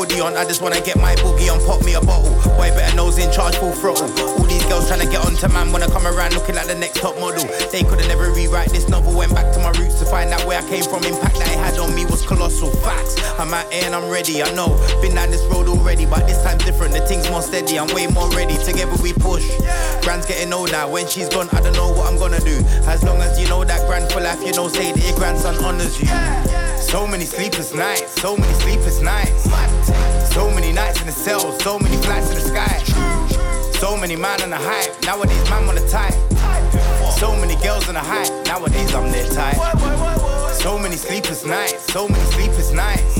hoodie 0.00 0.20
on. 0.20 0.34
I 0.36 0.44
just 0.44 0.62
wanna 0.62 0.80
get 0.80 0.96
my 0.96 1.14
boogie 1.16 1.52
on, 1.52 1.60
pop 1.68 1.84
me 1.84 1.92
a 1.92 2.00
bottle. 2.00 2.32
Boy, 2.56 2.72
better 2.72 2.96
nose 2.96 3.18
in 3.18 3.30
charge, 3.30 3.56
full 3.56 3.72
throttle. 3.72 4.08
All 4.40 4.48
these 4.48 4.64
girls 4.64 4.88
trying 4.88 5.00
to 5.00 5.06
get 5.06 5.20
onto 5.20 5.46
man 5.52 5.72
when 5.72 5.82
I 5.82 5.88
come 5.88 6.06
around 6.06 6.32
looking 6.32 6.54
like 6.54 6.66
the 6.66 6.74
next 6.74 7.00
top 7.00 7.20
model. 7.20 7.44
They 7.70 7.82
could've 7.82 8.08
never 8.08 8.32
rewrite 8.32 8.70
this 8.70 8.88
novel. 8.88 9.12
Went 9.12 9.34
back 9.34 9.52
to 9.52 9.60
my 9.60 9.70
roots 9.76 9.98
to 10.00 10.06
find 10.06 10.30
out 10.32 10.46
where 10.46 10.58
I 10.58 10.64
came 10.68 10.84
from. 10.84 11.04
Impact 11.04 11.36
that 11.36 11.48
it 11.52 11.58
had 11.58 11.78
on 11.78 11.94
me 11.94 12.06
was 12.06 12.24
colossal. 12.24 12.70
Facts. 12.80 13.20
I'm 13.38 13.52
out 13.52 13.70
here 13.72 13.84
and 13.84 13.94
I'm 13.94 14.08
ready. 14.08 14.42
I 14.42 14.50
know. 14.54 14.72
Been 15.02 15.14
down 15.14 15.30
this 15.30 15.44
road 15.52 15.68
already, 15.68 16.06
but 16.06 16.26
this 16.26 16.42
time's 16.42 16.64
different. 16.64 16.94
The 16.94 17.04
thing's 17.04 17.28
more 17.28 17.42
steady. 17.42 17.78
I'm 17.78 17.92
way 17.92 18.06
more 18.06 18.30
ready. 18.30 18.56
Together 18.64 18.96
we 19.02 19.12
push. 19.12 19.44
Grand's 20.00 20.24
getting 20.24 20.52
old 20.52 20.72
now. 20.72 20.88
When 20.88 21.06
she's 21.08 21.28
gone, 21.28 21.50
I 21.52 21.60
don't 21.60 21.74
know 21.74 21.92
what 21.92 22.10
I'm 22.10 22.18
gonna 22.18 22.40
do. 22.40 22.56
As 22.88 23.04
long 23.04 23.20
as 23.20 23.38
you 23.38 23.48
know 23.48 23.64
that 23.64 23.86
grand 23.86 24.10
for 24.10 24.20
life, 24.20 24.40
you 24.40 24.52
know, 24.52 24.68
say 24.68 24.92
that 24.92 25.04
your 25.04 25.16
grandson 25.16 25.56
honors 25.62 26.00
you. 26.00 26.08
So 26.90 27.06
many 27.06 27.24
sleepless 27.24 27.72
nights, 27.72 28.20
so 28.20 28.36
many 28.36 28.52
sleepless 28.54 29.00
nights. 29.00 29.44
So 30.34 30.50
many 30.50 30.72
nights 30.72 31.00
in 31.00 31.06
the 31.06 31.12
cell, 31.12 31.52
so 31.60 31.78
many 31.78 31.96
flights 31.98 32.30
in 32.30 32.34
the 32.34 32.40
sky. 32.40 32.82
So 33.78 33.96
many 33.96 34.16
man 34.16 34.42
on 34.42 34.50
the 34.50 34.56
hype, 34.56 35.00
nowadays 35.04 35.48
man 35.48 35.68
on 35.68 35.76
the 35.76 35.86
type. 35.86 36.14
So 37.12 37.36
many 37.36 37.54
girls 37.62 37.86
on 37.86 37.94
the 37.94 38.00
hype, 38.00 38.44
nowadays 38.46 38.92
I'm 38.92 39.12
their 39.12 39.24
type. 39.30 39.54
So 40.52 40.76
many 40.80 40.96
sleepless 40.96 41.44
nights, 41.44 41.92
so 41.92 42.08
many 42.08 42.24
sleepless 42.32 42.72
nights. 42.72 43.14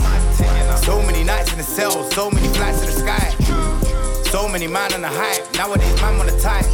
So 0.85 1.01
many 1.03 1.23
nights 1.23 1.53
in 1.53 1.59
the 1.59 1.65
cell, 1.65 2.11
so 2.11 2.29
many 2.29 2.49
flights 2.49 2.81
in 2.81 2.87
the 2.87 2.99
sky. 2.99 3.31
So 4.33 4.49
many 4.49 4.67
man 4.67 4.93
on 4.95 5.03
the 5.03 5.09
hype, 5.09 5.47
nowadays 5.55 5.95
man 6.03 6.19
on 6.19 6.27
the 6.27 6.37
type. 6.41 6.67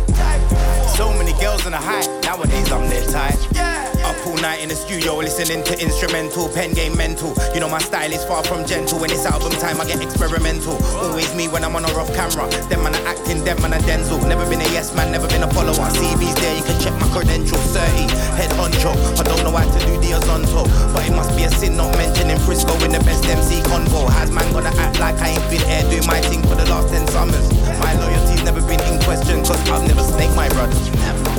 So 0.96 1.12
many 1.12 1.38
girls 1.42 1.66
on 1.66 1.72
the 1.72 1.78
hype, 1.78 2.08
nowadays 2.24 2.72
I'm 2.72 2.88
their 2.88 3.04
type. 3.04 3.85
Up 4.16 4.26
all 4.26 4.36
night 4.40 4.62
in 4.62 4.68
the 4.68 4.74
studio, 4.74 5.16
listening 5.16 5.62
to 5.64 5.74
instrumental, 5.76 6.48
pen 6.48 6.72
game 6.72 6.96
mental. 6.96 7.36
You 7.52 7.60
know 7.60 7.68
my 7.68 7.80
style 7.80 8.10
is 8.12 8.24
far 8.24 8.42
from 8.44 8.64
gentle. 8.64 8.98
When 8.98 9.10
it's 9.10 9.26
album 9.26 9.52
time, 9.60 9.80
I 9.80 9.84
get 9.84 10.00
experimental. 10.00 10.80
Always 10.96 11.34
me 11.34 11.48
when 11.48 11.64
I'm 11.64 11.76
on 11.76 11.84
or 11.84 12.00
off 12.00 12.08
camera. 12.14 12.48
Them 12.68 12.84
man 12.84 12.94
are 12.96 13.06
acting, 13.08 13.44
them 13.44 13.60
man 13.60 13.74
are 13.74 13.84
Denzel. 13.84 14.22
Never 14.26 14.48
been 14.48 14.60
a 14.60 14.68
yes 14.72 14.94
man, 14.94 15.12
never 15.12 15.28
been 15.28 15.42
a 15.42 15.50
follower. 15.52 15.90
CV's 15.92 16.34
there, 16.40 16.56
you 16.56 16.64
can 16.64 16.80
check 16.80 16.94
my 17.00 17.08
credentials. 17.12 17.60
30, 17.76 18.08
head 18.40 18.50
honcho. 18.56 18.96
I 19.20 19.22
don't 19.24 19.42
know 19.44 19.52
how 19.52 19.68
to 19.68 19.80
do 19.84 20.00
the 20.00 20.16
Azonto, 20.16 20.64
but 20.94 21.04
it 21.04 21.12
must 21.12 21.36
be 21.36 21.44
a 21.44 21.50
sin 21.50 21.76
not 21.76 21.92
mentioning 21.98 22.38
Frisco 22.38 22.72
in 22.84 22.92
the 22.92 23.00
best 23.04 23.26
MC 23.26 23.60
convo. 23.68 24.08
How's 24.08 24.30
man 24.30 24.50
gonna 24.52 24.72
act 24.80 24.98
like 24.98 25.16
I 25.20 25.36
ain't 25.36 25.44
been 25.50 25.60
here 25.66 25.82
doing 25.90 26.06
my 26.06 26.20
thing 26.20 26.42
for 26.42 26.54
the 26.54 26.64
last 26.70 26.88
10 26.88 27.06
summers? 27.08 27.50
My 27.84 27.92
loyalty's 28.00 28.44
never 28.44 28.62
been 28.62 28.80
in 28.88 29.02
question, 29.02 29.44
cause 29.44 29.60
I've 29.68 29.86
never 29.86 30.02
snaked 30.02 30.36
my 30.36 30.48
brothers. 30.48 31.35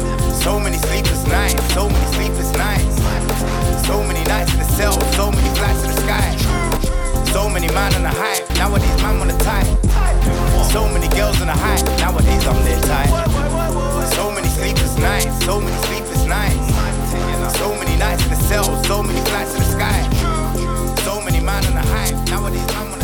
So 0.47 0.57
many 0.57 0.77
sleepless 0.77 1.27
nights, 1.27 1.61
so 1.73 1.89
many 1.89 2.05
sleepless 2.15 2.53
nights. 2.53 2.95
So 3.85 4.01
many 4.01 4.23
nights 4.31 4.53
in 4.53 4.59
the 4.59 4.69
cell, 4.79 4.95
so 5.11 5.29
many 5.29 5.49
flights 5.59 5.83
in 5.83 5.91
the 5.91 5.99
sky. 6.07 6.29
So 7.33 7.49
many 7.49 7.67
man 7.67 7.93
on 7.95 8.03
the 8.03 8.15
hype, 8.15 8.47
nowadays 8.55 8.95
man 9.03 9.19
on 9.19 9.27
the 9.27 9.37
type. 9.43 9.67
So 10.71 10.87
many 10.87 11.09
girls 11.09 11.41
on 11.41 11.47
the 11.47 11.53
hype, 11.53 11.83
nowadays 11.99 12.47
I'm 12.47 12.63
their 12.63 12.79
type. 12.79 13.11
So 14.15 14.31
many 14.31 14.47
sleepless 14.47 14.97
nights, 14.97 15.35
so 15.43 15.59
many 15.59 15.75
sleepless 15.83 16.23
nights. 16.23 17.57
So 17.59 17.75
many 17.75 17.97
nights 17.97 18.23
in 18.23 18.29
the 18.29 18.39
cell, 18.47 18.83
so 18.85 19.03
many 19.03 19.19
flights 19.27 19.51
in 19.51 19.59
the 19.59 19.69
sky. 19.75 19.99
So 21.03 21.19
many 21.19 21.41
man 21.41 21.65
on 21.65 21.73
the 21.73 21.85
hype, 21.91 22.15
nowadays 22.29 22.65
man 22.71 22.87
on 22.93 22.96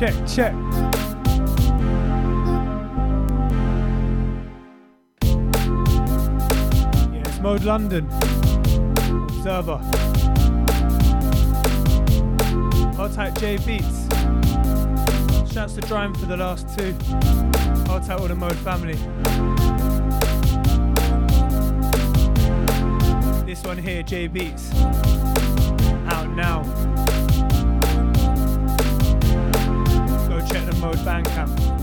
Check, 0.00 0.14
check. 0.26 0.54
It's 7.20 7.38
Mode 7.40 7.64
London. 7.64 8.06
Observer. 9.28 9.78
Tight 13.14 13.38
J 13.40 13.58
Beats. 13.58 14.06
Shouts 15.52 15.74
to 15.74 15.82
Drime 15.82 16.14
for 16.14 16.24
the 16.24 16.36
last 16.38 16.66
two. 16.78 16.94
Tight 17.84 18.10
all 18.12 18.26
the 18.26 18.34
Mode 18.34 18.56
family. 18.56 18.96
This 23.44 23.62
one 23.64 23.76
here, 23.76 24.02
J 24.02 24.28
Beats. 24.28 24.74
Out 26.06 26.30
now. 26.30 26.79
Bandcamp. 30.98 31.79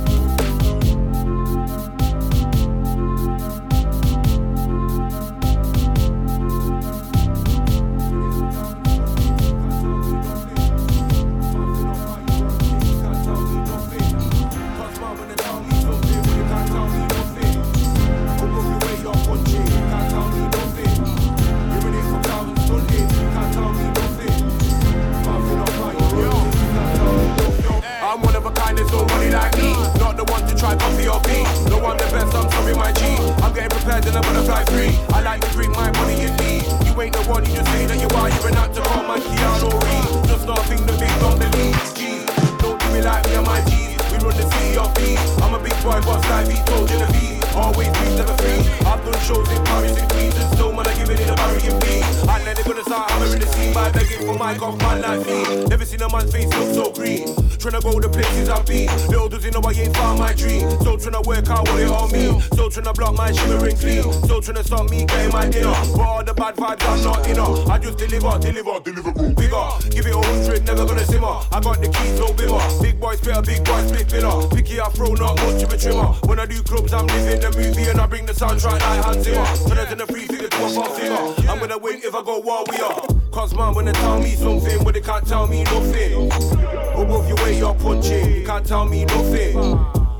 I'm 34.15 34.23
gonna 34.23 34.43
fly 34.43 34.63
free. 34.65 34.93
I 35.13 35.21
like 35.21 35.41
to 35.41 35.49
drink 35.51 35.75
my 35.75 35.91
money 35.99 36.21
in 36.21 36.35
me. 36.37 36.63
You 36.85 36.93
ain't 37.01 37.13
the 37.13 37.23
one, 37.27 37.45
you 37.45 37.55
just 37.55 37.69
say 37.71 37.85
that 37.85 37.99
you 37.99 38.07
are. 38.15 38.29
You're 38.29 38.47
an 38.47 38.57
actor, 38.57 38.81
call 38.81 39.03
my 39.03 39.19
Keanu 39.19 39.71
Reeves. 39.73 40.27
Just 40.29 40.43
starting 40.43 40.85
the 40.85 40.93
big 40.95 41.11
on 41.23 41.39
the 41.39 41.49
lead. 41.57 41.75
G. 41.97 42.23
Don't 42.61 42.79
do 42.79 42.87
me 42.93 43.01
like 43.01 43.25
me 43.27 43.35
and 43.35 43.45
my 43.45 43.59
G's. 43.65 43.99
We 44.11 44.17
run 44.23 44.35
the 44.37 44.45
city 44.47 44.77
of 44.77 44.93
B. 44.95 45.17
I'm 45.43 45.53
a 45.53 45.59
big 45.59 45.75
boy, 45.83 45.99
boss 46.05 46.23
like 46.29 46.47
beat, 46.47 46.63
told 46.65 46.89
you 46.89 46.99
to 46.99 47.09
be. 47.11 47.41
Always 47.55 47.89
be 47.89 48.05
never 48.15 48.35
free. 48.37 48.61
I've 48.85 49.03
done 49.03 49.19
shows 49.25 49.49
in 49.51 49.63
Paris 49.65 49.97
and 49.97 50.09
Queens 50.11 50.35
and 50.37 50.49
still 50.53 50.71
man, 50.71 50.87
I 50.87 50.93
give 50.95 51.09
it 51.09 51.19
in 51.19 51.29
a 51.29 51.35
Barry 51.35 51.61
and 51.67 51.79
B. 51.81 52.26
And 52.47 52.55
they're 52.55 52.63
gonna 52.63 52.83
start 52.83 53.11
hammering 53.11 53.41
the 53.41 53.45
scene 53.47 53.73
by 53.73 53.91
begging 53.91 54.25
for 54.25 54.33
my 54.39 54.55
off 54.55 54.79
man 54.79 55.01
like 55.01 55.27
me. 55.27 55.65
Never 55.65 55.83
seen 55.83 56.01
a 56.01 56.09
man's 56.09 56.31
face 56.31 56.47
look 56.47 56.73
so 56.73 56.91
green. 56.93 57.27
Tryna 57.59 57.83
go 57.83 57.99
the 57.99 58.07
places 58.07 58.47
I've 58.47 58.65
been. 58.65 58.87
Little 59.11 59.27
does 59.27 59.43
he 59.43 59.51
know 59.51 59.59
I 59.59 59.73
ain't 59.73 59.93
found 59.93 60.19
my 60.19 60.31
dream. 60.31 60.69
So 60.79 60.95
tryna 60.95 61.25
work 61.27 61.49
out 61.49 61.67
what 61.67 61.81
it 61.81 61.91
all 61.91 62.07
mean. 62.07 62.39
So 62.55 62.69
tryna 62.69 62.95
block 62.95 63.15
my 63.15 63.33
shimmering 63.33 63.75
clean. 63.75 64.03
So 64.31 64.39
tryna 64.39 64.63
stop 64.63 64.89
me 64.89 65.03
getting 65.03 65.33
my 65.33 65.49
dinner. 65.49 65.75
But 65.91 66.07
all 66.07 66.23
the 66.23 66.33
bad 66.33 66.55
vibes 66.55 66.87
I'm 66.87 67.03
not 67.03 67.27
in 67.27 67.35
her. 67.35 67.51
I 67.67 67.79
just 67.79 67.97
deliver, 67.97 68.39
deliver, 68.39 68.79
deliver, 68.79 69.11
bigger. 69.11 69.67
Give 69.91 70.07
it 70.07 70.15
a 70.15 70.21
hundred, 70.23 70.63
never 70.63 70.85
gonna 70.87 71.03
simmer. 71.03 71.43
I 71.51 71.59
got 71.59 71.81
the 71.83 71.91
keys, 71.91 72.15
no 72.15 72.27
bimmer. 72.31 72.63
Big 72.81 72.97
boys 72.97 73.19
better, 73.19 73.41
big 73.41 73.65
boys 73.67 73.91
split 73.91 74.07
binner. 74.07 74.55
Picky 74.55 74.79
I 74.79 74.87
throw, 74.95 75.11
not 75.19 75.35
much 75.43 75.63
of 75.63 75.73
a 75.73 75.77
trimmer. 75.77 76.15
When 76.23 76.39
I 76.39 76.45
do 76.45 76.63
clubs, 76.63 76.93
I'm 76.93 77.07
living 77.07 77.41
the 77.41 77.51
movie 77.51 77.91
and 77.91 77.99
I 77.99 78.07
bring 78.07 78.25
the 78.25 78.31
soundtrack 78.31 78.79
like 78.79 79.03
Hans 79.03 79.27
Zimmer. 79.27 79.43
Turn 79.67 79.83
it 79.83 79.91
in 79.91 79.97
the 79.97 80.07
free 80.07 80.23
figure 80.23 80.47
to 80.47 80.63
a 80.63 80.89
figure. 80.95 81.51
I'm 81.51 81.59
gonna 81.59 81.77
win 81.77 81.99
if 82.03 82.15
I 82.15 82.23
go 82.23 82.36
we 82.41 82.77
are. 82.77 83.07
Cause 83.31 83.53
man, 83.55 83.73
when 83.73 83.85
they 83.85 83.93
tell 83.93 84.19
me 84.19 84.31
something, 84.31 84.83
but 84.83 84.93
they 84.93 85.01
can't 85.01 85.25
tell 85.25 85.47
me 85.47 85.63
nothing. 85.63 86.31
Above 86.31 87.27
your 87.27 87.37
way, 87.37 87.57
you're 87.57 87.73
punching. 87.75 88.33
You 88.33 88.45
can't 88.45 88.65
tell 88.65 88.85
me 88.85 89.05
nothing. 89.05 89.53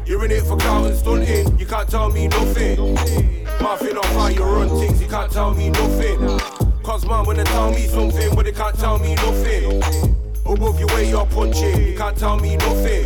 You're 0.06 0.24
in 0.26 0.32
it 0.32 0.44
for 0.44 0.58
clout 0.58 0.88
and 0.88 0.98
stunting. 0.98 1.58
You 1.60 1.66
can't 1.66 1.90
tell 1.90 2.10
me 2.10 2.28
nothing. 2.28 2.96
Mouthing 3.62 3.98
off 3.98 4.14
how 4.14 4.28
you 4.28 4.44
run 4.44 4.70
things. 4.70 5.02
You 5.02 5.08
can't 5.08 5.32
tell 5.32 5.54
me 5.54 5.70
nothing. 5.70 6.40
Cause 6.84 7.06
man, 7.06 7.26
when 7.26 7.38
they 7.38 7.44
tell 7.46 7.72
me 7.72 7.88
something, 7.88 8.36
but 8.36 8.46
they 8.46 8.52
can't 8.52 8.78
tell 8.78 9.00
me 9.00 9.16
nothing. 9.16 9.82
Above 10.46 10.80
your 10.80 10.88
way, 10.90 11.10
you're 11.10 11.26
punching. 11.26 11.88
You 11.88 11.98
can't 11.98 12.18
tell 12.18 12.40
me 12.40 12.58
nothing. 12.58 13.06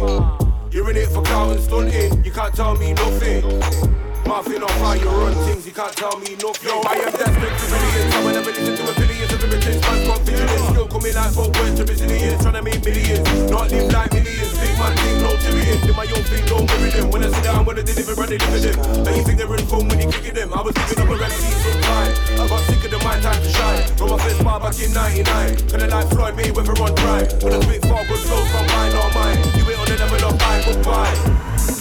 You're 0.72 0.90
in 0.92 0.98
it 0.98 1.08
for 1.08 1.22
clout 1.24 1.52
and 1.52 1.62
stunting. 1.62 2.24
You 2.24 2.32
can't 2.32 2.54
tell 2.54 2.76
me 2.78 2.94
nothing. 2.94 4.11
Mouthing 4.32 4.64
off 4.64 4.72
how 4.80 4.96
you 4.96 5.12
run 5.12 5.36
things, 5.44 5.68
you 5.68 5.76
can't 5.76 5.92
tell 5.92 6.16
me 6.16 6.40
nothing. 6.40 6.64
Yo, 6.64 6.80
I 6.88 7.04
am 7.04 7.12
desperate 7.12 7.52
to 7.52 7.66
brilliance. 7.68 8.16
I 8.16 8.20
will 8.24 8.32
never 8.32 8.52
listen 8.56 8.80
to 8.80 8.84
opinions 8.88 9.28
of 9.28 9.44
irritants. 9.44 9.84
Man's 9.84 10.08
got 10.08 10.20
vigilance. 10.24 10.68
Still 10.72 10.88
coming 10.88 11.16
like 11.20 11.32
folk 11.36 11.52
words 11.60 11.76
to 11.76 11.84
resilience. 11.84 12.40
Trying 12.40 12.56
to 12.56 12.64
make 12.64 12.80
millions, 12.80 13.28
not 13.52 13.68
live 13.68 13.92
like 13.92 14.12
millions. 14.16 14.52
Big 14.56 14.72
man 14.80 14.96
thing, 15.04 15.18
no 15.20 15.36
Tyrion. 15.36 15.78
Do 15.84 15.92
my 16.00 16.08
own 16.16 16.24
thing, 16.32 16.44
don't 16.48 16.64
mirror 16.64 16.92
them. 16.96 17.12
When 17.12 17.28
I 17.28 17.28
sit 17.28 17.44
down, 17.44 17.60
I'm 17.60 17.66
gonna 17.68 17.84
deliver 17.84 18.16
and 18.24 18.32
deliver 18.32 18.60
them. 18.64 19.04
Now 19.04 19.12
you 19.12 19.24
think 19.28 19.36
they're 19.36 19.52
in 19.52 19.66
phone 19.68 19.88
when 19.92 20.00
you 20.00 20.08
kicking 20.08 20.36
them. 20.40 20.50
I 20.56 20.62
was 20.64 20.74
giving 20.80 21.00
up 21.04 21.12
a 21.12 21.16
remedy 21.20 21.52
some 21.52 21.82
time. 21.84 22.12
I 22.40 22.44
got 22.48 22.62
sick 22.72 22.84
of 22.88 22.92
the 22.96 23.00
my 23.04 23.20
time 23.20 23.36
to 23.36 23.52
shine. 23.52 23.84
From 24.00 24.16
my 24.16 24.18
first 24.24 24.40
bar 24.48 24.64
back 24.64 24.80
in 24.80 24.96
99. 24.96 25.60
Kinda 25.68 25.92
like 25.92 26.08
Floyd 26.08 26.40
Mayweather 26.40 26.80
on 26.80 26.96
prime. 26.96 27.28
When 27.44 27.52
I 27.52 27.60
spit 27.68 27.84
far, 27.84 28.08
good 28.08 28.24
flows 28.24 28.48
from 28.48 28.64
mine 28.80 28.96
or 28.96 29.12
mine. 29.12 29.44
You 29.60 29.68
ain't 29.68 29.76
on 29.76 29.88
the 29.92 30.00
level 30.00 30.24
of 30.24 30.40
mine, 30.40 30.62
goodbye. 30.64 31.20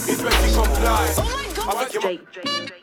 It's 0.03 0.19
you 0.19 0.51
comply. 0.51 1.40
Oh 1.63 1.67
my 1.67 1.73
god. 1.73 1.81
I 1.83 1.89
you 1.93 2.80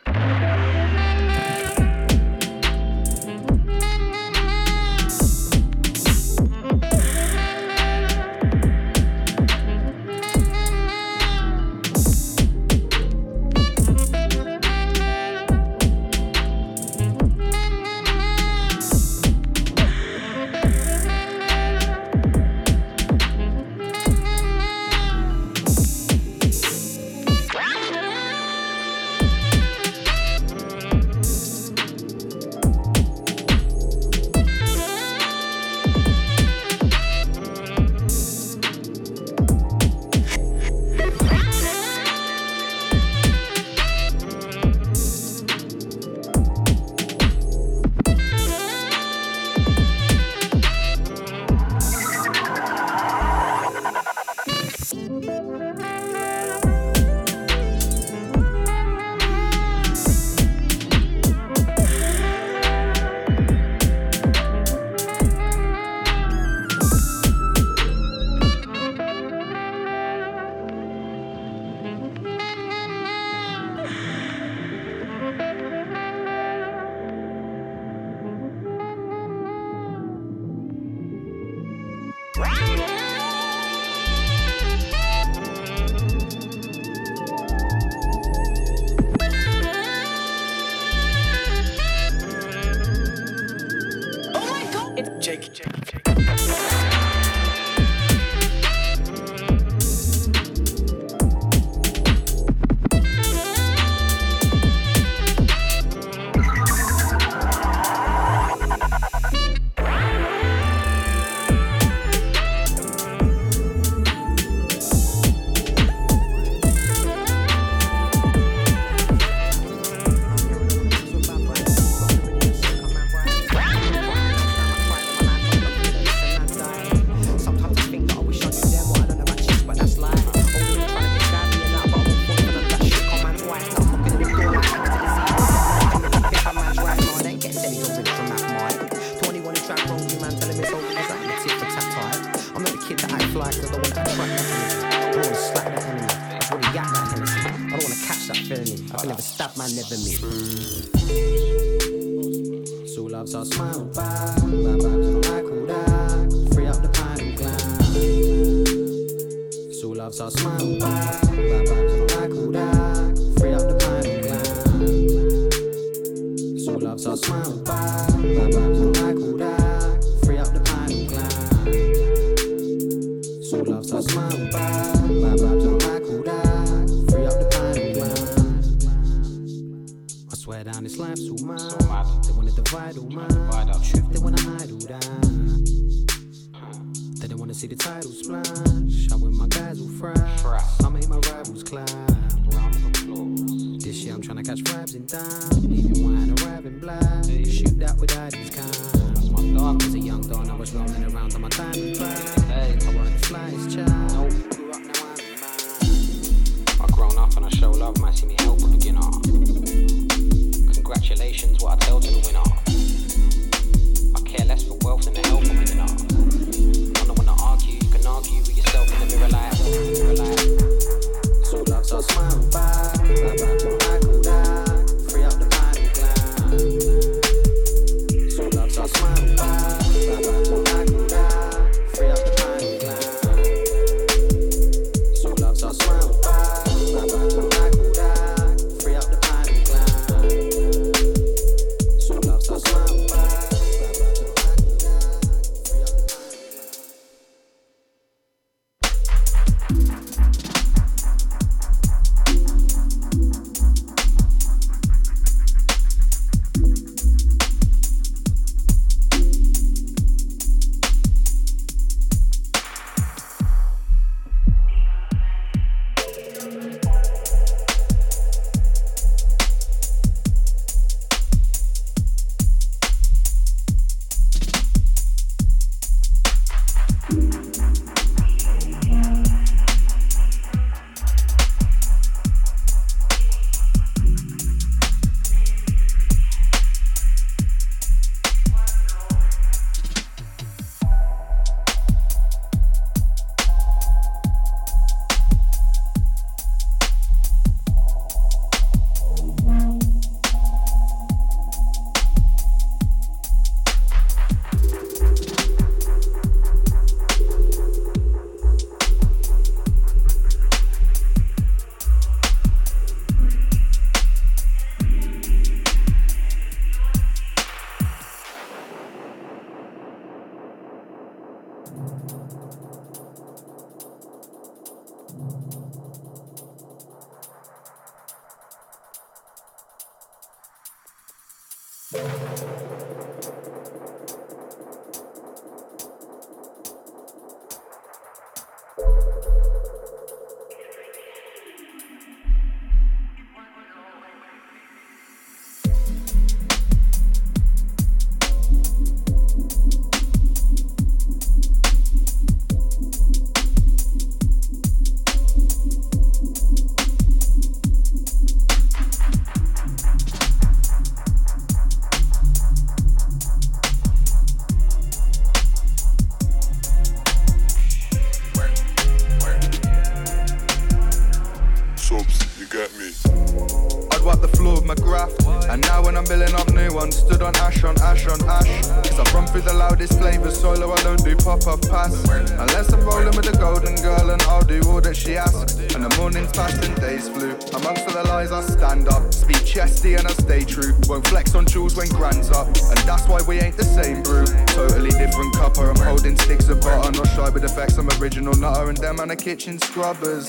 Kitchen 399.29 399.59
scrubbers. 399.59 400.27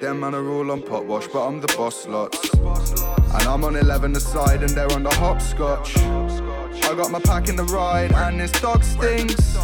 Them 0.00 0.20
man 0.20 0.34
are 0.34 0.48
all 0.48 0.70
on 0.70 0.80
pot 0.80 1.04
wash, 1.04 1.26
but 1.26 1.46
I'm 1.46 1.60
the 1.60 1.66
boss 1.76 2.08
lots. 2.08 2.54
And 2.54 3.42
I'm 3.46 3.62
on 3.64 3.76
11 3.76 4.16
aside 4.16 4.62
and 4.62 4.70
they're 4.70 4.90
on 4.92 5.02
the 5.02 5.14
hopscotch. 5.16 5.98
I 5.98 6.94
got 6.96 7.10
my 7.10 7.20
pack 7.20 7.50
in 7.50 7.56
the 7.56 7.64
ride 7.64 8.12
and 8.12 8.40
this 8.40 8.50
dog 8.62 8.82
stinks. 8.82 9.58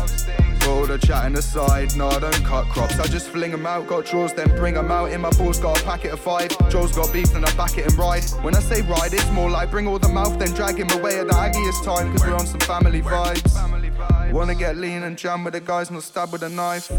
All 0.66 0.84
the 0.86 0.98
chatting 0.98 1.38
aside, 1.38 1.96
no, 1.96 2.08
I 2.08 2.18
don't 2.18 2.44
cut 2.44 2.66
crops. 2.66 3.00
I 3.00 3.06
just 3.06 3.30
fling 3.30 3.50
them 3.50 3.64
out, 3.64 3.86
got 3.86 4.04
drawers, 4.04 4.34
then 4.34 4.54
bring 4.56 4.74
them 4.74 4.90
out. 4.90 5.10
In 5.10 5.22
my 5.22 5.30
balls, 5.30 5.58
got 5.58 5.80
a 5.80 5.84
packet 5.84 6.12
of 6.12 6.20
five. 6.20 6.50
Joe's 6.68 6.92
got 6.92 7.10
beef, 7.10 7.32
then 7.32 7.46
I 7.46 7.54
back 7.54 7.78
it 7.78 7.86
and 7.86 7.96
ride. 7.96 8.24
When 8.42 8.54
I 8.54 8.60
say 8.60 8.82
ride, 8.82 9.14
it's 9.14 9.30
more 9.30 9.48
like 9.48 9.70
bring 9.70 9.88
all 9.88 9.98
the 9.98 10.10
mouth, 10.10 10.38
then 10.38 10.52
drag 10.52 10.76
him 10.76 10.90
away 10.90 11.18
at 11.18 11.28
the 11.28 11.32
aggiest 11.32 11.82
time, 11.82 12.12
cause 12.12 12.26
we're 12.26 12.34
on 12.34 12.46
some 12.46 12.60
family 12.60 13.00
vibes. 13.00 14.32
Wanna 14.34 14.54
get 14.54 14.76
lean 14.76 15.04
and 15.04 15.16
jam 15.16 15.44
with 15.44 15.54
the 15.54 15.60
guys, 15.60 15.90
not 15.90 16.02
stab 16.02 16.30
with 16.30 16.42
a 16.42 16.50
knife. 16.50 16.92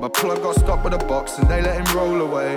My 0.00 0.06
plug 0.06 0.42
got 0.42 0.54
stopped 0.54 0.84
with 0.84 0.94
a 0.94 1.04
box 1.06 1.38
and 1.38 1.48
they 1.50 1.60
let 1.60 1.74
him 1.76 1.96
roll 1.96 2.20
away. 2.20 2.54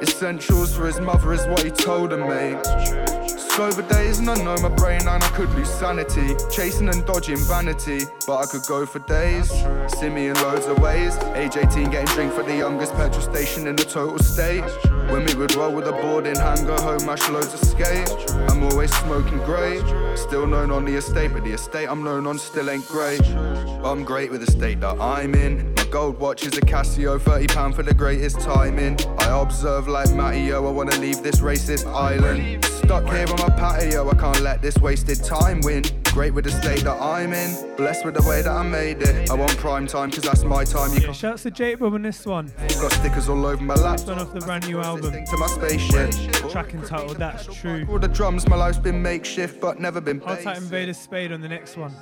Essentials 0.00 0.74
for 0.74 0.86
his 0.86 0.98
mother 0.98 1.34
is 1.34 1.46
what 1.46 1.62
he 1.62 1.70
told 1.70 2.10
her, 2.10 2.16
mate. 2.16 3.28
Sober 3.38 3.82
days 3.82 4.20
and 4.20 4.30
I 4.30 4.36
know 4.42 4.56
my 4.62 4.70
brain 4.70 5.00
and 5.00 5.22
I 5.22 5.28
could 5.30 5.50
lose 5.50 5.68
sanity. 5.68 6.34
Chasing 6.50 6.88
and 6.88 7.04
dodging 7.04 7.36
vanity, 7.36 8.06
but 8.26 8.38
I 8.38 8.46
could 8.46 8.62
go 8.66 8.86
for 8.86 9.00
days. 9.00 9.50
See 9.98 10.08
me 10.08 10.28
in 10.28 10.34
loads 10.36 10.64
of 10.64 10.78
ways. 10.78 11.18
Age 11.34 11.58
18 11.58 11.90
getting 11.90 12.06
drink 12.14 12.32
for 12.32 12.42
the 12.42 12.56
youngest 12.56 12.94
petrol 12.94 13.20
station 13.20 13.66
in 13.66 13.76
the 13.76 13.84
total 13.84 14.18
state. 14.18 14.64
When 15.10 15.26
we 15.26 15.34
would 15.34 15.54
roll 15.54 15.74
with 15.74 15.86
a 15.86 15.92
board 15.92 16.26
in 16.26 16.36
hand, 16.36 16.66
go 16.66 16.80
home, 16.80 17.04
mash 17.04 17.28
loads 17.28 17.52
of 17.52 17.60
skate. 17.60 18.08
I'm 18.48 18.62
always 18.62 18.94
smoking 18.98 19.38
grey. 19.38 19.82
Still 20.16 20.46
known 20.46 20.70
on 20.70 20.86
the 20.86 20.94
estate, 20.94 21.34
but 21.34 21.44
the 21.44 21.52
estate 21.52 21.88
I'm 21.88 22.02
known 22.02 22.26
on 22.26 22.38
still 22.38 22.70
ain't 22.70 22.88
great. 22.88 23.20
But 23.20 23.92
I'm 23.92 24.02
great 24.02 24.30
with 24.30 24.40
the 24.46 24.50
state 24.50 24.80
that 24.80 24.98
I'm 24.98 25.34
in. 25.34 25.77
Gold 25.90 26.18
watch 26.20 26.46
is 26.46 26.56
a 26.58 26.60
Casio, 26.60 27.18
£30 27.18 27.74
for 27.74 27.82
the 27.82 27.94
greatest 27.94 28.40
timing. 28.40 28.98
I 29.18 29.40
observe 29.40 29.88
like 29.88 30.10
Matteo, 30.14 30.66
I 30.66 30.70
wanna 30.70 30.96
leave 30.96 31.22
this 31.22 31.40
racist 31.40 31.86
island. 31.86 32.62
Stuck 32.64 33.04
here 33.06 33.26
on 33.28 33.38
my 33.38 33.48
patio, 33.56 34.08
I 34.08 34.14
can't 34.14 34.40
let 34.40 34.60
this 34.60 34.76
wasted 34.78 35.24
time 35.24 35.60
win. 35.62 35.84
Great 36.12 36.34
with 36.34 36.44
the 36.44 36.50
state 36.50 36.80
that 36.80 37.00
I'm 37.00 37.32
in, 37.32 37.76
blessed 37.76 38.04
with 38.04 38.14
the 38.14 38.28
way 38.28 38.42
that 38.42 38.50
I 38.50 38.62
made 38.62 39.02
it. 39.02 39.30
I 39.30 39.34
want 39.34 39.56
prime 39.58 39.86
time, 39.86 40.10
cause 40.10 40.24
that's 40.24 40.42
my 40.42 40.64
time. 40.64 40.92
You 40.94 41.06
Yeah, 41.06 41.12
shouts 41.12 41.44
to 41.44 41.50
Jake 41.50 41.78
Bob 41.78 41.94
on 41.94 42.02
this 42.02 42.26
one. 42.26 42.52
got 42.80 42.92
stickers 42.92 43.28
all 43.28 43.46
over 43.46 43.62
my 43.62 43.74
lap. 43.74 44.00
One 44.00 44.18
off 44.18 44.32
the 44.32 44.40
brand 44.40 44.66
new 44.66 44.80
album. 44.80 45.12
To 45.12 45.36
my 45.36 45.46
spaceship. 45.46 46.10
Track 46.50 46.74
entitled 46.74 47.18
That's 47.18 47.46
True. 47.54 47.86
All 47.88 47.98
the 48.00 48.08
drums, 48.08 48.48
my 48.48 48.56
life's 48.56 48.78
been 48.78 49.00
makeshift, 49.00 49.60
but 49.60 49.78
never 49.78 50.00
been 50.00 50.18
Hot 50.20 50.40
Tight 50.40 50.44
basic. 50.44 50.62
Invader 50.64 50.94
Spade 50.94 51.32
on 51.32 51.40
the 51.40 51.48
next 51.48 51.76
one. 51.76 51.94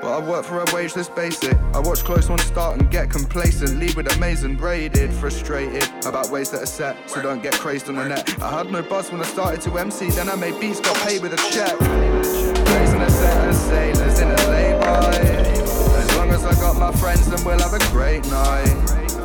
But 0.00 0.12
I 0.22 0.28
work 0.28 0.44
for 0.44 0.60
a 0.60 0.74
wage 0.74 0.94
that's 0.94 1.08
basic. 1.08 1.56
I 1.74 1.80
watch 1.80 2.04
close 2.04 2.28
ones 2.28 2.42
start 2.44 2.78
and 2.78 2.88
get 2.90 3.10
complacent. 3.10 3.80
Leave 3.80 3.96
with 3.96 4.14
amazing 4.16 4.56
braided, 4.56 5.12
frustrated 5.14 5.88
about 6.04 6.30
ways 6.30 6.50
that 6.50 6.62
are 6.62 6.66
set, 6.66 7.10
so 7.10 7.20
don't 7.22 7.42
get 7.42 7.54
crazed 7.54 7.88
on 7.88 7.96
the 7.96 8.06
net. 8.08 8.40
I 8.42 8.50
had 8.58 8.70
no 8.70 8.82
buzz 8.82 9.10
when 9.10 9.20
I 9.20 9.24
started 9.24 9.60
to 9.62 9.76
MC, 9.78 10.10
then 10.10 10.28
I 10.28 10.36
made 10.36 10.60
beats, 10.60 10.80
got 10.80 10.94
paid 11.08 11.22
with 11.22 11.32
a 11.32 11.50
check. 11.50 12.55
Raising 12.76 13.00
a 13.00 13.10
set 13.10 13.48
of 13.48 13.54
sailors 13.54 14.18
in 14.20 14.28
a 14.28 14.48
lay-by. 14.50 15.10
As 16.02 16.16
long 16.16 16.30
as 16.30 16.44
I 16.44 16.52
got 16.60 16.76
my 16.76 16.92
friends, 16.92 17.26
then 17.28 17.42
we'll 17.42 17.58
have 17.58 17.72
a 17.72 17.78
great 17.90 18.26
night. 18.26 18.66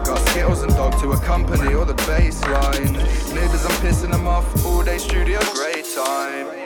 Got 0.05 0.19
Skittles 0.29 0.61
and 0.63 0.73
dog 0.73 0.97
to 1.01 1.11
accompany 1.11 1.73
all 1.73 1.85
the 1.85 1.93
bass 2.07 2.41
line. 2.43 2.93
Neighbors, 3.35 3.65
I'm 3.65 3.77
pissing 3.83 4.11
them 4.11 4.25
off 4.25 4.65
all 4.65 4.83
day 4.83 4.97
studio, 4.97 5.39
great 5.53 5.85
time. 5.93 6.60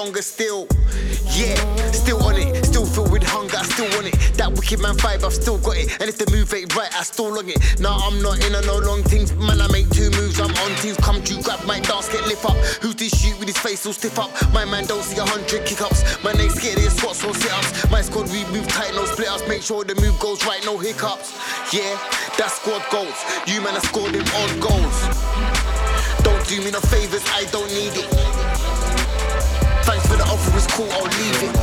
Stronger 0.00 0.22
still. 0.22 0.66
Yeah, 1.36 1.60
still 1.92 2.22
on 2.24 2.34
it, 2.34 2.64
still 2.64 2.86
filled 2.86 3.12
with 3.12 3.22
hunger, 3.22 3.58
I 3.58 3.64
still 3.64 3.84
want 3.92 4.08
it. 4.08 4.16
That 4.40 4.48
wicked 4.50 4.80
man 4.80 4.96
vibe, 4.96 5.22
I've 5.22 5.34
still 5.34 5.58
got 5.58 5.76
it. 5.76 5.92
And 6.00 6.08
if 6.08 6.16
the 6.16 6.24
move 6.32 6.48
ain't 6.54 6.74
right, 6.74 6.88
I 6.96 7.02
still 7.02 7.36
on 7.36 7.46
it. 7.50 7.60
Nah, 7.78 8.00
I'm 8.08 8.22
not 8.22 8.40
in 8.40 8.54
on 8.54 8.64
no 8.64 8.78
long 8.78 9.02
things, 9.04 9.34
man. 9.36 9.60
I 9.60 9.68
make 9.68 9.90
two 9.90 10.08
moves, 10.16 10.40
I'm 10.40 10.48
on 10.64 10.72
teams. 10.80 10.96
Come 11.04 11.22
to 11.22 11.34
grab 11.42 11.60
my 11.66 11.80
dance, 11.80 12.08
get 12.08 12.24
lift 12.26 12.46
up. 12.46 12.56
Who's 12.80 12.96
this 12.96 13.12
shoot 13.12 13.38
with 13.38 13.48
his 13.48 13.58
face 13.58 13.84
all 13.84 13.92
stiff 13.92 14.18
up? 14.18 14.32
My 14.54 14.64
man 14.64 14.86
don't 14.86 15.04
see 15.04 15.20
a 15.20 15.24
hundred 15.24 15.66
kick 15.66 15.82
ups. 15.82 16.00
My 16.24 16.32
next 16.32 16.56
scared 16.56 16.78
of 16.78 16.92
squats 16.96 17.22
or 17.22 17.34
sit 17.34 17.52
ups. 17.52 17.90
My 17.90 18.00
squad, 18.00 18.32
we 18.32 18.40
move 18.56 18.66
tight, 18.68 18.94
no 18.96 19.04
split 19.04 19.28
ups. 19.28 19.46
Make 19.46 19.60
sure 19.60 19.84
the 19.84 20.00
move 20.00 20.18
goes 20.18 20.40
right, 20.46 20.64
no 20.64 20.78
hiccups. 20.78 21.36
Yeah, 21.76 22.00
that's 22.40 22.56
squad 22.56 22.80
goals. 22.88 23.20
You 23.44 23.60
man, 23.60 23.76
I 23.76 23.80
scored 23.84 24.16
them 24.16 24.24
odd 24.24 24.52
goals. 24.64 24.96
Don't 26.24 26.40
do 26.48 26.56
me 26.64 26.70
no 26.70 26.80
favors, 26.88 27.24
I 27.36 27.44
don't 27.52 27.68
need 27.76 27.92
it. 28.00 28.49
Offer, 30.50 30.58
it's 30.58 30.66
cool, 30.74 30.90
I'll 30.90 31.04
leave 31.04 31.42
it. 31.46 31.54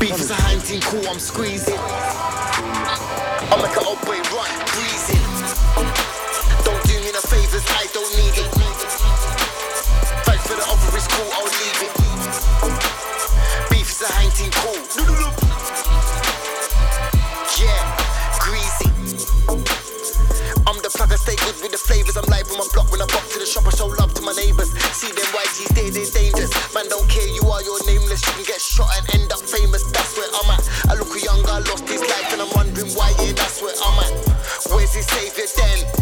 Beef 0.00 0.18
is 0.18 0.30
a 0.30 0.34
hunting 0.34 0.80
cool, 0.80 1.06
I'm 1.06 1.18
squeezing. 1.18 1.76
I'll 3.52 3.60
make 3.60 3.76
an 3.76 3.84
old 3.84 4.00
boy 4.08 4.16
run, 4.32 4.48
breezy. 4.72 5.20
Don't 6.64 6.82
do 6.88 6.96
me 7.04 7.12
no 7.12 7.20
favors, 7.20 7.66
I 7.76 7.86
don't 7.92 8.08
need 8.16 8.32
it. 8.40 8.48
Thanks 10.24 10.46
for 10.46 10.56
the 10.56 10.64
offer, 10.64 10.96
it's 10.96 11.08
cool, 11.12 11.28
I'll 11.36 11.44
leave 11.44 11.82
it. 11.84 11.92
Beef 13.68 13.90
is 13.90 14.00
a 14.00 14.12
hang 14.14 14.30
cool. 14.52 14.80
Yeah, 17.60 17.99
I'm 21.00 21.10
I 21.10 21.16
stay 21.16 21.36
good 21.36 21.56
with 21.64 21.72
the 21.72 21.80
flavors. 21.80 22.16
I'm 22.20 22.28
live 22.28 22.44
on 22.52 22.58
my 22.58 22.68
block 22.76 22.92
when 22.92 23.00
I 23.00 23.06
pop 23.08 23.24
to 23.32 23.38
the 23.40 23.46
shop. 23.48 23.64
I 23.64 23.72
show 23.72 23.88
love 23.88 24.12
to 24.20 24.22
my 24.22 24.36
neighbors. 24.36 24.68
See 24.92 25.08
them 25.08 25.24
YGs, 25.32 25.72
they, 25.72 25.88
they 25.88 26.04
dangerous. 26.04 26.52
Man, 26.74 26.92
don't 26.92 27.08
care, 27.08 27.26
you 27.26 27.40
are 27.48 27.62
your 27.64 27.80
nameless. 27.88 28.20
You 28.28 28.32
can 28.36 28.44
get 28.44 28.60
shot 28.60 28.92
and 29.00 29.08
end 29.16 29.32
up 29.32 29.40
famous. 29.40 29.82
That's 29.88 30.12
where 30.20 30.28
I'm 30.28 30.52
at. 30.52 30.60
I 30.92 31.00
look 31.00 31.08
a 31.16 31.20
young 31.24 31.40
guy, 31.40 31.64
lost 31.72 31.88
his 31.88 32.04
life, 32.04 32.28
and 32.36 32.42
I'm 32.44 32.52
wondering 32.52 32.92
why, 32.92 33.16
yeah, 33.16 33.32
that's 33.32 33.64
where 33.64 33.72
I'm 33.80 33.96
at. 34.04 34.12
Where's 34.68 34.92
his 34.92 35.08
savior 35.08 35.48
then? 35.56 35.99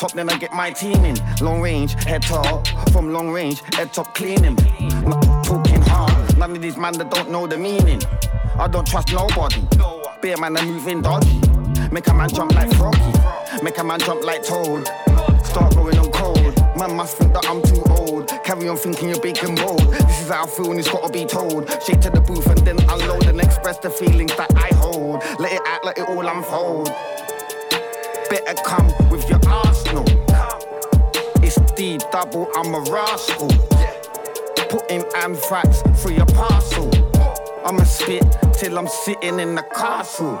Top, 0.00 0.12
then 0.12 0.30
I 0.30 0.38
get 0.38 0.52
my 0.52 0.70
team 0.70 1.04
in. 1.04 1.16
Long 1.42 1.60
range, 1.60 1.92
head 2.04 2.22
top. 2.22 2.66
From 2.90 3.12
long 3.12 3.30
range, 3.30 3.62
head 3.74 3.92
top 3.92 4.14
cleaning. 4.14 4.56
Not 5.04 5.44
talking 5.44 5.82
hard. 5.82 6.38
None 6.38 6.52
of 6.52 6.62
these 6.62 6.78
man 6.78 6.94
that 6.94 7.10
don't 7.10 7.30
know 7.30 7.46
the 7.46 7.58
meaning. 7.58 8.00
I 8.58 8.66
don't 8.66 8.86
trust 8.86 9.12
nobody. 9.12 9.62
Beer 10.22 10.38
man, 10.38 10.56
are 10.56 10.64
moving 10.64 11.02
dodgy. 11.02 11.40
Make 11.92 12.08
a 12.08 12.14
man 12.14 12.30
jump 12.30 12.54
like 12.54 12.72
Froggy. 12.74 13.12
Make 13.62 13.76
a 13.78 13.84
man 13.84 14.00
jump 14.00 14.24
like 14.24 14.42
Toad. 14.42 14.86
Start 15.44 15.74
going 15.74 15.98
on 15.98 16.10
cold. 16.12 16.54
Man 16.78 16.96
must 16.96 17.18
think 17.18 17.34
that 17.34 17.46
I'm 17.46 17.60
too 17.62 17.82
old. 17.90 18.28
Carry 18.42 18.68
on 18.68 18.76
thinking 18.78 19.10
you're 19.10 19.20
big 19.20 19.36
and 19.44 19.56
bold. 19.56 19.80
This 19.80 20.22
is 20.22 20.28
how 20.30 20.44
I 20.44 20.46
feel 20.46 20.70
and 20.70 20.80
it's 20.80 20.90
gotta 20.90 21.12
be 21.12 21.26
told. 21.26 21.68
Shake 21.82 22.00
to 22.00 22.10
the 22.10 22.20
booth 22.20 22.46
and 22.46 22.58
then 22.66 22.78
unload 22.88 23.26
and 23.26 23.38
express 23.40 23.78
the 23.78 23.90
feelings 23.90 24.34
that 24.36 24.50
I 24.56 24.74
hold. 24.76 25.22
Let 25.38 25.52
it 25.52 25.62
out, 25.66 25.84
let 25.84 25.98
it 25.98 26.08
all 26.08 26.26
unfold. 26.26 26.90
Better 28.30 28.54
come 28.62 28.86
with 29.10 29.28
double, 32.10 32.48
I'm 32.54 32.74
a 32.74 32.80
rascal. 32.90 33.48
Putting 34.68 35.04
anthrax 35.16 35.82
through 36.00 36.14
your 36.14 36.26
parcel. 36.26 36.90
I'ma 37.64 37.84
spit 37.84 38.24
till 38.54 38.78
I'm 38.78 38.88
sitting 38.88 39.40
in 39.40 39.54
the 39.54 39.62
castle. 39.62 40.40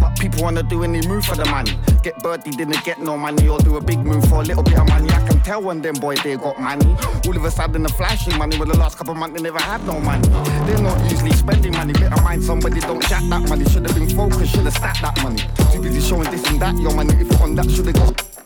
But 0.00 0.18
people 0.18 0.42
wanna 0.42 0.62
do 0.62 0.82
any 0.84 1.06
move 1.06 1.24
for 1.24 1.36
the 1.36 1.44
money. 1.46 1.78
Get 2.02 2.18
birdie, 2.22 2.50
didn't 2.50 2.84
get 2.84 2.98
no 2.98 3.16
money, 3.16 3.48
or 3.48 3.58
do 3.58 3.76
a 3.76 3.80
big 3.80 3.98
move 3.98 4.28
for 4.28 4.36
a 4.36 4.44
little 4.44 4.62
bit 4.62 4.78
of 4.78 4.88
money. 4.88 5.10
I 5.10 5.26
can 5.26 5.40
tell 5.40 5.62
when 5.62 5.82
them 5.82 5.94
boy 5.94 6.16
they 6.16 6.36
got 6.36 6.60
money. 6.60 6.96
All 7.26 7.36
of 7.36 7.44
a 7.44 7.50
sudden, 7.50 7.82
the 7.82 7.88
flashing 7.88 8.36
money. 8.38 8.56
With 8.58 8.68
the 8.68 8.78
last 8.78 8.98
couple 8.98 9.14
months, 9.14 9.36
they 9.36 9.42
never 9.42 9.60
had 9.60 9.84
no 9.86 9.98
money. 10.00 10.28
They're 10.66 10.82
not 10.82 10.98
usually 11.10 11.32
spending 11.32 11.72
money. 11.72 11.92
Better 11.92 12.22
mind 12.22 12.44
somebody 12.44 12.80
don't 12.80 13.02
jack 13.08 13.22
that 13.28 13.48
money. 13.48 13.64
Should've 13.64 13.94
been 13.94 14.08
focused, 14.10 14.54
should've 14.54 14.72
stacked 14.72 15.02
that 15.02 15.22
money. 15.22 15.42
Too 15.72 15.82
busy 15.82 16.00
showing 16.00 16.30
this 16.30 16.44
and 16.48 16.60
that. 16.60 16.76
Your 16.76 16.94
money, 16.94 17.14
if 17.14 17.30
you're 17.30 17.42
on 17.42 17.54
that, 17.56 17.70
should've 17.70 17.94
got 17.94 18.38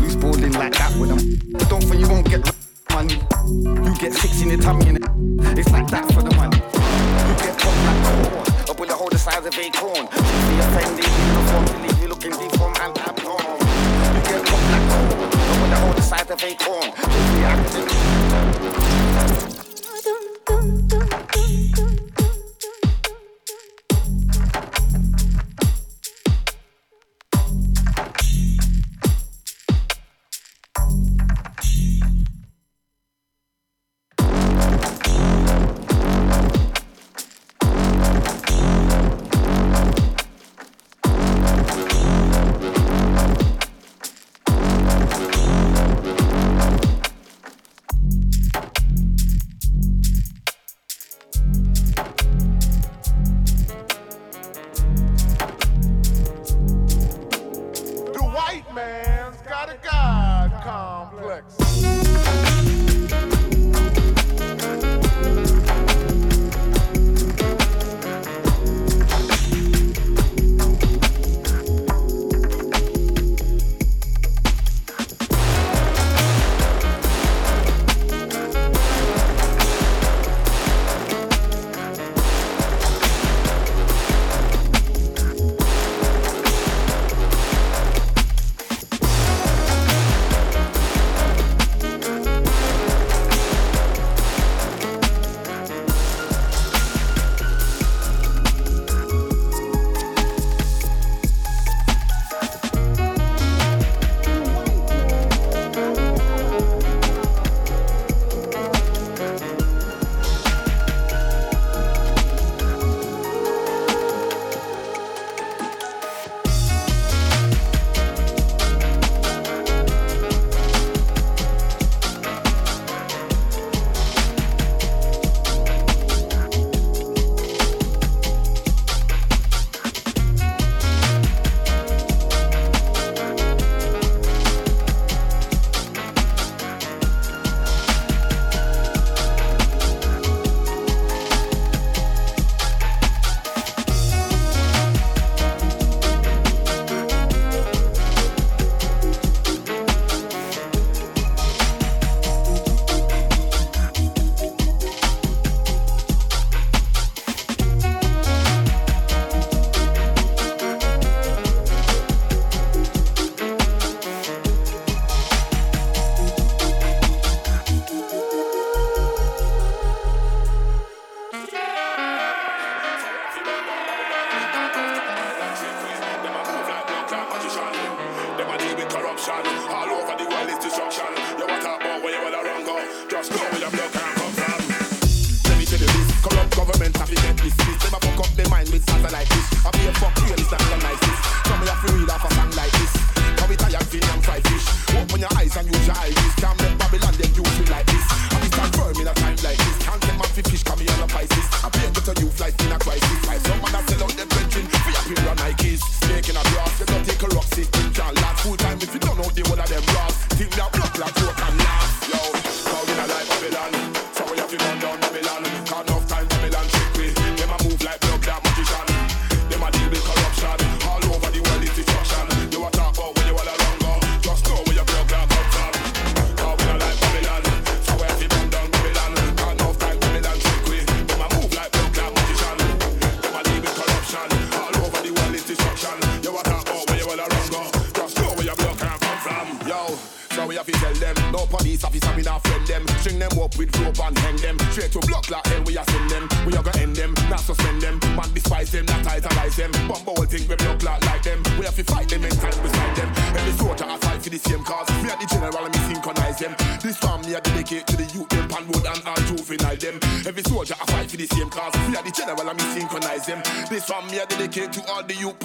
loose 0.00 0.16
balling 0.16 0.52
like 0.52 0.73
with 0.98 1.08
them. 1.10 1.58
Don't 1.68 1.82
think 1.82 2.00
you 2.00 2.08
won't 2.08 2.28
get 2.28 2.40
money. 2.90 3.14
You 3.46 3.94
get 3.98 4.12
six 4.12 4.42
in 4.42 4.50
your 4.50 4.60
tummy 4.60 4.88
and 4.88 5.58
it's 5.58 5.70
like 5.70 5.88
that 5.88 6.10
for 6.12 6.22
the 6.22 6.34
money. 6.36 6.56
You 6.56 7.34
get 7.42 7.58
popped 7.58 7.82
like 7.86 8.00
corn. 8.04 8.70
A 8.70 8.74
bullet 8.74 8.94
hole 8.94 9.08
the 9.10 9.18
size 9.18 9.44
of 9.44 9.58
acorn. 9.58 10.06
Be 10.06 10.54
offended, 10.64 11.06
uniform 11.06 11.64
to 11.66 11.78
leave 11.82 12.02
you 12.02 12.08
looking 12.08 12.32
deformed 12.32 12.78
and 12.80 12.98
abnormal. 12.98 13.58
You 13.58 14.22
get 14.28 14.46
popped 14.46 14.70
like 14.74 14.86
corn. 14.90 15.08
A 15.10 15.54
bullet 15.58 15.78
hole 15.78 15.94
the 15.94 16.02
size 16.02 16.30
of 16.30 16.42
acorn. 16.42 16.90
Be 16.90 17.44
acting. 17.44 18.43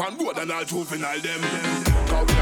on 0.10 0.18
board 0.18 0.38
and 0.40 0.52
all 0.52 0.64
juvenile 0.64 1.20
them. 1.20 1.42
them. 1.42 2.39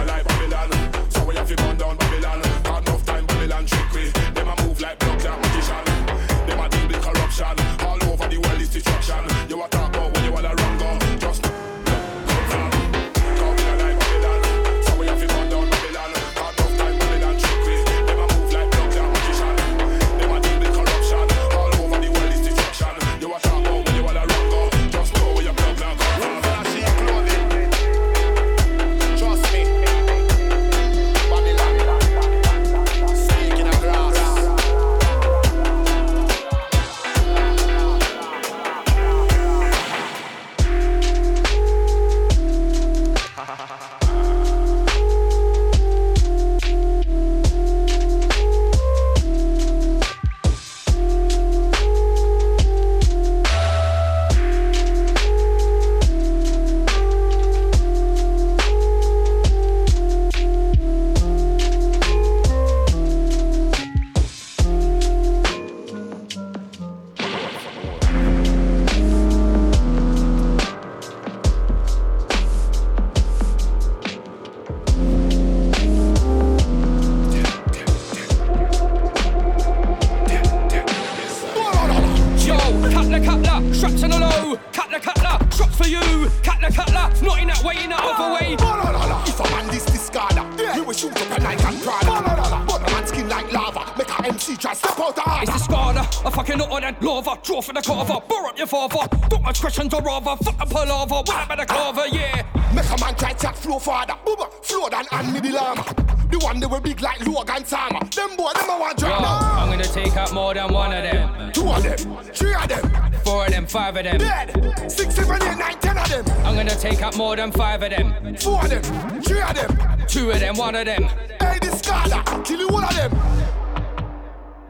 one 120.67 120.75
of 120.75 120.85
them. 120.85 121.03
Hey, 121.39 121.59
this 121.61 121.79
scholar, 121.79 122.21
kill 122.43 122.59
you 122.59 122.67
one 122.67 122.83
of 122.83 122.93
them. 122.93 123.17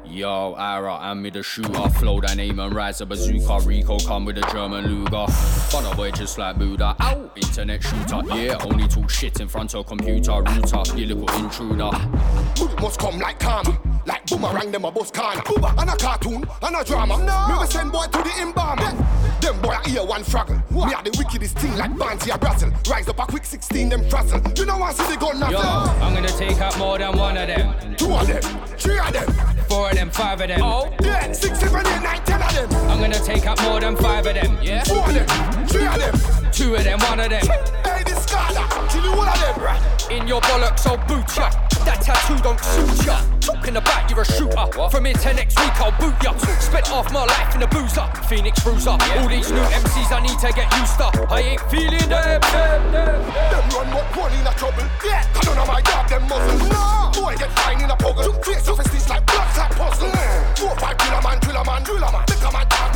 Yo, 0.05 0.53
Ira, 0.53 0.99
hand 0.99 1.23
me 1.23 1.31
the 1.31 1.41
shooter. 1.41 1.89
Flow 1.89 2.21
that 2.21 2.38
name 2.38 2.60
and 2.60 2.73
rise 2.75 3.01
a 3.01 3.05
bazooka. 3.05 3.62
Rico 3.65 3.97
come 3.99 4.25
with 4.25 4.38
a 4.38 4.41
German 4.51 4.86
Luger. 4.86 5.25
Fun 5.71 5.99
it, 6.05 6.13
just 6.13 6.38
like 6.38 6.57
Buddha. 6.60 6.95
Ow! 6.99 7.31
Internet 7.36 7.81
shooter. 7.81 8.21
Yeah, 8.27 8.57
only 8.63 8.88
talk 8.88 9.10
shit 9.10 9.39
in 9.39 9.47
front 9.47 9.73
of 9.73 9.88
computer. 9.88 10.33
Router, 10.33 10.83
you 10.95 11.07
little 11.07 11.43
intruder. 11.43 11.89
Bullet 12.55 12.79
must 12.79 12.99
come 12.99 13.17
like 13.17 13.39
karma, 13.39 13.79
Like 14.05 14.25
boomerang, 14.27 14.71
them 14.71 14.86
a 14.86 14.91
bus 14.91 15.10
can. 15.10 15.41
Boomer 15.45 15.73
and 15.79 15.89
a 15.89 15.95
cartoon 15.95 16.45
and 16.62 16.75
a 16.75 16.83
drama. 16.83 17.17
No. 17.17 17.47
Me 17.47 17.60
will 17.60 17.65
send 17.65 17.91
boy 17.91 18.05
to 18.05 18.19
the 18.19 18.33
embalmer. 18.39 18.83
Yeah. 18.83 19.06
Them 19.47 19.62
boy 19.62 19.77
I 19.81 19.89
hear 19.89 20.03
one 20.03 20.23
fraggle. 20.23 20.60
Me 20.71 20.93
are 20.93 21.01
the 21.01 21.15
wickedest 21.17 21.57
thing 21.57 21.73
like 21.77 21.97
Banty 21.97 22.33
or 22.33 22.38
Brazil. 22.38 22.69
Rise 22.89 23.07
up 23.07 23.17
a 23.17 23.25
quick 23.25 23.45
16, 23.45 23.88
them 23.88 24.10
frazzle. 24.10 24.41
You 24.57 24.65
know 24.65 24.83
I 24.83 24.91
see 24.91 25.03
the 25.13 25.15
gun 25.15 25.39
now. 25.39 25.49
Yo, 25.49 25.60
I'm 25.60 26.13
gonna 26.13 26.27
take 26.27 26.60
out 26.60 26.77
more 26.77 26.97
than 26.97 27.17
one 27.17 27.38
of 27.38 27.47
them. 27.47 27.95
Two 27.95 28.12
of 28.12 28.27
them, 28.27 28.41
three 28.77 28.99
of 28.99 29.13
them. 29.13 29.31
Four 29.69 29.89
of 29.89 29.95
them, 29.95 30.10
five 30.10 30.41
of 30.41 30.49
them. 30.49 30.60
Oh, 30.62 30.93
yeah, 31.01 31.31
six, 31.31 31.62
seven, 31.62 31.79
eight, 31.79 32.03
nine, 32.03 32.21
ten 32.25 32.41
of 32.41 32.69
them. 32.69 32.89
I'm 32.91 32.99
gonna 32.99 33.23
take 33.23 33.45
out 33.45 33.62
more 33.63 33.79
than 33.79 33.95
five 33.95 34.27
of 34.27 34.33
them. 34.33 34.57
Yeah, 34.62 34.83
four 34.83 35.07
of 35.07 35.13
them, 35.13 35.67
three 35.67 35.88
of 35.88 35.95
them. 35.95 36.51
Two 36.51 36.75
of 36.75 36.83
them, 36.83 36.99
one 36.99 37.21
of 37.21 37.29
them. 37.29 37.45
Hey, 37.86 38.03
this 38.03 38.25
guy, 38.25 38.51
kill 38.91 39.03
you 39.05 39.12
all 39.12 39.21
of 39.21 39.39
them. 39.39 39.63
Right. 39.63 40.12
In 40.12 40.27
your 40.27 40.41
bollocks, 40.41 40.89
old 40.89 41.05
boot 41.07 41.23
ya. 41.38 41.49
That 41.86 42.01
tattoo 42.01 42.36
don't 42.43 42.60
suit 42.60 43.05
ya. 43.05 43.21
Talking 43.39 43.77
about 43.77 44.10
you're 44.10 44.21
a 44.21 44.25
shooter. 44.25 44.55
What? 44.55 44.91
From 44.91 45.05
here 45.05 45.13
to 45.13 45.33
next 45.33 45.60
week, 45.60 45.79
I'll 45.79 45.91
boot 45.99 46.15
ya. 46.23 46.36
Spent 46.60 46.88
half 46.88 47.12
my 47.13 47.25
life 47.25 47.55
in 47.55 47.63
a 47.63 47.67
boozer. 47.67 48.05
Phoenix 48.27 48.56
cruiser. 48.67 48.97
Yeah. 48.99 49.27
these 49.27 49.51
new 49.51 49.63
MC's, 49.63 50.12
I 50.12 50.19
need 50.19 50.39
to 50.39 50.49
get 50.51 50.67
used 50.75 50.97
to 50.99 51.08
I 51.32 51.39
ain't 51.56 51.62
feeling 51.71 52.10
them, 52.12 52.41
them, 52.41 52.41
them, 52.51 52.82
them. 52.91 53.19
Them 53.51 53.65
run 53.71 53.88
what 53.95 54.08
one 54.15 54.34
in 54.34 54.47
a 54.47 54.53
trouble, 54.60 54.84
yeah 55.06 55.23
None 55.45 55.58
of 55.58 55.67
my 55.67 55.82
dog, 55.82 56.10
them 56.10 56.27
muscles 56.27 56.67
no 56.67 57.12
Boy, 57.15 57.36
get 57.38 57.51
fine 57.60 57.82
in 57.82 57.89
a 57.89 57.95
puggle 57.95 58.23
Two 58.27 58.36
face, 58.43 58.67
your 58.67 58.75
face 58.75 59.08
like 59.10 59.25
black 59.25 59.58
like 59.58 59.71
puzzle 59.71 60.12
Four, 60.60 60.75
five, 60.75 60.97
killer 60.97 61.21
man, 61.23 61.39
killer 61.39 61.63
man, 61.63 61.84
killer 61.84 62.12
man. 62.12 62.25
Think 62.27 62.43
I'm 62.43 62.56
a 62.60 62.65
dog 62.67 62.87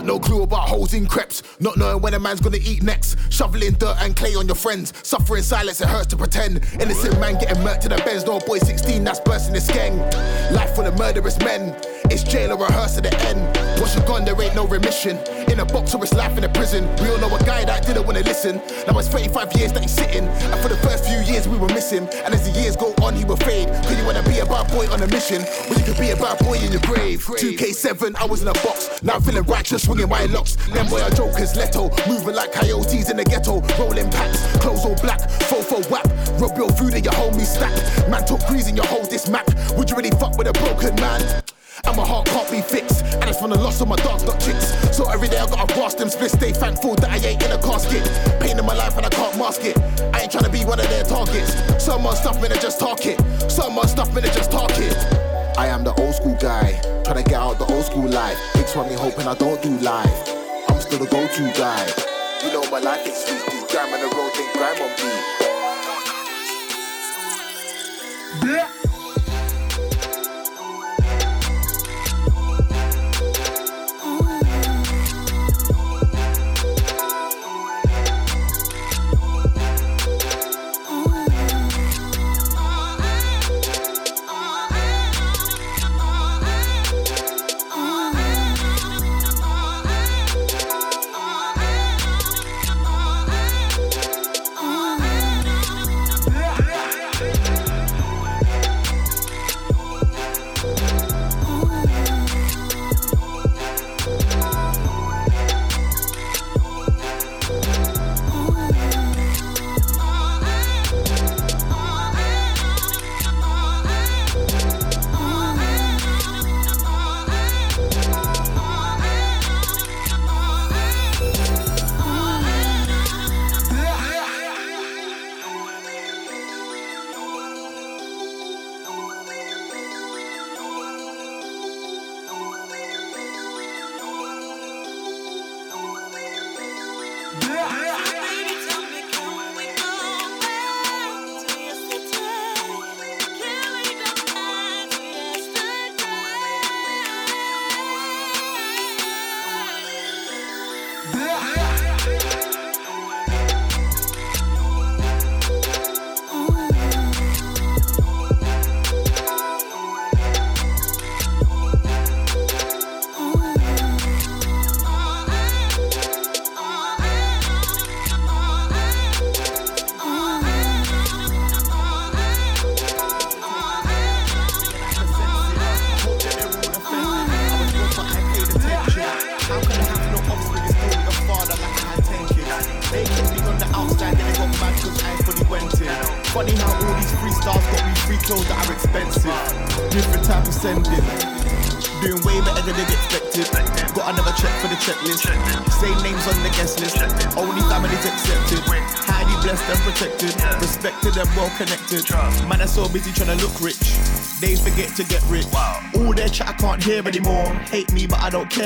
got 0.00 0.06
no 0.06 0.18
clue 0.18 0.42
about 0.42 0.66
holes 0.66 0.94
in 0.94 1.06
crepes, 1.06 1.42
not 1.60 1.76
knowing 1.76 2.00
when 2.00 2.14
a 2.14 2.18
man's 2.18 2.40
gonna 2.40 2.56
eat 2.62 2.82
next. 2.82 3.16
Shoveling 3.28 3.72
dirt 3.72 3.96
and 4.00 4.16
clay 4.16 4.34
on 4.34 4.46
your 4.46 4.56
friends, 4.56 4.94
suffering 5.02 5.42
silence, 5.42 5.82
it 5.82 5.88
hurts 5.88 6.06
to 6.08 6.16
pretend. 6.16 6.64
Innocent 6.80 7.20
man 7.20 7.34
getting 7.34 7.62
murked 7.62 7.84
in 7.84 7.90
the 7.90 8.02
Benz, 8.02 8.24
no 8.24 8.40
boy 8.40 8.58
16 8.58 9.04
that's 9.04 9.20
bursting 9.20 9.52
the 9.52 9.60
skeng. 9.60 9.98
Life 10.52 10.74
full 10.74 10.86
of 10.86 10.98
murderous 10.98 11.38
men, 11.40 11.76
it's 12.22 12.32
jail 12.32 12.52
or 12.52 12.58
rehearse 12.58 12.96
at 12.96 13.04
the 13.04 13.14
end. 13.28 13.40
Once 13.78 13.94
you're 13.94 14.04
gone, 14.04 14.24
there 14.24 14.40
ain't 14.40 14.54
no 14.54 14.66
remission. 14.66 15.16
In 15.48 15.60
a 15.60 15.64
box 15.64 15.94
or 15.94 16.02
it's 16.02 16.14
life 16.14 16.36
in 16.36 16.44
a 16.44 16.48
prison. 16.48 16.84
We 17.00 17.08
all 17.08 17.18
know 17.18 17.34
a 17.34 17.38
guy 17.44 17.64
that 17.64 17.86
didn't 17.86 18.06
wanna 18.06 18.20
listen. 18.20 18.56
Now 18.86 18.98
it's 18.98 19.08
35 19.08 19.52
years 19.54 19.72
that 19.72 19.82
he's 19.82 19.92
sitting, 19.92 20.26
and 20.26 20.60
for 20.60 20.68
the 20.68 20.76
first 20.76 21.04
few 21.06 21.20
years 21.20 21.48
we 21.48 21.56
were 21.56 21.68
miss 21.68 21.90
him. 21.90 22.04
And 22.24 22.34
as 22.34 22.50
the 22.50 22.60
years 22.60 22.76
go 22.76 22.94
on, 23.02 23.14
he 23.14 23.24
will 23.24 23.36
fade. 23.36 23.68
Cause 23.68 23.98
you 23.98 24.04
wanna 24.04 24.22
be 24.24 24.38
a 24.38 24.46
bad 24.46 24.70
boy 24.70 24.86
on 24.90 25.02
a 25.02 25.06
mission, 25.08 25.42
or 25.68 25.74
you 25.76 25.84
could 25.84 25.98
be 25.98 26.10
a 26.10 26.16
bad 26.16 26.38
boy 26.44 26.58
in 26.58 26.72
your 26.72 26.82
grave. 26.82 27.24
2K7, 27.24 28.16
I 28.16 28.24
was 28.26 28.42
in 28.42 28.48
a 28.48 28.54
box, 28.64 29.02
now 29.02 29.14
I'm 29.14 29.22
feeling 29.22 29.44
righteous, 29.44 29.84
swinging 29.84 30.08
my 30.08 30.24
locks. 30.26 30.56
Them 30.68 30.88
boy 30.88 31.00
are 31.02 31.10
jokers, 31.10 31.56
Leto, 31.56 31.90
moving 32.08 32.34
like 32.34 32.52
coyotes 32.52 33.10
in 33.10 33.16
the 33.16 33.24
ghetto, 33.24 33.60
rolling 33.78 34.10
packs, 34.10 34.40
clothes 34.58 34.84
all 34.84 34.96
black, 34.96 35.20
fofo 35.48 35.84
whap. 35.90 36.06
Rub 36.40 36.56
your 36.56 36.70
food 36.72 36.94
and 36.94 37.04
your 37.04 37.14
homie 37.14 37.44
stack. 37.44 37.74
Man 38.08 38.24
talk 38.24 38.44
grease 38.46 38.68
and 38.68 38.76
you 38.76 38.84
hold 38.84 39.10
this 39.10 39.28
Mac. 39.28 39.46
Would 39.76 39.90
you 39.90 39.96
really 39.96 40.10
fuck 40.10 40.36
with 40.36 40.48
a 40.48 40.52
broken 40.52 40.94
man? 40.96 41.42
And 41.90 41.96
my 41.96 42.06
heart 42.06 42.26
can't 42.26 42.48
be 42.48 42.60
fixed. 42.60 43.02
And 43.18 43.24
it's 43.24 43.40
from 43.40 43.50
the 43.50 43.58
loss 43.58 43.80
of 43.80 43.88
my 43.88 43.96
dogs, 43.96 44.22
not 44.22 44.38
chicks. 44.38 44.96
So 44.96 45.10
every 45.10 45.26
day 45.26 45.38
I 45.38 45.46
gotta 45.46 45.74
blast 45.74 45.98
them 45.98 46.08
splits. 46.08 46.34
Stay 46.34 46.52
thankful 46.52 46.94
that 46.94 47.10
I 47.10 47.16
ain't 47.16 47.42
in 47.42 47.50
a 47.50 47.58
casket. 47.58 48.06
Pain 48.40 48.56
in 48.56 48.64
my 48.64 48.74
life 48.74 48.96
and 48.96 49.04
I 49.04 49.08
can't 49.08 49.36
mask 49.36 49.64
it. 49.64 49.76
I 50.14 50.20
ain't 50.20 50.30
trying 50.30 50.44
to 50.44 50.50
be 50.50 50.64
one 50.64 50.78
of 50.78 50.88
their 50.88 51.02
targets. 51.02 51.50
Someone 51.82 52.14
stuff 52.14 52.40
me 52.40 52.46
to 52.46 52.54
just 52.60 52.78
talk 52.78 53.04
it. 53.06 53.18
Someone 53.50 53.88
stuff 53.88 54.14
me 54.14 54.22
to 54.22 54.32
just 54.32 54.52
talk 54.52 54.70
it. 54.74 54.96
I 55.58 55.66
am 55.66 55.82
the 55.82 55.92
old 55.94 56.14
school 56.14 56.36
guy, 56.36 56.78
trying 57.02 57.24
to 57.24 57.28
get 57.28 57.40
out 57.40 57.58
the 57.58 57.66
old 57.66 57.84
school 57.84 58.08
life. 58.08 58.38
Big 58.54 58.66
me 58.86 58.94
hoping 58.94 59.26
I 59.26 59.34
don't 59.34 59.60
do 59.60 59.70
live. 59.78 60.06
I'm 60.68 60.78
still 60.78 61.00
the 61.00 61.10
go-to 61.10 61.52
guy. 61.58 61.90
You 62.46 62.52
know 62.52 62.70
my 62.70 62.78
life 62.78 63.04
is 63.04 63.18
sweet. 63.18 63.42
Do 63.50 63.66
gram 63.66 63.92
on 63.92 63.98
the 63.98 64.14
road, 64.14 64.30
then 64.36 64.46
grime 64.54 64.80
on 64.80 64.94
beat. 64.96 65.39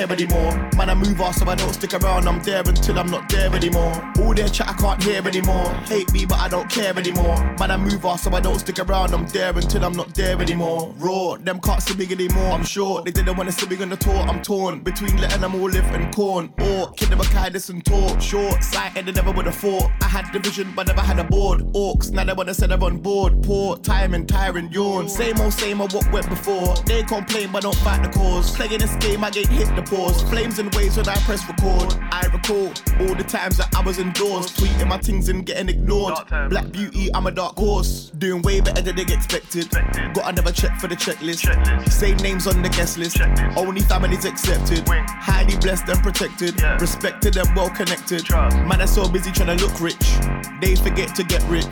But 0.07 0.21
I 0.21 0.74
I 0.95 0.97
move 0.97 1.21
off 1.21 1.35
so 1.35 1.45
I 1.49 1.57
don't 1.57 1.73
stick 1.73 1.93
around. 1.93 2.29
I'm 2.29 2.41
there 2.45 2.63
until 2.65 3.01
I'm 3.01 3.11
not 3.11 3.29
there 3.29 3.53
anymore. 3.53 4.13
All 4.21 4.33
their 4.33 4.47
chat 4.47 4.69
I 4.69 4.75
can't 4.75 5.03
hear 5.03 5.27
anymore. 5.27 5.69
Hate 5.87 6.13
me, 6.13 6.25
but 6.25 6.39
I 6.39 6.49
don't 6.49 6.71
care 6.71 6.97
anymore. 6.97 7.37
Man, 7.59 7.73
I 7.73 7.77
move 7.77 8.07
off 8.07 8.21
so 8.21 8.31
I 8.31 8.39
don't 8.39 8.61
stick 8.61 8.79
around. 8.79 9.13
I'm 9.13 9.27
there 9.27 9.51
until 9.51 9.85
I'm 9.85 9.95
not 9.95 10.15
there 10.15 10.41
anymore. 10.41 10.95
Raw, 10.99 11.37
them 11.37 11.61
can't 11.61 11.83
see 11.83 11.97
me 11.97 12.07
anymore. 12.13 12.53
I'm 12.53 12.65
sure 12.65 13.03
they 13.03 13.11
didn't 13.11 13.37
want 13.37 13.51
to 13.51 13.53
see 13.53 13.67
me 13.67 13.83
on 13.83 13.89
the 13.89 13.97
tour. 13.97 14.15
I'm 14.15 14.41
torn 14.41 14.85
between 14.85 15.17
letting 15.17 15.41
them 15.41 15.57
all 15.57 15.69
live 15.69 15.85
and 15.87 16.15
corn. 16.15 16.55
Or 16.61 16.93
kid 16.93 17.09
them 17.09 17.21
a 17.21 17.25
kindness 17.25 17.71
and 17.71 17.85
talk. 17.85 18.21
Short 18.21 18.63
sighted, 18.63 19.07
they 19.07 19.13
never 19.13 19.33
would 19.33 19.47
have 19.47 19.57
thought. 19.57 19.91
I 20.01 20.05
had 20.05 20.33
the 20.33 20.39
vision, 20.39 20.73
but 20.77 20.87
never 20.87 21.01
had 21.01 21.19
a 21.19 21.25
board. 21.25 21.63
Orcs, 21.73 22.13
now 22.13 22.23
they 22.23 22.35
wanna 22.35 22.55
say 22.55 22.69
they're 22.69 22.85
on 22.85 22.99
board. 22.99 23.43
Poor 23.43 23.79
time 23.79 24.15
and 24.15 24.29
tiring 24.29 24.71
yawn. 24.71 25.09
Same 25.09 25.41
old, 25.41 25.55
same 25.55 25.81
old 25.81 25.93
what 25.93 26.09
went 26.13 26.29
before. 26.29 26.77
They 26.87 27.03
complain, 27.03 27.51
but 27.51 27.65
don't 27.65 27.75
fight 27.79 28.05
the 28.05 28.11
cause. 28.11 28.55
Playing 28.55 28.79
this 28.79 28.95
game, 29.05 29.25
I 29.25 29.31
get 29.31 29.49
hit 29.49 29.75
the 29.75 29.83
pause. 29.83 30.23
Flames 30.31 30.61
and 30.61 30.73
waves 30.77 30.84
when 30.91 31.09
I 31.09 31.17
press 31.25 31.47
record. 31.49 31.95
I 32.13 32.27
recall 32.33 32.67
all 33.01 33.15
the 33.15 33.25
times 33.27 33.57
that 33.57 33.75
I 33.75 33.81
was 33.81 33.99
indoors, 33.99 34.53
tweeting 34.53 34.87
my 34.87 34.99
things 34.99 35.29
and 35.29 35.45
getting 35.45 35.71
ignored. 35.71 36.15
Black 36.51 36.71
beauty, 36.71 37.09
I'm 37.15 37.27
a 37.27 37.31
dark 37.31 37.57
horse. 37.57 38.11
Doing 38.19 38.43
way 38.43 38.61
better 38.61 38.83
than 38.83 38.97
they 38.97 39.03
expected. 39.03 39.71
Got 39.71 40.29
another 40.29 40.53
check 40.53 40.79
for 40.79 40.87
the 40.87 40.95
checklist. 40.95 41.43
Same 41.91 42.17
names 42.19 42.47
on 42.47 42.63
the 42.63 42.69
guest 42.69 42.99
list. 42.99 43.21
Only 43.57 43.81
families 43.81 44.27
accepted. 44.27 44.87
Highly 44.89 45.57
blessed 45.57 45.89
and 45.89 46.03
protected. 46.03 46.63
Respected 46.81 47.37
and 47.39 47.57
well 47.57 47.71
connected. 47.71 48.29
Man, 48.31 48.81
are 48.81 48.87
so 48.87 49.09
busy 49.09 49.33
trying 49.33 49.57
to 49.57 49.65
look 49.65 49.81
rich. 49.81 50.19
They 50.61 50.77
forget 50.77 51.15
to 51.17 51.25
get 51.25 51.43
rich. 51.45 51.67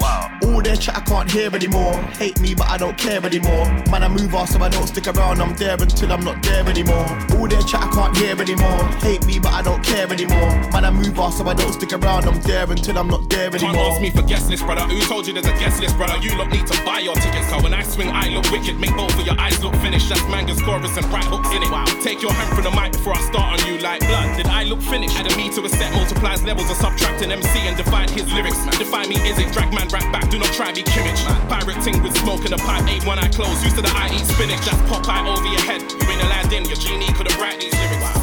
All 0.44 0.62
their 0.62 0.76
chat 0.76 0.96
I 0.96 1.00
can't 1.00 1.30
hear 1.30 1.54
anymore. 1.54 1.94
Hate 2.16 2.40
me, 2.40 2.54
but 2.54 2.68
I 2.68 2.78
don't 2.78 2.96
care 2.96 3.24
anymore. 3.24 3.66
Man, 3.90 4.02
I 4.02 4.08
move 4.08 4.34
off 4.34 4.48
so 4.48 4.58
I 4.58 4.70
don't 4.70 4.86
stick 4.86 5.06
around. 5.06 5.42
I'm 5.42 5.54
there 5.56 5.76
until 5.80 6.12
I'm 6.12 6.24
not 6.24 6.42
there 6.42 6.66
anymore. 6.66 7.06
All 7.36 7.46
their 7.46 7.62
chat 7.62 7.82
I 7.82 7.90
can't 7.90 8.16
hear 8.16 8.40
anymore. 8.40 8.80
Hate 9.02 9.26
me, 9.26 9.40
but 9.40 9.52
I 9.52 9.62
don't 9.62 9.82
care 9.82 10.06
anymore. 10.06 10.54
Man, 10.70 10.86
I 10.86 10.90
move 10.94 11.18
off 11.18 11.34
so 11.34 11.42
I 11.44 11.54
don't 11.54 11.72
stick 11.72 11.92
around. 11.92 12.22
I'm 12.22 12.40
there 12.42 12.70
until 12.70 12.96
I'm 12.96 13.08
not 13.08 13.28
there 13.28 13.50
anymore. 13.50 13.74
Can't 13.74 13.98
ask 13.98 14.00
me 14.00 14.10
for 14.10 14.22
guest 14.22 14.48
list, 14.48 14.64
brother. 14.64 14.86
Who 14.86 15.00
told 15.10 15.26
you 15.26 15.34
there's 15.34 15.44
a 15.44 15.58
guest 15.58 15.82
list, 15.82 15.96
brother? 15.96 16.22
You 16.22 16.38
lot 16.38 16.52
need 16.54 16.68
to 16.68 16.84
buy 16.86 17.00
your 17.00 17.16
tickets. 17.16 17.50
So 17.50 17.58
when 17.60 17.74
I 17.74 17.82
swing, 17.82 18.10
I 18.14 18.28
look 18.30 18.46
wicked. 18.54 18.78
Make 18.78 18.94
both 18.94 19.18
of 19.18 19.26
your 19.26 19.34
eyes 19.40 19.58
look 19.58 19.74
finished. 19.82 20.08
That's 20.08 20.22
mangas, 20.30 20.62
chorus, 20.62 20.96
and 20.96 21.04
bright 21.10 21.26
hooks 21.26 21.50
in 21.50 21.66
it. 21.66 21.70
Wow. 21.74 21.84
Take 21.98 22.22
your 22.22 22.30
hand 22.30 22.54
from 22.54 22.62
the 22.62 22.70
mic 22.70 22.92
before 22.92 23.18
I 23.18 23.22
start 23.26 23.58
on 23.58 23.66
you 23.66 23.82
like 23.82 24.06
blood. 24.06 24.36
Did 24.36 24.46
I 24.46 24.62
look 24.70 24.80
finished? 24.80 25.18
Add 25.18 25.26
a 25.26 25.36
me 25.36 25.50
to 25.50 25.66
a 25.66 25.68
set, 25.68 25.90
multiplies 25.98 26.44
levels 26.44 26.70
of 26.70 26.76
subtracting 26.76 27.32
MC 27.32 27.58
and 27.66 27.76
divide 27.76 28.08
his 28.08 28.30
lyrics. 28.30 28.62
Define 28.78 29.08
me, 29.08 29.18
is 29.26 29.36
it? 29.36 29.50
Drag 29.52 29.74
man, 29.74 29.88
rap 29.90 30.06
back. 30.14 30.30
Do 30.30 30.38
not 30.38 30.54
try 30.54 30.70
be 30.70 30.86
Kimmich. 30.86 31.26
Pirate 31.50 31.82
ting 31.82 32.00
with 32.04 32.16
smoke 32.22 32.46
in 32.46 32.52
a 32.54 32.58
pipe. 32.58 32.86
Eight 32.86 33.04
one 33.04 33.18
eye 33.18 33.34
closed. 33.34 33.66
Used 33.66 33.74
to 33.74 33.82
the 33.82 33.90
I 33.98 34.14
eat 34.14 34.22
spinach. 34.30 34.62
That's 34.62 34.78
Popeye 34.86 35.26
over 35.26 35.50
your 35.50 35.66
head. 35.66 35.82
You 35.90 36.06
ain't 36.06 36.22
allowed 36.22 36.52
in. 36.54 36.70
Your 36.70 36.78
genie 36.78 37.10
couldn't 37.18 37.34
write 37.42 37.58
these 37.58 37.74
lyrics. 37.74 38.21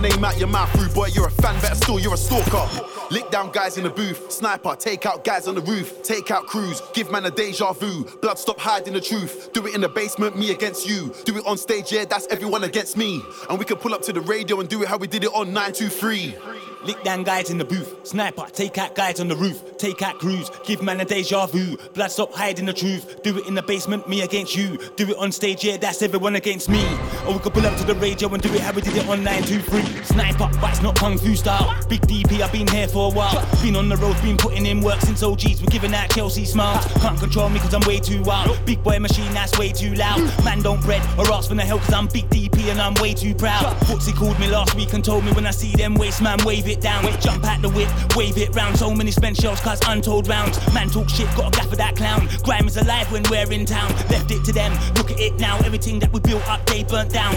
Name 0.00 0.24
out 0.24 0.38
your 0.38 0.48
mouth, 0.48 0.74
rude 0.76 0.94
boy. 0.94 1.06
You're 1.06 1.26
a 1.26 1.30
fan, 1.30 1.60
better 1.60 1.74
still, 1.74 1.98
you're 1.98 2.14
a 2.14 2.16
stalker. 2.16 2.68
Lick 3.10 3.30
down 3.30 3.50
guys 3.50 3.76
in 3.76 3.84
the 3.84 3.90
booth, 3.90 4.30
sniper, 4.30 4.76
take 4.76 5.04
out 5.04 5.24
guys 5.24 5.48
on 5.48 5.54
the 5.54 5.60
roof, 5.62 6.02
take 6.02 6.30
out 6.30 6.46
crews, 6.46 6.80
give 6.92 7.10
man 7.10 7.24
a 7.26 7.30
deja 7.30 7.72
vu. 7.72 8.04
Blood 8.20 8.38
stop 8.38 8.58
hiding 8.58 8.94
the 8.94 9.00
truth. 9.00 9.52
Do 9.52 9.66
it 9.66 9.74
in 9.74 9.80
the 9.80 9.88
basement, 9.88 10.38
me 10.38 10.52
against 10.52 10.88
you. 10.88 11.12
Do 11.24 11.36
it 11.36 11.46
on 11.46 11.58
stage, 11.58 11.92
yeah, 11.92 12.04
that's 12.04 12.26
everyone 12.28 12.64
against 12.64 12.96
me. 12.96 13.20
And 13.48 13.58
we 13.58 13.64
can 13.64 13.76
pull 13.76 13.94
up 13.94 14.02
to 14.02 14.12
the 14.12 14.20
radio 14.20 14.60
and 14.60 14.68
do 14.68 14.82
it 14.82 14.88
how 14.88 14.96
we 14.96 15.06
did 15.06 15.24
it 15.24 15.30
on 15.34 15.52
923. 15.52 16.69
Lick 16.82 17.02
down 17.02 17.24
guys 17.24 17.50
in 17.50 17.58
the 17.58 17.64
booth. 17.64 18.06
Sniper, 18.06 18.46
take 18.52 18.78
out 18.78 18.94
guys 18.94 19.20
on 19.20 19.28
the 19.28 19.36
roof. 19.36 19.76
Take 19.76 20.00
out 20.00 20.18
crews, 20.18 20.50
give 20.64 20.82
man 20.82 20.98
a 21.00 21.04
deja 21.04 21.46
vu. 21.46 21.76
Blood 21.92 22.10
stop 22.10 22.32
hiding 22.32 22.64
the 22.64 22.72
truth. 22.72 23.22
Do 23.22 23.36
it 23.36 23.46
in 23.46 23.54
the 23.54 23.62
basement, 23.62 24.08
me 24.08 24.22
against 24.22 24.56
you. 24.56 24.78
Do 24.96 25.08
it 25.10 25.16
on 25.18 25.30
stage, 25.30 25.62
yeah, 25.62 25.76
that's 25.76 26.00
everyone 26.00 26.36
against 26.36 26.70
me. 26.70 26.82
Or 27.26 27.34
we 27.34 27.38
could 27.40 27.52
pull 27.52 27.66
up 27.66 27.76
to 27.76 27.84
the 27.84 27.94
radio 27.96 28.32
and 28.32 28.42
do 28.42 28.52
it 28.54 28.60
how 28.60 28.72
we 28.72 28.80
did 28.80 28.96
it 28.96 29.06
on 29.08 29.22
923. 29.22 30.04
Sniper, 30.04 30.48
but 30.58 30.70
it's 30.70 30.82
not 30.82 30.96
kung 30.96 31.18
fu 31.18 31.36
style. 31.36 31.76
Big 31.88 32.00
DP, 32.02 32.40
I've 32.40 32.50
been 32.50 32.66
here 32.68 32.88
for 32.88 33.12
a 33.12 33.14
while. 33.14 33.46
Been 33.62 33.76
on 33.76 33.90
the 33.90 33.96
road, 33.98 34.16
been 34.22 34.38
putting 34.38 34.64
in 34.64 34.80
work 34.80 35.00
since 35.00 35.22
OGs. 35.22 35.60
We're 35.60 35.68
giving 35.70 35.94
out 35.94 36.08
Chelsea 36.10 36.46
smiles. 36.46 36.86
Can't 36.94 37.18
control 37.18 37.50
me 37.50 37.60
cause 37.60 37.74
I'm 37.74 37.86
way 37.86 38.00
too 38.00 38.22
wild. 38.22 38.58
Big 38.64 38.82
boy 38.82 38.98
machine, 38.98 39.32
that's 39.34 39.58
way 39.58 39.70
too 39.70 39.94
loud. 39.94 40.20
Man 40.44 40.62
don't 40.62 40.80
bread 40.80 41.02
or 41.18 41.30
ask 41.32 41.50
for 41.50 41.54
the 41.54 41.62
help 41.62 41.82
cause 41.82 41.92
I'm 41.92 42.06
big 42.06 42.30
DP 42.30 42.70
and 42.70 42.80
I'm 42.80 42.94
way 42.94 43.12
too 43.12 43.34
proud. 43.34 43.76
Footsie 43.84 44.16
called 44.16 44.38
me 44.40 44.48
last 44.48 44.74
week 44.74 44.94
and 44.94 45.04
told 45.04 45.26
me 45.26 45.32
when 45.32 45.46
I 45.46 45.50
see 45.50 45.72
them 45.72 45.94
waste 45.94 46.22
man, 46.22 46.38
wave 46.44 46.69
it 46.70 46.80
down. 46.80 47.04
Jump 47.20 47.44
out 47.44 47.60
the 47.60 47.68
whip, 47.68 47.88
wave 48.16 48.38
it 48.38 48.54
round. 48.54 48.78
So 48.78 48.94
many 48.94 49.10
spent 49.10 49.36
shells 49.36 49.60
cause 49.60 49.80
untold 49.86 50.28
rounds. 50.28 50.58
Man 50.72 50.88
talk 50.88 51.08
shit, 51.08 51.26
got 51.36 51.48
a 51.48 51.58
gaff 51.58 51.68
for 51.68 51.76
that 51.76 51.96
clown. 51.96 52.28
Grime 52.42 52.66
is 52.66 52.76
alive 52.76 53.10
when 53.12 53.22
we're 53.30 53.50
in 53.52 53.66
town. 53.66 53.90
Left 54.08 54.30
it 54.30 54.44
to 54.44 54.52
them, 54.52 54.72
look 54.94 55.10
at 55.10 55.20
it 55.20 55.38
now. 55.38 55.58
Everything 55.58 55.98
that 55.98 56.12
we 56.12 56.20
built 56.20 56.46
up, 56.48 56.64
they 56.66 56.84
burnt 56.84 57.12
down. 57.12 57.34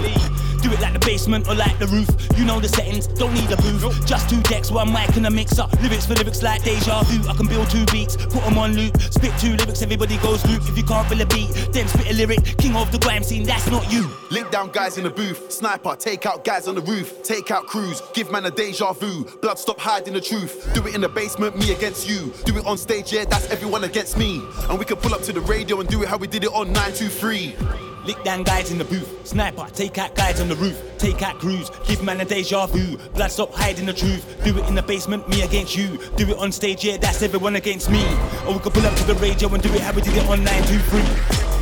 Do 0.63 0.71
it 0.71 0.79
like 0.79 0.93
the 0.93 0.99
basement 0.99 1.49
or 1.49 1.55
like 1.55 1.77
the 1.77 1.87
roof. 1.87 2.07
You 2.37 2.45
know 2.45 2.59
the 2.61 2.69
settings, 2.69 3.07
don't 3.07 3.33
need 3.33 3.51
a 3.51 3.57
booth. 3.57 4.05
Just 4.05 4.29
two 4.29 4.41
decks, 4.43 4.71
one 4.71 4.93
mic 4.93 5.13
and 5.17 5.27
a 5.27 5.29
mixer. 5.29 5.65
Lyrics 5.81 6.05
for 6.05 6.13
lyrics 6.13 6.41
like 6.41 6.63
deja 6.63 7.03
vu. 7.03 7.27
I 7.27 7.33
can 7.33 7.47
build 7.47 7.69
two 7.69 7.85
beats, 7.91 8.15
put 8.15 8.43
them 8.45 8.57
on 8.57 8.73
loop. 8.73 8.95
Spit 9.01 9.33
two 9.39 9.55
lyrics, 9.57 9.81
everybody 9.81 10.17
goes 10.19 10.45
loop. 10.47 10.61
If 10.69 10.77
you 10.77 10.83
can't 10.83 11.05
feel 11.09 11.19
a 11.19 11.25
beat, 11.25 11.51
then 11.73 11.87
spit 11.89 12.09
a 12.09 12.13
lyric. 12.13 12.57
King 12.57 12.77
of 12.77 12.91
the 12.93 12.99
grime 12.99 13.23
scene, 13.23 13.43
that's 13.43 13.69
not 13.69 13.91
you. 13.91 14.09
Link 14.31 14.51
down 14.51 14.71
guys 14.71 14.97
in 14.97 15.03
the 15.03 15.09
booth, 15.09 15.51
sniper, 15.51 15.97
take 15.97 16.25
out 16.25 16.45
guys 16.45 16.67
on 16.67 16.75
the 16.75 16.81
roof, 16.81 17.21
take 17.23 17.51
out 17.51 17.67
crews, 17.67 18.01
give 18.13 18.31
man 18.31 18.45
a 18.45 18.51
deja 18.51 18.93
vu. 18.93 19.22
Blood 19.41 19.59
stop 19.59 19.79
hiding 19.79 20.13
the 20.13 20.21
truth. 20.21 20.71
Do 20.73 20.85
it 20.87 20.95
in 20.95 21.01
the 21.01 21.09
basement, 21.09 21.57
me 21.57 21.71
against 21.71 22.07
you. 22.07 22.33
Do 22.45 22.57
it 22.57 22.65
on 22.65 22.77
stage, 22.77 23.11
yeah, 23.13 23.25
that's 23.25 23.49
everyone 23.49 23.83
against 23.83 24.17
me. 24.17 24.41
And 24.69 24.79
we 24.79 24.85
can 24.85 24.97
pull 24.97 25.13
up 25.13 25.21
to 25.23 25.33
the 25.33 25.41
radio 25.41 25.79
and 25.79 25.89
do 25.89 26.01
it 26.03 26.09
how 26.09 26.17
we 26.17 26.27
did 26.27 26.43
it 26.43 26.51
on 26.53 26.71
923. 26.73 27.55
Lick 28.05 28.21
down 28.23 28.43
guys 28.43 28.69
in 28.71 28.77
the 28.77 28.83
booth. 28.83 29.25
Sniper, 29.25 29.65
take 29.73 29.97
out 29.97 30.13
guys 30.15 30.41
on 30.41 30.49
the 30.49 30.55
roof. 30.55 30.81
Take 30.97 31.21
out 31.21 31.39
crews, 31.39 31.69
give 31.87 32.03
man 32.03 32.19
a 32.19 32.25
deja 32.25 32.65
vu. 32.67 32.97
Blood 33.13 33.31
stop 33.31 33.53
hiding 33.53 33.85
the 33.85 33.93
truth. 33.93 34.43
Do 34.43 34.57
it 34.57 34.67
in 34.67 34.75
the 34.75 34.81
basement, 34.81 35.27
me 35.29 35.41
against 35.41 35.75
you. 35.77 35.97
Do 36.17 36.29
it 36.29 36.37
on 36.37 36.51
stage, 36.51 36.83
yeah, 36.83 36.97
that's 36.97 37.21
everyone 37.21 37.55
against 37.55 37.89
me. 37.89 38.03
Or 38.45 38.53
we 38.53 38.59
can 38.59 38.71
pull 38.71 38.85
up 38.85 38.95
to 38.97 39.03
the 39.05 39.15
radio 39.15 39.47
and 39.53 39.63
do 39.63 39.73
it 39.73 39.81
how 39.81 39.93
we 39.93 40.01
did 40.01 40.17
it 40.17 40.27
on 40.27 40.43
923. 40.43 41.52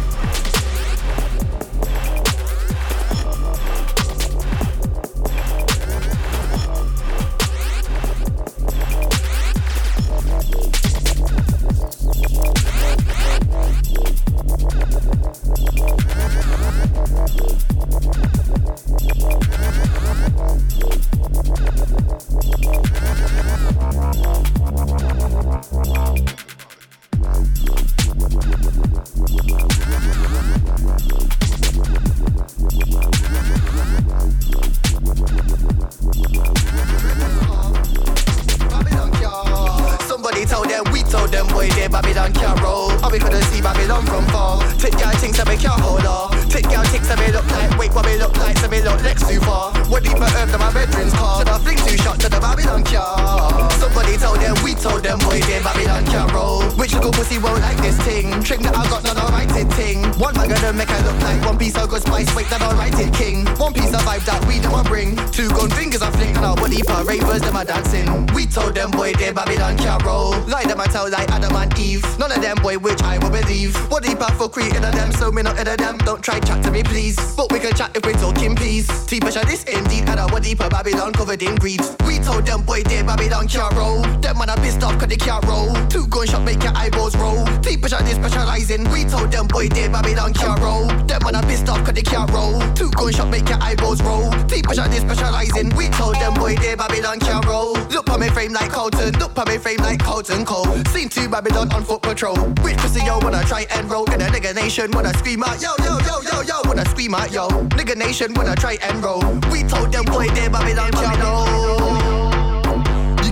Babylon 80.91 81.13
covered 81.13 81.41
in 81.41 81.55
greed. 81.55 82.00
We 82.11 82.19
told 82.19 82.45
them, 82.45 82.61
boy, 82.63 82.83
they 82.83 83.01
Babylon 83.03 83.47
can't 83.47 83.73
roll. 83.73 84.01
Them 84.19 84.37
man 84.37 84.49
are 84.49 84.57
pissed 84.57 84.83
off 84.83 84.99
cause 84.99 85.07
they 85.07 85.15
can't 85.15 85.45
roll. 85.45 85.73
Two 85.87 86.05
gunshot 86.07 86.43
make 86.43 86.61
your 86.61 86.75
eyeballs 86.75 87.15
roll. 87.15 87.45
T-pressure 87.61 88.03
this 88.03 88.15
specializing. 88.15 88.83
We 88.91 89.05
told 89.05 89.31
them, 89.31 89.47
boy, 89.47 89.69
they 89.69 89.87
Babylon 89.87 90.33
can't 90.33 90.59
roll. 90.59 90.87
Them 91.07 91.23
man 91.23 91.35
are 91.35 91.43
pissed 91.43 91.69
off 91.69 91.85
cause 91.85 91.93
they 91.93 92.01
can't 92.01 92.29
roll. 92.31 92.59
Two 92.75 92.91
gunshot 92.91 93.29
make 93.29 93.47
your 93.47 93.59
eyeballs 93.61 94.01
roll. 94.01 94.29
T-pressure 94.49 94.89
this 94.89 94.99
specializing. 94.99 95.73
We 95.77 95.87
told 95.87 96.15
them, 96.15 96.33
boy, 96.33 96.55
they 96.57 96.75
Babylon 96.75 97.21
can't 97.21 97.45
roll. 97.45 97.75
Look 97.95 98.09
on 98.09 98.19
me 98.19 98.27
frame 98.27 98.51
like 98.51 98.71
Colton. 98.71 99.17
Look 99.17 99.37
on 99.37 99.47
me 99.47 99.57
frame 99.57 99.79
like 99.79 100.03
Colton 100.03 100.43
Cole. 100.43 100.67
Seen 100.91 101.07
two 101.07 101.29
Babylon 101.29 101.71
on 101.71 101.85
foot 101.85 102.01
patrol. 102.01 102.35
Which 102.61 102.75
pussy 102.75 103.05
yo 103.05 103.19
wanna 103.19 103.41
try 103.45 103.65
and 103.71 103.89
roll? 103.89 104.03
In 104.11 104.19
a 104.19 104.25
nigga 104.25 104.53
nation 104.53 104.91
wanna 104.91 105.13
scream 105.17 105.43
out, 105.43 105.61
yo, 105.61 105.71
yo, 105.79 105.97
yo, 105.99 106.19
yo, 106.29 106.41
yo. 106.41 106.61
Wanna 106.65 106.83
scream 106.89 107.15
out, 107.15 107.31
yo. 107.31 107.47
Nigga 107.79 107.95
nation 107.95 108.33
wanna 108.33 108.55
try 108.57 108.77
and 108.83 109.01
roll. 109.01 109.23
We 109.49 109.63
told 109.63 109.93
them, 109.93 110.03
boy, 110.03 110.27
they 110.27 110.49
Babylon 110.49 110.91
can't 110.91 111.19
roll. 111.23 112.10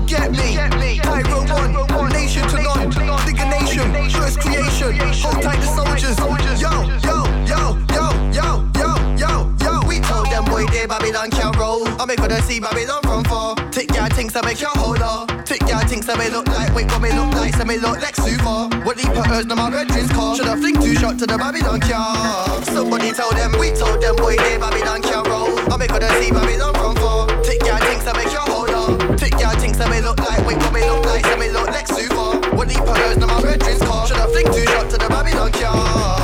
Get 0.09 0.31
me? 0.31 0.57
Tyro 0.97 1.45
one, 1.95 2.09
nation 2.09 2.41
to 2.49 2.63
none. 2.63 2.89
Nigga 3.29 3.45
nation, 3.61 3.93
first 4.09 4.39
creation. 4.39 4.97
Hold 5.21 5.43
tight 5.43 5.61
the 5.61 5.67
soldiers. 5.67 6.59
Yo, 6.59 6.71
yo, 7.05 7.21
yo, 7.45 7.77
yo, 7.93 8.17
yo, 8.33 8.65
yo, 8.73 8.89
yo, 9.15 9.53
yo. 9.61 9.87
We 9.87 9.99
told 9.99 10.25
them, 10.31 10.45
boy, 10.45 10.65
they 10.65 10.87
Babylon 10.87 11.29
can't 11.29 11.55
roll. 11.57 11.87
I 12.01 12.05
make 12.05 12.19
her 12.19 12.41
see 12.41 12.59
Babylon 12.59 13.03
from 13.03 13.23
far. 13.25 13.53
Tick 13.69 13.89
things 14.19 14.33
to 14.33 14.41
make 14.43 14.59
your 14.59 14.71
hold 14.73 14.99
up. 14.99 15.45
Tick 15.45 15.61
your 15.69 15.79
things 15.81 16.07
to 16.07 16.17
me 16.17 16.29
look 16.29 16.47
like, 16.47 16.73
wait, 16.73 16.89
what 16.91 17.01
me 17.03 17.11
look 17.13 17.31
like, 17.35 17.53
so 17.53 17.63
me 17.65 17.77
look 17.77 18.01
like 18.01 18.15
super. 18.15 18.67
What 18.83 18.97
deep 18.97 19.13
hers, 19.13 19.45
no 19.45 19.55
my 19.55 19.69
bedroom's 19.69 20.11
car. 20.11 20.35
Should 20.35 20.47
I 20.47 20.55
fling 20.55 20.75
two 20.81 20.95
shot 20.95 21.19
to 21.19 21.27
the 21.27 21.37
Babylon 21.37 21.79
car? 21.81 22.63
Somebody 22.65 23.11
told 23.11 23.33
them, 23.37 23.53
we 23.59 23.69
told 23.71 24.01
them, 24.01 24.15
boy, 24.15 24.35
they 24.37 24.57
Babylon 24.57 25.03
can't 25.03 25.27
roll. 25.27 25.53
I 25.71 25.77
make 25.77 25.91
her 25.91 26.01
see 26.19 26.31
Babylon 26.31 26.73
from 26.73 26.95
far. 26.95 27.27
Tick 27.43 27.61
things 27.61 28.03
to 28.05 28.13
make 28.15 28.31
your 28.33 28.41
hold 28.49 28.69
up. 28.71 29.18
To 29.79 29.89
me 29.89 30.01
look 30.01 30.19
like, 30.19 30.45
wait, 30.45 30.57
what 30.57 30.73
me 30.73 30.81
look 30.81 31.05
like, 31.05 31.25
so 31.25 31.37
me 31.37 31.49
look 31.51 31.67
like 31.67 31.87
super. 31.87 32.53
What 32.53 32.67
deep 32.67 32.79
hers, 32.79 33.15
no 33.15 33.27
my 33.27 33.41
bedroom's 33.41 33.81
car. 33.81 34.05
Should 34.07 34.17
I 34.17 34.27
fling 34.27 34.47
two 34.47 34.65
shot 34.65 34.89
to 34.89 34.97
the 34.97 35.07
Babylon 35.07 35.53
car? 35.53 36.18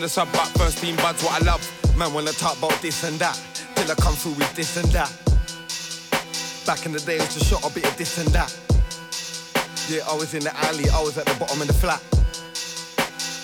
The 0.00 0.08
sub, 0.08 0.32
but 0.32 0.46
first 0.56 0.78
team 0.78 0.96
buds 0.96 1.22
what 1.22 1.40
I 1.40 1.44
love. 1.44 1.60
Man 1.96 2.12
wanna 2.14 2.32
talk 2.32 2.56
about 2.56 2.80
this 2.80 3.04
and 3.04 3.18
that, 3.18 3.36
till 3.74 3.90
I 3.90 3.94
come 3.96 4.14
through 4.14 4.32
with 4.32 4.54
this 4.54 4.76
and 4.76 4.88
that. 4.96 5.10
Back 6.64 6.86
in 6.86 6.92
the 6.92 7.00
day, 7.00 7.16
it 7.16 7.20
was 7.20 7.34
just 7.34 7.50
shot 7.50 7.64
a 7.64 7.74
bit 7.74 7.84
of 7.84 7.96
this 7.98 8.16
and 8.18 8.28
that. 8.28 8.48
Yeah, 9.88 10.06
I 10.08 10.14
was 10.14 10.32
in 10.32 10.44
the 10.44 10.56
alley, 10.68 10.88
I 10.88 11.00
was 11.02 11.18
at 11.18 11.26
the 11.26 11.34
bottom 11.36 11.60
of 11.60 11.66
the 11.66 11.74
flat. 11.74 12.00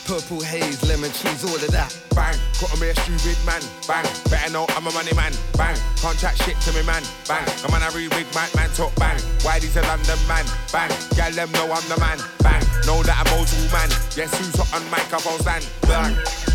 Purple 0.07 0.41
haze, 0.41 0.81
lemon 0.89 1.11
cheese, 1.11 1.45
all 1.45 1.57
of 1.57 1.71
that. 1.75 1.91
Bang, 2.15 2.39
got 2.63 2.73
me 2.81 2.89
a 2.89 2.95
stupid 2.95 3.37
man. 3.45 3.61
Bang, 3.89 4.07
better 4.31 4.53
know 4.53 4.65
I'm 4.79 4.87
a 4.87 4.93
money 4.93 5.13
man. 5.13 5.33
Bang, 5.59 5.77
can't 6.01 6.17
chat 6.17 6.39
shit 6.41 6.57
to 6.65 6.73
me 6.73 6.87
man. 6.87 7.03
Bang, 7.29 7.45
I'm 7.67 7.75
on 7.75 7.83
a 7.83 7.91
real 7.91 8.09
big 8.11 8.31
man, 8.33 8.49
man 8.55 8.71
talk 8.71 8.95
bang. 8.97 9.21
Why 9.43 9.59
these 9.59 9.77
a 9.77 9.83
London 9.83 10.21
man? 10.31 10.47
Bang, 10.73 10.95
girl 11.19 11.33
them 11.35 11.51
know 11.53 11.69
I'm 11.69 11.85
the 11.91 11.99
man. 12.01 12.23
Bang, 12.41 12.63
know 12.87 13.03
that 13.03 13.19
I'm 13.19 13.29
old 13.35 13.51
man. 13.75 13.91
Yes, 14.15 14.31
who's 14.39 14.55
hot 14.55 14.81
on 14.81 14.89
microphone 14.91 15.41
stand? 15.43 15.67
Bang. 15.91 16.46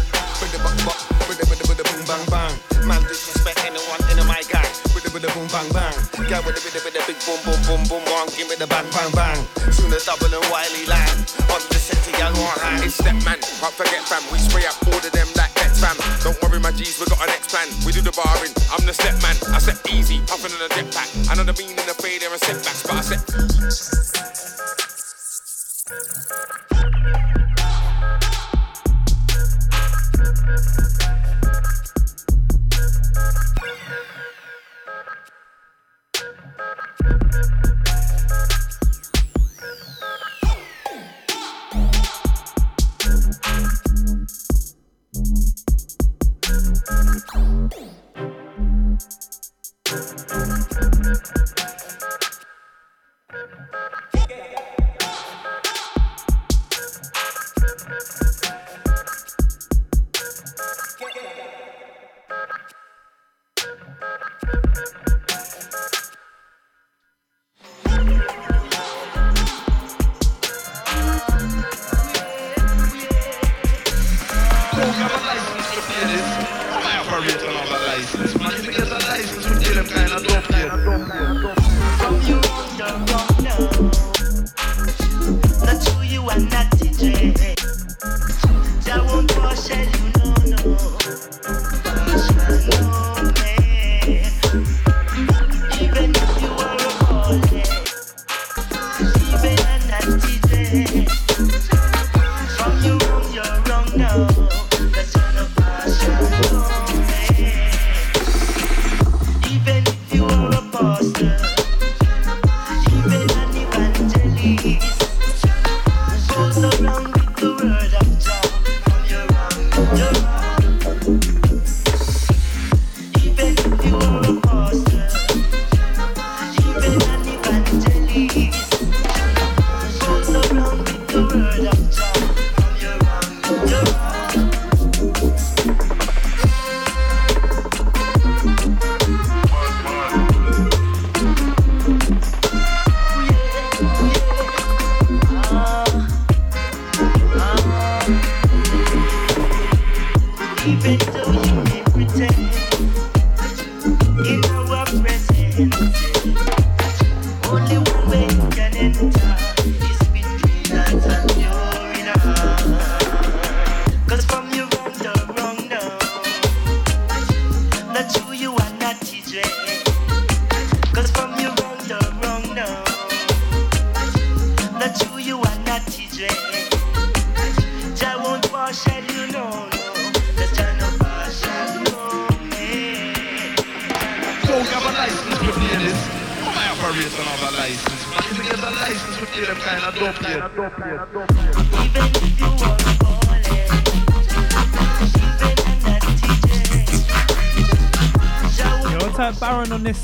Bada 0.52 0.68
bada 0.68 0.84
bada 0.84 1.44
bada 1.48 1.64
bada 1.64 1.64
bada 1.64 1.84
boom 1.88 2.04
bang 2.04 2.26
bang. 2.28 2.54
Man 2.84 3.02
disrespect 3.08 3.64
anyone 3.64 4.04
in 4.12 4.20
my 4.28 4.44
gang. 4.52 4.68
Bada 4.92 5.08
bada 5.08 5.32
boom 5.32 5.48
bang 5.48 5.70
bang. 5.72 5.96
Girl 6.28 6.44
with 6.44 6.60
a 6.60 6.62
bada 6.68 6.80
bada 6.84 7.00
big 7.08 7.16
boom 7.24 7.40
boom 7.48 7.60
boom 7.64 7.82
boom 7.88 8.04
bang. 8.04 8.28
Give 8.36 8.52
me 8.52 8.60
the 8.60 8.68
bang 8.68 8.84
bang 8.92 9.12
bang. 9.16 9.40
Soon 9.72 9.96
as 9.96 10.04
double 10.04 10.28
and 10.28 10.44
Wiley 10.52 10.84
land. 10.92 11.24
On 11.56 11.64
the 11.72 11.80
to 11.80 12.12
y'all 12.20 12.36
want 12.36 12.60
hand. 12.60 12.84
It's 12.84 13.00
that 13.00 13.16
man, 13.24 13.40
can't 13.40 13.76
forget 13.80 14.04
fam. 14.04 14.20
We 14.28 14.44
spray 14.44 14.68
up 14.68 14.76
all 14.92 15.00
of 15.00 15.12
them 15.16 15.28
like 15.40 15.56
Nets 15.56 15.80
fam. 15.80 15.96
Don't 16.20 16.36
worry, 16.44 16.60
my 16.60 16.76
G's, 16.76 17.00
we 17.00 17.08
got 17.08 17.24
an 17.24 17.32
next 17.32 17.48
plan. 17.48 17.72
We 17.88 17.96
do 17.96 18.02
the 18.04 18.12
barring, 18.12 18.52
I'm 18.76 18.84
the 18.84 18.94
step 18.94 19.16
man. 19.24 19.40
I 19.56 19.60
step 19.64 19.80
easy, 19.88 20.20
puffing 20.28 20.52
on 20.52 20.68
a 20.68 20.70
jetpack. 20.76 21.32
I 21.32 21.36
know 21.40 21.48
the 21.48 21.56
meaning 21.56 21.80
of 21.80 21.96
failure 21.96 22.28
and 22.28 22.42
setbacks, 22.44 22.84
but 22.84 23.00
I 23.00 23.04
step. 23.08 23.51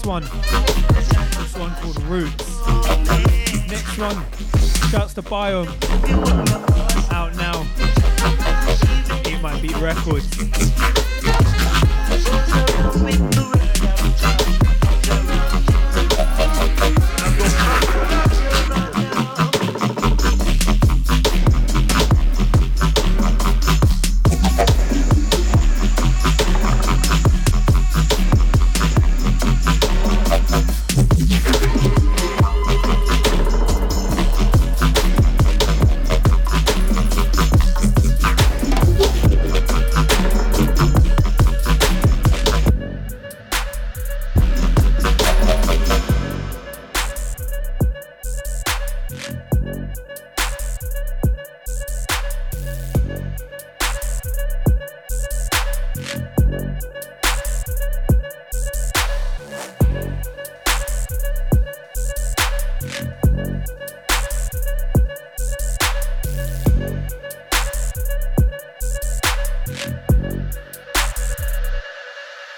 one. 0.07 0.36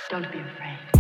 Don't 0.10 0.32
be 0.32 0.40
afraid. 0.40 0.99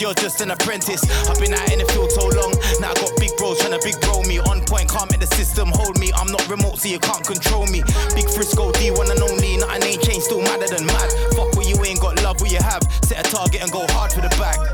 You're 0.00 0.14
just 0.14 0.40
an 0.40 0.50
apprentice. 0.50 1.02
I've 1.28 1.38
been 1.38 1.52
out 1.52 1.70
in 1.72 1.78
the 1.78 1.84
field 1.92 2.10
so 2.10 2.26
long, 2.28 2.54
now 2.80 2.90
I 2.90 2.94
got 2.94 3.12
big 3.18 3.36
bros 3.36 3.58
trying 3.60 3.78
to 3.78 3.80
big 3.84 4.00
bro 4.00 4.22
me. 4.22 4.38
On 4.38 4.64
point, 4.64 4.88
can't 4.88 5.10
make 5.10 5.20
the 5.20 5.26
system 5.36 5.68
hold 5.68 5.98
me. 5.98 6.10
I'm 6.14 6.32
not 6.32 6.46
remote, 6.48 6.78
so 6.78 6.88
you 6.88 6.98
can't 6.98 7.24
control 7.24 7.66
me. 7.66 7.82
Big 8.14 8.28
Frisco, 8.30 8.72
D1 8.72 9.10
and 9.10 9.20
only, 9.20 9.56
nothing 9.58 9.82
ain't 9.84 10.02
changed, 10.02 10.24
still 10.24 10.40
madder 10.40 10.68
than 10.68 10.86
mad. 10.86 11.10
Fuck 11.36 11.54
what 11.54 11.68
you 11.68 11.76
ain't 11.84 12.00
got, 12.00 12.22
love 12.22 12.40
what 12.40 12.50
you 12.50 12.62
have. 12.62 12.82
Set 13.04 13.20
a 13.20 13.30
target 13.30 13.62
and 13.62 13.70
go 13.70 13.84
hard 13.90 14.12
for 14.12 14.20
the 14.20 14.30
bag. 14.40 14.69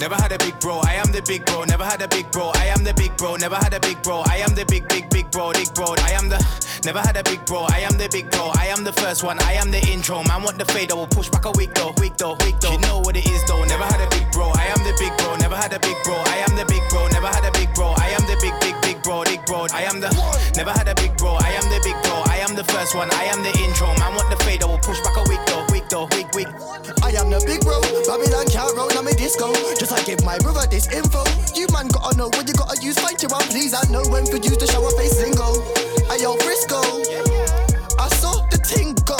Never 0.00 0.14
had 0.14 0.32
a 0.32 0.38
big 0.38 0.58
bro, 0.60 0.80
I 0.80 0.94
am 0.94 1.12
the 1.12 1.20
big 1.20 1.44
bro. 1.44 1.64
Never 1.64 1.84
had 1.84 2.00
a 2.00 2.08
big 2.08 2.32
bro, 2.32 2.52
I 2.54 2.72
am 2.72 2.82
the 2.82 2.94
big 2.94 3.14
bro. 3.18 3.36
Never 3.36 3.56
had 3.56 3.74
a 3.74 3.80
big 3.80 4.00
bro, 4.02 4.22
I 4.24 4.40
am 4.40 4.54
the 4.54 4.64
big, 4.64 4.88
big, 4.88 5.10
big 5.10 5.30
bro, 5.30 5.52
big 5.52 5.68
bro. 5.74 5.92
I 6.08 6.16
am 6.16 6.30
the. 6.30 6.40
Never 6.88 7.00
had 7.00 7.18
a 7.18 7.22
big 7.22 7.44
bro, 7.44 7.68
I 7.68 7.84
am 7.84 7.98
the 8.00 8.08
big 8.08 8.30
bro. 8.30 8.48
I 8.56 8.72
am 8.72 8.82
the 8.82 8.94
first 8.94 9.22
one, 9.22 9.38
I 9.44 9.60
am 9.60 9.70
the 9.70 9.76
intro. 9.92 10.24
Man, 10.24 10.42
want 10.42 10.56
the 10.56 10.64
fade, 10.64 10.90
I 10.90 10.94
will 10.94 11.06
push 11.06 11.28
back 11.28 11.44
a 11.44 11.52
week 11.52 11.74
though, 11.74 11.92
week 12.00 12.16
though, 12.16 12.32
week 12.40 12.58
though. 12.60 12.72
You 12.72 12.80
know 12.80 13.00
what 13.04 13.14
it 13.14 13.28
is 13.28 13.44
though. 13.44 13.62
Never 13.64 13.84
had 13.84 14.00
a 14.00 14.08
big 14.08 14.24
bro, 14.32 14.48
I 14.56 14.72
am 14.72 14.80
the 14.88 14.96
big 14.96 15.12
bro. 15.20 15.36
Never 15.36 15.56
had 15.56 15.72
a 15.76 15.78
big 15.78 15.96
bro, 16.00 16.16
I 16.16 16.48
am 16.48 16.56
the 16.56 16.64
big 16.64 16.80
bro. 16.88 17.06
Never 17.12 17.28
had 17.28 17.44
a 17.44 17.52
big 17.52 17.68
bro, 17.76 17.92
I 18.00 18.08
am 18.16 18.24
the 18.24 18.40
big, 18.40 18.56
big, 18.64 18.80
big 18.80 19.02
bro, 19.04 19.24
big 19.28 19.44
bro. 19.44 19.68
I 19.68 19.84
am 19.84 20.00
the. 20.00 20.08
Never 20.56 20.72
had 20.72 20.88
a 20.88 20.94
big 20.96 21.12
bro, 21.20 21.36
I 21.36 21.52
am 21.60 21.68
the 21.68 21.76
big 21.84 22.00
bro. 22.00 22.24
I 22.24 22.40
am 22.40 22.56
the 22.56 22.64
first 22.72 22.96
one, 22.96 23.12
I 23.12 23.28
am 23.28 23.44
the 23.44 23.52
intro. 23.60 23.92
Man, 24.00 24.16
want 24.16 24.32
the 24.32 24.40
fade, 24.48 24.64
I 24.64 24.66
will 24.66 24.80
push 24.80 25.00
back 25.04 25.20
a 25.20 25.28
week 25.28 25.44
though, 25.44 25.68
week 25.68 25.79
week, 25.90 26.30
week. 26.38 26.46
I 27.02 27.10
am 27.18 27.34
the 27.34 27.42
big 27.42 27.66
bro, 27.66 27.82
Babylon 28.06 28.46
can't 28.46 28.70
roll, 28.78 28.86
I'm 28.94 29.10
a 29.10 29.14
disco. 29.14 29.50
Just 29.74 29.90
I 29.90 29.98
give 30.06 30.22
my 30.22 30.38
brother 30.38 30.62
this 30.70 30.86
info. 30.86 31.26
You 31.58 31.66
man 31.74 31.90
gotta 31.90 32.16
know 32.16 32.30
what 32.30 32.46
you 32.46 32.54
gotta 32.54 32.78
use, 32.78 32.94
fight 32.94 33.18
your 33.22 33.34
own, 33.34 33.42
please. 33.50 33.74
I 33.74 33.82
know 33.90 34.06
when 34.06 34.22
to 34.22 34.38
show 34.70 34.86
a 34.86 34.90
face 34.94 35.18
single. 35.18 35.58
Ayo, 36.14 36.38
Frisco. 36.46 36.78
I 37.98 38.06
saw 38.22 38.46
the 38.54 38.62
ting 38.62 38.94
go. 39.02 39.18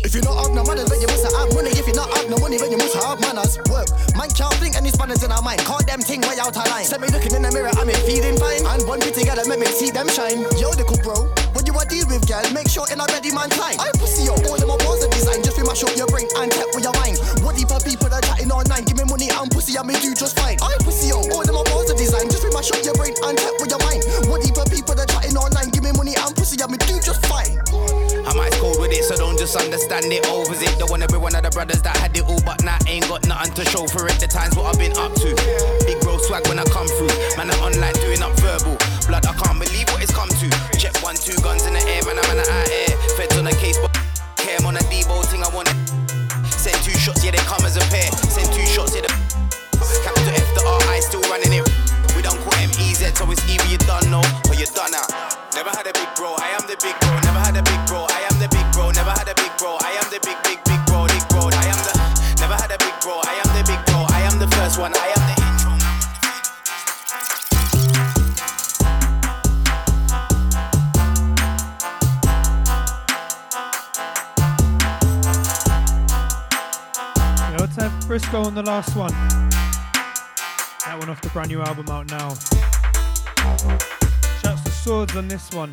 If 0.00 0.16
you 0.16 0.22
not 0.24 0.40
have 0.40 0.54
no 0.56 0.64
money, 0.64 0.80
then 0.80 1.00
you 1.00 1.08
must 1.12 1.28
have 1.28 1.52
money. 1.52 1.76
If 1.76 1.84
you 1.88 1.94
not 1.94 2.08
have 2.16 2.30
no 2.30 2.38
money, 2.40 2.56
then 2.56 2.72
you 2.72 2.78
must 2.78 2.96
have 2.96 3.20
manners. 3.20 3.60
Work. 3.68 3.92
Man 4.16 4.32
can't 4.32 4.54
think 4.64 4.80
any 4.80 4.88
spanners 4.88 5.24
in 5.24 5.32
our 5.32 5.42
mind. 5.42 5.60
Call 5.68 5.84
them 5.84 6.00
ting 6.00 6.24
way 6.24 6.40
out 6.40 6.56
of 6.56 6.64
line. 6.72 6.88
Set 6.88 7.00
me 7.04 7.08
looking 7.12 7.36
in 7.36 7.42
the 7.42 7.52
mirror, 7.52 7.74
I'm 7.76 7.92
feeling 8.08 8.40
fine. 8.40 8.64
And 8.64 8.88
one 8.88 9.00
bit 9.00 9.12
together, 9.12 9.44
make 9.44 9.60
me 9.60 9.66
see 9.66 9.90
them 9.90 10.08
shine. 10.08 10.40
Yo, 10.56 10.72
the 10.72 10.88
cool 10.88 11.02
bro. 11.04 11.28
Are 11.74 11.84
deal 11.84 12.06
with 12.06 12.24
girl, 12.26 12.46
make 12.54 12.68
sure 12.70 12.86
in 12.88 13.00
a 13.00 13.06
ready 13.10 13.34
man 13.34 13.50
time. 13.50 13.76
I 13.76 13.90
pussy 13.98 14.24
yo, 14.24 14.34
all 14.48 14.56
of 14.56 14.64
my 14.64 14.78
balls 14.86 15.04
are 15.04 15.10
design. 15.10 15.42
Just 15.42 15.58
be 15.58 15.62
mash 15.66 15.82
up 15.82 15.92
your 15.98 16.06
brain 16.06 16.26
and 16.38 16.50
tap 16.50 16.70
with 16.72 16.84
your 16.84 16.94
mind. 17.02 17.18
What 17.42 17.56
deeper 17.58 17.76
people 17.82 18.08
that 18.08 18.22
chatting 18.24 18.50
online, 18.50 18.84
give 18.84 18.96
me 18.96 19.04
money 19.04 19.28
and 19.28 19.50
pussy, 19.50 19.76
I 19.76 19.82
me 19.82 19.98
do 20.00 20.14
just 20.14 20.38
fine. 20.38 20.56
I 20.62 20.78
pussy 20.80 21.10
yo, 21.10 21.18
all 21.34 21.42
of 21.42 21.50
my 21.50 21.64
balls 21.66 21.90
are 21.90 21.98
design. 21.98 22.30
Just 22.30 22.46
be 22.46 22.50
mash 22.54 22.70
up 22.70 22.80
your 22.86 22.94
brain 22.94 23.12
and 23.26 23.36
tap 23.36 23.58
with 23.58 23.74
your 23.74 23.82
mind. 23.82 24.06
What 24.30 24.40
deeper 24.46 24.64
people 24.70 24.94
that 24.94 25.10
chatting 25.10 25.36
online, 25.36 25.68
give 25.74 25.82
me 25.82 25.92
money 25.92 26.14
and 26.14 26.32
pussy, 26.36 26.56
I 26.62 26.70
me 26.70 26.78
do 26.78 26.96
just 27.02 27.20
fine. 27.26 27.58
Ice 28.40 28.58
cold 28.60 28.80
with 28.80 28.92
it, 28.92 29.04
so 29.04 29.16
don't 29.16 29.38
just 29.38 29.56
understand 29.56 30.12
it. 30.12 30.26
Overs 30.28 30.62
it. 30.62 30.78
Don't 30.78 30.90
wanna 30.90 31.08
be 31.08 31.16
one 31.16 31.34
of 31.34 31.42
the 31.42 31.50
brothers 31.50 31.82
that 31.82 31.96
had 31.96 32.16
it 32.16 32.24
all, 32.24 32.40
but 32.44 32.62
now 32.64 32.78
ain't 32.86 33.08
got 33.08 33.26
nothing 33.26 33.54
to 33.54 33.64
show 33.70 33.86
for 33.86 34.06
it. 34.06 34.18
The 34.18 34.26
times 34.26 34.56
what 34.56 34.66
I've 34.66 34.78
been 34.78 34.96
up 34.96 35.14
to. 35.22 35.30
Big 35.86 36.00
bro 36.00 36.18
swag 36.18 36.46
when 36.48 36.58
I 36.58 36.64
come 36.70 36.86
through. 36.86 37.12
Man, 37.36 37.50
I'm 37.50 37.60
online 37.60 37.94
doing 38.02 38.22
up 38.22 38.34
verbal. 38.40 38.76
Blood, 39.06 39.26
I 39.26 39.32
can't 39.34 39.58
believe 39.60 39.88
what 39.90 40.02
it's 40.02 40.14
come 40.14 40.28
to. 40.28 40.48
Check 40.78 40.96
one, 41.02 41.16
two 41.16 41.36
guns 41.42 41.66
in 41.66 41.74
the 41.74 41.82
air, 41.84 42.02
man, 42.04 42.18
I'm 42.18 42.30
in 42.32 42.38
the 42.42 42.46
air. 42.48 42.92
Feds 43.16 43.36
on 43.36 43.44
the 43.44 43.56
case, 43.56 43.78
but 43.78 43.92
care 44.36 44.58
I'm 44.58 44.66
on 44.66 44.76
a 44.76 44.84
Debo 44.90 45.24
thing, 45.26 45.42
I 45.44 45.50
wanna. 45.54 45.74
Send 46.50 46.76
two 46.82 46.96
shots, 46.96 47.24
yeah, 47.24 47.32
they 47.32 47.44
come 47.44 47.64
as 47.64 47.76
a 47.76 47.84
pair. 47.92 48.10
Send 48.32 48.52
two 48.52 48.64
shots, 48.66 48.94
yeah, 48.94 49.02
the. 49.02 49.12
Capital 50.02 50.34
F, 50.34 50.48
the 50.54 50.62
R, 50.66 50.80
I 50.88 51.00
still 51.00 51.20
running 51.28 51.52
it. 51.52 51.83
Don't 52.94 53.16
so 53.16 53.28
it's 53.32 53.42
either 53.50 53.66
you 53.66 53.78
done 53.78 54.08
no 54.08 54.22
or 54.48 54.54
you 54.54 54.66
done 54.66 54.94
out. 54.94 55.10
Never 55.52 55.70
had 55.70 55.84
a 55.84 55.92
big 55.92 56.06
bro, 56.14 56.36
I 56.38 56.54
am 56.54 56.62
the 56.70 56.76
big 56.78 56.94
bro. 57.00 57.18
Never 57.26 57.40
had 57.42 57.56
a 57.56 57.62
big 57.62 57.82
bro, 57.90 58.06
I 58.08 58.22
am 58.30 58.38
the 58.38 58.46
big 58.46 58.70
bro. 58.70 58.92
Never 58.92 59.10
had 59.10 59.26
a 59.28 59.34
big 59.34 59.50
bro, 59.58 59.76
I 59.82 59.98
am 59.98 60.06
the 60.14 60.20
big, 60.22 60.38
big, 60.46 60.62
big 60.62 60.78
bro, 60.86 61.06
big 61.10 61.26
bro. 61.28 61.50
I 61.50 61.66
am 61.66 61.78
the. 61.82 61.90
Never 62.38 62.54
had 62.54 62.70
a 62.70 62.78
big 62.78 62.94
bro, 63.02 63.18
I 63.24 63.34
am 63.42 63.50
the 63.50 63.64
big 63.66 63.82
bro. 63.86 64.06
I 64.14 64.22
am 64.22 64.38
the 64.38 64.46
first 64.54 64.78
one, 64.78 64.94
I 64.94 65.10
am 65.10 65.26
the 65.26 65.34
intro. 65.42 65.74
Let's 77.58 77.76
have 77.76 78.04
Frisco 78.04 78.44
on 78.44 78.54
the 78.54 78.62
last 78.62 78.94
one. 78.94 79.10
That 80.86 80.96
one 80.96 81.10
off 81.10 81.20
the 81.20 81.28
brand 81.30 81.48
new 81.48 81.60
album 81.60 81.88
out 81.88 82.06
now. 82.06 82.36
Shouts 83.56 84.64
to 84.64 84.70
Swords 84.70 85.16
on 85.16 85.28
this 85.28 85.48
one. 85.52 85.70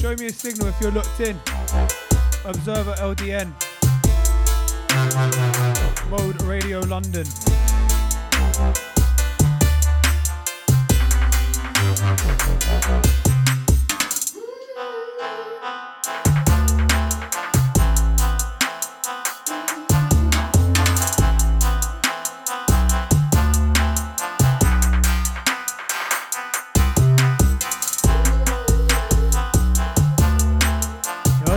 Show 0.00 0.16
me 0.16 0.26
a 0.26 0.32
signal 0.32 0.68
if 0.68 0.80
you're 0.80 0.90
locked 0.90 1.20
in. 1.20 1.38
Observer 2.46 2.94
LDN. 2.94 3.52
Mode 6.08 6.42
Radio 6.42 6.80
London. 6.80 7.26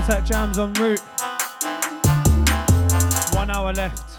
Let's 0.07 0.29
jams 0.29 0.59
en 0.59 0.71
route. 0.73 1.01
One 3.33 3.49
hour 3.49 3.73
left. 3.73 4.14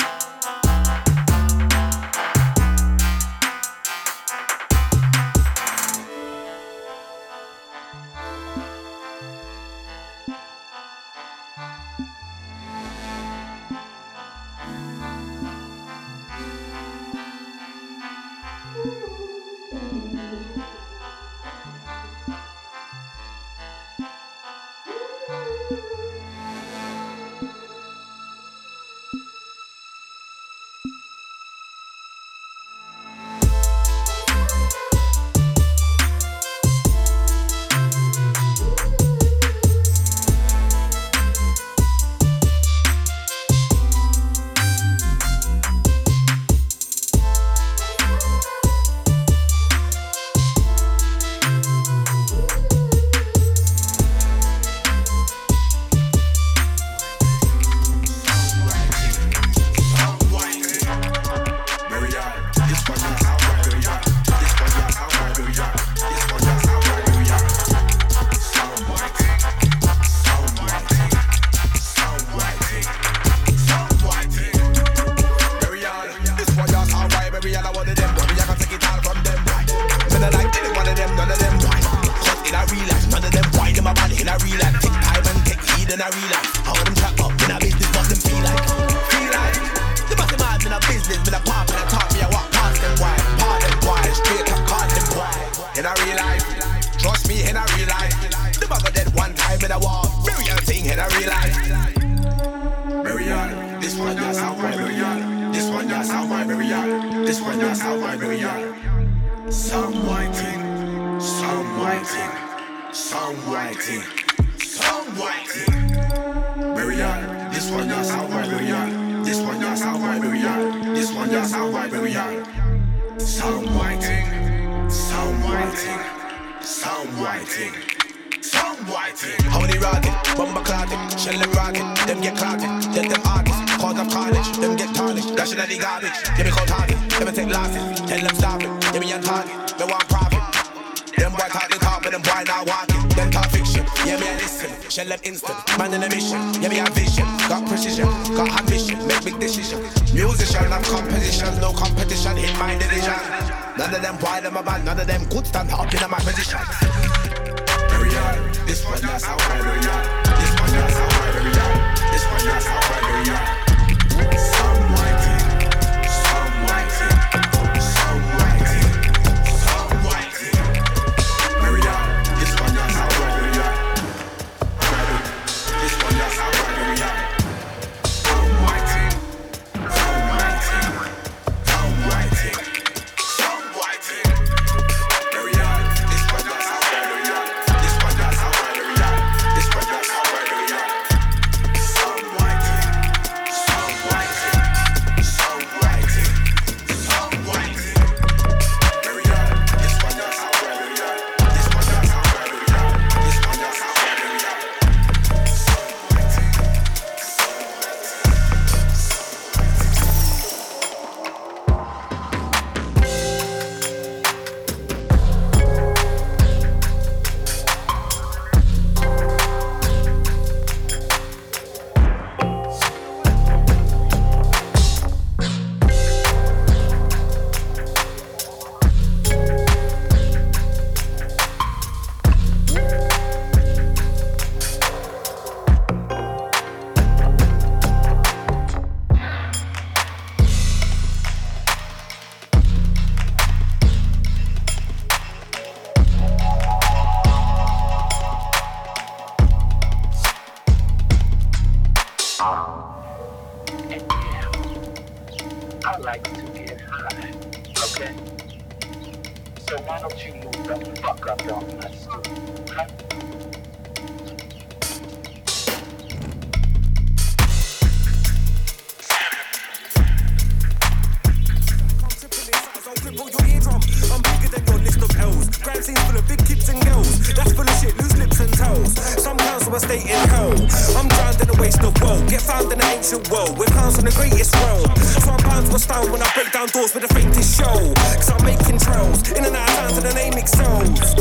Your 273.17 273.49
eardrum. 273.49 273.81
I'm 274.12 274.21
bigger 274.29 274.53
than 274.53 274.62
your 274.69 274.79
list 274.85 275.01
of 275.01 275.09
L's. 275.17 275.49
Crime 275.64 275.81
scenes 275.81 276.01
full 276.05 276.19
of 276.21 276.29
big 276.29 276.45
kids 276.45 276.69
and 276.69 276.85
girls. 276.85 277.33
That's 277.33 277.53
full 277.57 277.64
of 277.64 277.77
shit, 277.81 277.97
loose 277.97 278.17
lips 278.19 278.41
and 278.41 278.53
toes. 278.53 278.93
Some 279.25 279.39
council 279.39 279.73
will 279.73 279.81
stay 279.81 280.05
in 280.05 280.21
hell. 280.29 280.53
I'm 281.01 281.09
drowned 281.09 281.41
in 281.41 281.49
a 281.49 281.57
waste 281.57 281.81
of 281.81 281.97
woe. 282.03 282.21
Get 282.29 282.43
found 282.43 282.71
in 282.73 282.79
an 282.79 282.87
ancient 282.93 283.25
world. 283.31 283.57
With 283.57 283.73
clowns 283.73 283.97
on 283.99 284.05
the 284.05 284.12
greatest 284.12 284.55
realm. 284.57 284.85
So 285.01 285.33
I'm 285.33 285.43
bound 285.49 285.67
to 285.67 285.77
a 285.77 285.79
style 285.79 286.05
when 286.12 286.21
I 286.21 286.29
break 286.37 286.53
down 286.53 286.69
doors 286.69 286.93
with 286.93 287.09
the 287.09 287.12
faintest 287.14 287.57
show. 287.57 287.79
Cause 288.21 288.29
I'm 288.29 288.45
making 288.45 288.79
trails. 288.85 289.25
In 289.33 289.49
and 289.49 289.57
out 289.57 289.64
of 289.64 289.77
town 289.77 289.91
to 289.97 290.01
the 290.05 290.12
name 290.12 290.37
excels. 290.37 291.17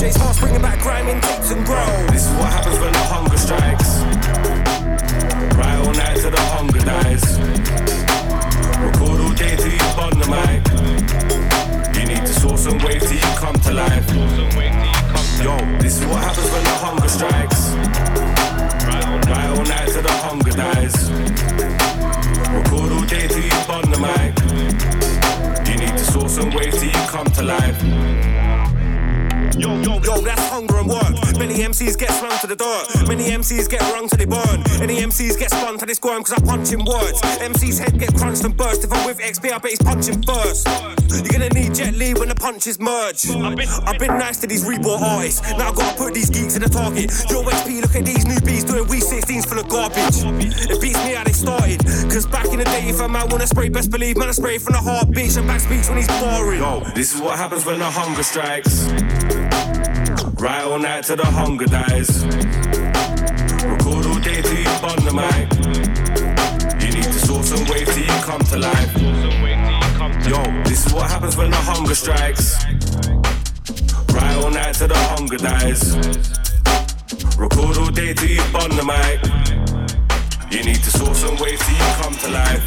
Jay's 0.00 0.16
heart's 0.16 0.40
bringing 0.40 0.62
back 0.62 0.80
grime 0.80 1.08
in 1.08 1.20
tapes 1.20 1.50
and 1.52 1.60
grow. 1.66 1.84
This 2.08 2.24
is 2.24 2.32
what 2.40 2.48
happens 2.56 2.78
when 2.80 2.92
the 2.92 3.04
hunger 3.04 3.36
strikes. 3.36 4.00
Right 5.60 5.76
all 5.76 5.92
night 5.92 6.16
till 6.24 6.32
the 6.32 6.40
hunger 6.56 6.80
dies. 6.80 7.36
Record 8.80 9.20
all 9.20 9.34
day 9.36 9.56
till 9.60 9.76
you 9.76 9.88
burn 9.92 10.16
the 10.16 10.28
mic. 10.32 10.97
You 12.48 12.54
need 12.54 12.64
to 12.64 12.64
source 12.64 12.72
and 12.72 12.82
wave 12.82 13.02
till 13.02 13.12
you 13.12 13.36
come 13.36 13.54
to 13.60 13.72
life. 13.74 14.08
Yo, 15.42 15.56
this 15.80 16.00
is 16.00 16.06
what 16.06 16.22
happens 16.22 16.50
when 16.50 16.64
the 16.64 16.70
hunger 16.80 17.08
strikes. 17.08 17.74
Right 19.28 19.48
all 19.50 19.64
night 19.64 19.88
till 19.88 20.02
the 20.02 20.12
hunger 20.12 20.52
dies. 20.52 21.10
Record 22.50 22.92
all 22.92 23.04
day 23.04 23.28
till 23.28 23.44
you 23.44 23.58
burn 23.68 23.90
the 23.90 23.98
mic. 24.00 24.32
You 25.68 25.76
need 25.78 25.98
to 25.98 26.04
source 26.04 26.38
and 26.38 26.54
wave 26.54 26.72
till 26.72 26.84
you 26.88 27.06
come 27.08 27.26
to 27.26 27.42
life. 27.42 27.82
Yo, 29.58 29.74
yo, 29.82 30.00
yo, 30.00 30.20
that's 30.20 30.48
hunger 30.48 30.78
and 30.78 30.88
work. 30.88 31.38
Many 31.38 31.54
MCs 31.54 31.98
get 31.98 32.10
slung 32.12 32.38
to 32.38 32.46
the 32.46 32.56
dirt. 32.56 33.08
Many 33.08 33.30
MCs 33.30 33.68
get 33.68 33.82
rung 33.92 34.08
to 34.08 34.16
the 34.16 34.26
burn. 34.26 34.62
Any 34.80 35.00
MCs 35.00 35.38
get 35.38 35.50
spun 35.50 35.78
to 35.78 35.86
this 35.86 35.96
squirm 35.96 36.22
cause 36.22 36.32
I 36.32 36.40
punch 36.46 36.72
in 36.72 36.84
words. 36.84 37.20
MC's 37.40 37.78
head 37.78 37.98
get 37.98 38.14
crunched 38.14 38.44
and 38.44 38.56
burst. 38.56 38.84
If 38.84 38.92
I'm 38.92 39.04
with 39.04 39.18
XP, 39.18 39.52
I 39.52 39.58
bet 39.58 39.70
he's 39.70 39.82
punching 39.82 40.22
first. 40.22 40.66
You're 41.10 41.26
gonna 41.26 41.48
need 41.50 41.74
Jet 41.74 41.94
Li 41.94 42.14
when 42.14 42.28
the 42.28 42.34
punches 42.34 42.78
merge. 42.78 43.28
I've 43.30 43.56
been, 43.56 43.68
I've 43.86 43.98
been 43.98 44.18
nice 44.18 44.38
to 44.40 44.46
these 44.46 44.64
reborn 44.64 45.02
artists. 45.02 45.40
Now 45.42 45.70
I 45.70 45.74
gotta 45.74 45.96
put 45.96 46.14
these 46.14 46.30
geeks 46.30 46.56
in 46.56 46.62
the 46.62 46.68
target. 46.68 47.10
Yo, 47.30 47.42
XP, 47.42 47.80
look 47.80 47.94
at 47.96 48.04
these 48.04 48.24
newbies 48.24 48.66
doing 48.66 48.86
we 48.88 49.00
16s 49.00 49.48
full 49.48 49.58
of 49.58 49.68
garbage. 49.68 50.22
It 50.70 50.80
beats 50.80 50.98
me 51.04 51.14
how 51.14 51.24
they 51.24 51.32
started. 51.32 51.84
Cause 52.12 52.26
back 52.26 52.46
in 52.46 52.58
the 52.58 52.64
day, 52.64 52.88
if 52.88 53.00
a 53.00 53.08
man 53.08 53.28
wanna 53.30 53.46
spray, 53.46 53.68
best 53.68 53.90
believe, 53.90 54.16
man, 54.16 54.28
I 54.28 54.32
spray 54.32 54.58
from 54.58 54.74
the 54.74 54.80
heart 54.80 55.10
beats 55.10 55.36
and 55.36 55.46
back 55.46 55.60
speech 55.60 55.88
when 55.88 55.96
he's 55.98 56.08
boring. 56.20 56.60
Yo, 56.60 56.80
this 56.94 57.14
is 57.14 57.20
what 57.20 57.36
happens 57.38 57.64
when 57.64 57.78
the 57.78 57.90
hunger 57.90 58.22
strikes. 58.22 58.88
Right 60.40 60.62
all 60.64 60.78
night 60.78 61.04
till 61.04 61.16
the 61.16 61.26
hunger 61.26 61.66
dies. 61.66 62.24
Record 63.64 64.06
all 64.06 64.20
day 64.20 64.40
till 64.42 64.58
you 64.58 64.72
burn 64.80 65.02
the 65.04 65.12
mic. 65.12 65.48
You 66.82 66.94
need 66.94 67.04
to 67.04 67.18
source 67.18 67.50
and 67.52 67.68
wave 67.68 67.86
till 67.86 68.04
you 68.04 68.22
come 68.22 68.40
to 68.40 68.58
life. 68.58 69.67
Yo, 70.28 70.42
this 70.64 70.86
is 70.86 70.92
what 70.92 71.10
happens 71.10 71.36
when 71.36 71.50
the 71.50 71.56
hunger 71.56 71.94
strikes. 71.94 72.64
Right 74.12 74.36
all 74.42 74.50
night 74.50 74.74
till 74.74 74.88
the 74.88 74.98
hunger 75.12 75.38
dies. 75.38 75.96
Record 77.38 77.78
all 77.78 77.90
day 77.90 78.14
till 78.14 78.28
you 78.28 78.42
burn 78.52 78.72
the 78.76 78.84
mic. 78.84 79.20
You 80.50 80.64
need 80.64 80.80
to 80.82 80.90
source 80.90 81.22
and 81.24 81.38
wave 81.40 81.60
till 81.60 81.76
you 81.76 81.90
come 82.00 82.14
to 82.14 82.28
life. 82.28 82.64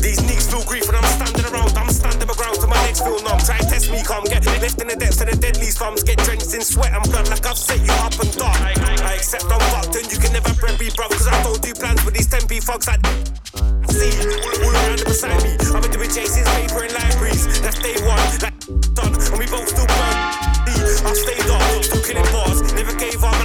These 0.00 0.20
niggas 0.28 0.50
feel 0.50 0.64
grief 0.64 0.86
when 0.86 0.96
I'm 0.96 1.08
standing 1.16 1.46
around. 1.52 1.76
I'm 1.76 1.90
standing 1.90 2.28
my 2.28 2.34
ground 2.34 2.56
till 2.60 2.68
my 2.68 2.80
legs 2.84 3.00
feel 3.00 3.20
numb. 3.24 3.40
Try 3.40 3.58
to 3.58 3.66
test 3.66 3.90
me, 3.90 4.02
come 4.04 4.24
get 4.24 4.44
left 4.46 4.80
in 4.80 4.88
the 4.88 4.96
depths 4.96 5.20
of 5.20 5.30
the 5.30 5.36
deadly 5.36 5.72
slums. 5.72 6.02
Get 6.02 6.18
drenched 6.18 6.52
in 6.54 6.60
sweat 6.60 6.92
and 6.92 7.04
blood 7.10 7.28
like 7.28 7.46
I've 7.46 7.56
set 7.56 7.80
you 7.80 7.92
up 8.04 8.12
and 8.20 8.30
dark. 8.36 8.60
I 8.60 9.14
accept 9.14 9.44
I'm 9.48 9.60
fucked 9.72 9.96
and 9.96 10.10
you 10.12 10.18
can 10.18 10.32
never 10.32 10.52
bread 10.54 10.78
me, 10.78 10.90
bruv. 10.90 11.10
Cause 11.10 11.28
I 11.28 11.42
don't 11.42 11.62
do 11.62 11.72
plans 11.74 12.04
with 12.04 12.14
these 12.14 12.28
10p 12.28 12.62
thugs. 12.62 12.88
I 12.88 13.77
see 13.98 14.14
all, 14.22 14.64
all 14.64 14.70
around 14.70 15.00
and 15.00 15.04
beside 15.04 15.42
me. 15.42 15.52
I've 15.74 15.82
been 15.82 15.90
doing 15.90 16.10
chases, 16.10 16.46
paper 16.54 16.84
and 16.84 16.92
libraries. 16.94 17.60
That's 17.60 17.78
day 17.82 17.96
one, 18.06 18.22
like 18.42 18.58
done. 18.94 19.14
And 19.14 19.38
we 19.38 19.46
both 19.46 19.68
still 19.68 19.86
burn. 19.86 20.16
I 21.08 21.12
stayed 21.14 21.50
up, 21.50 21.84
still 21.84 22.02
killing 22.02 22.30
bars. 22.32 22.72
Never 22.74 22.94
gave 22.94 23.22
up 23.24 23.37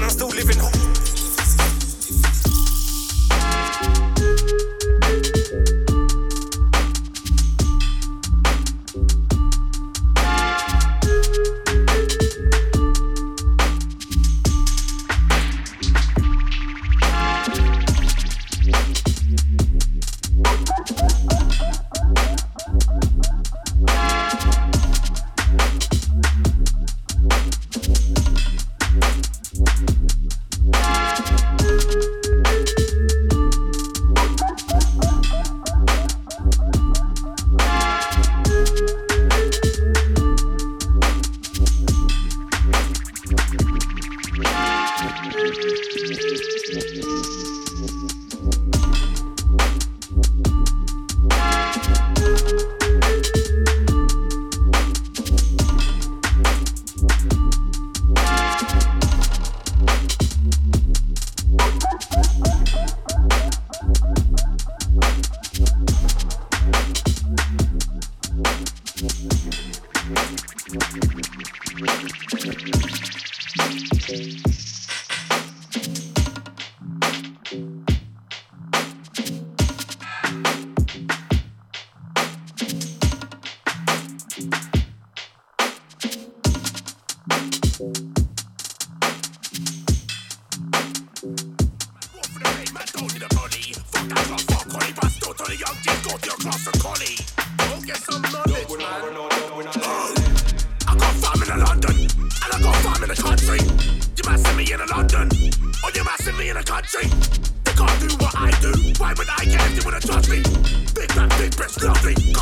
Street. 112.03 112.32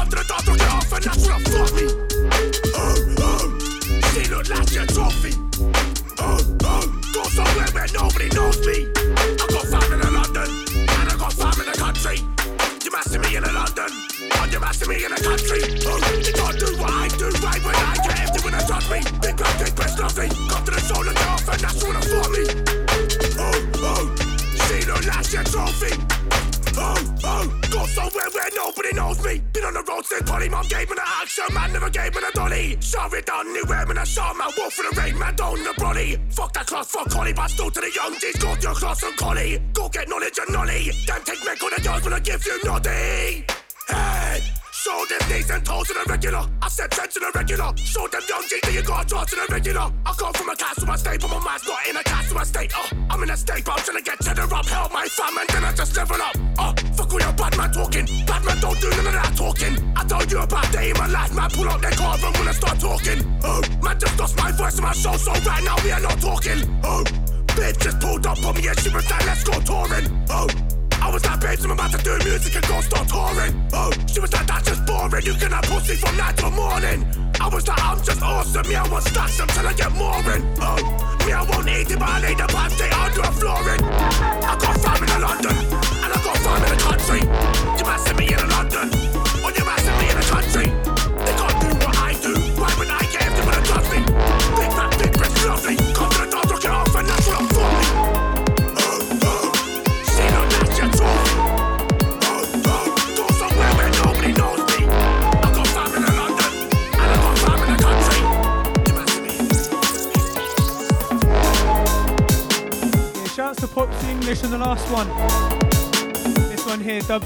dub. 117.12 117.24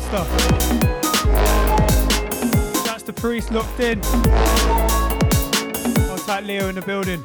That's 2.86 3.04
the 3.04 3.14
priest 3.14 3.52
locked 3.52 3.80
in. 3.80 4.02
Contact 6.08 6.48
Leo 6.48 6.70
in 6.70 6.76
the 6.76 6.82
building. 6.82 7.22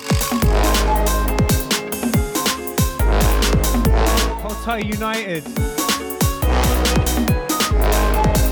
Hot 4.43 4.85
United. 4.85 5.43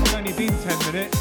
It's 0.01 0.13
only 0.15 0.33
been 0.33 0.57
10 0.57 0.91
minutes. 0.91 1.18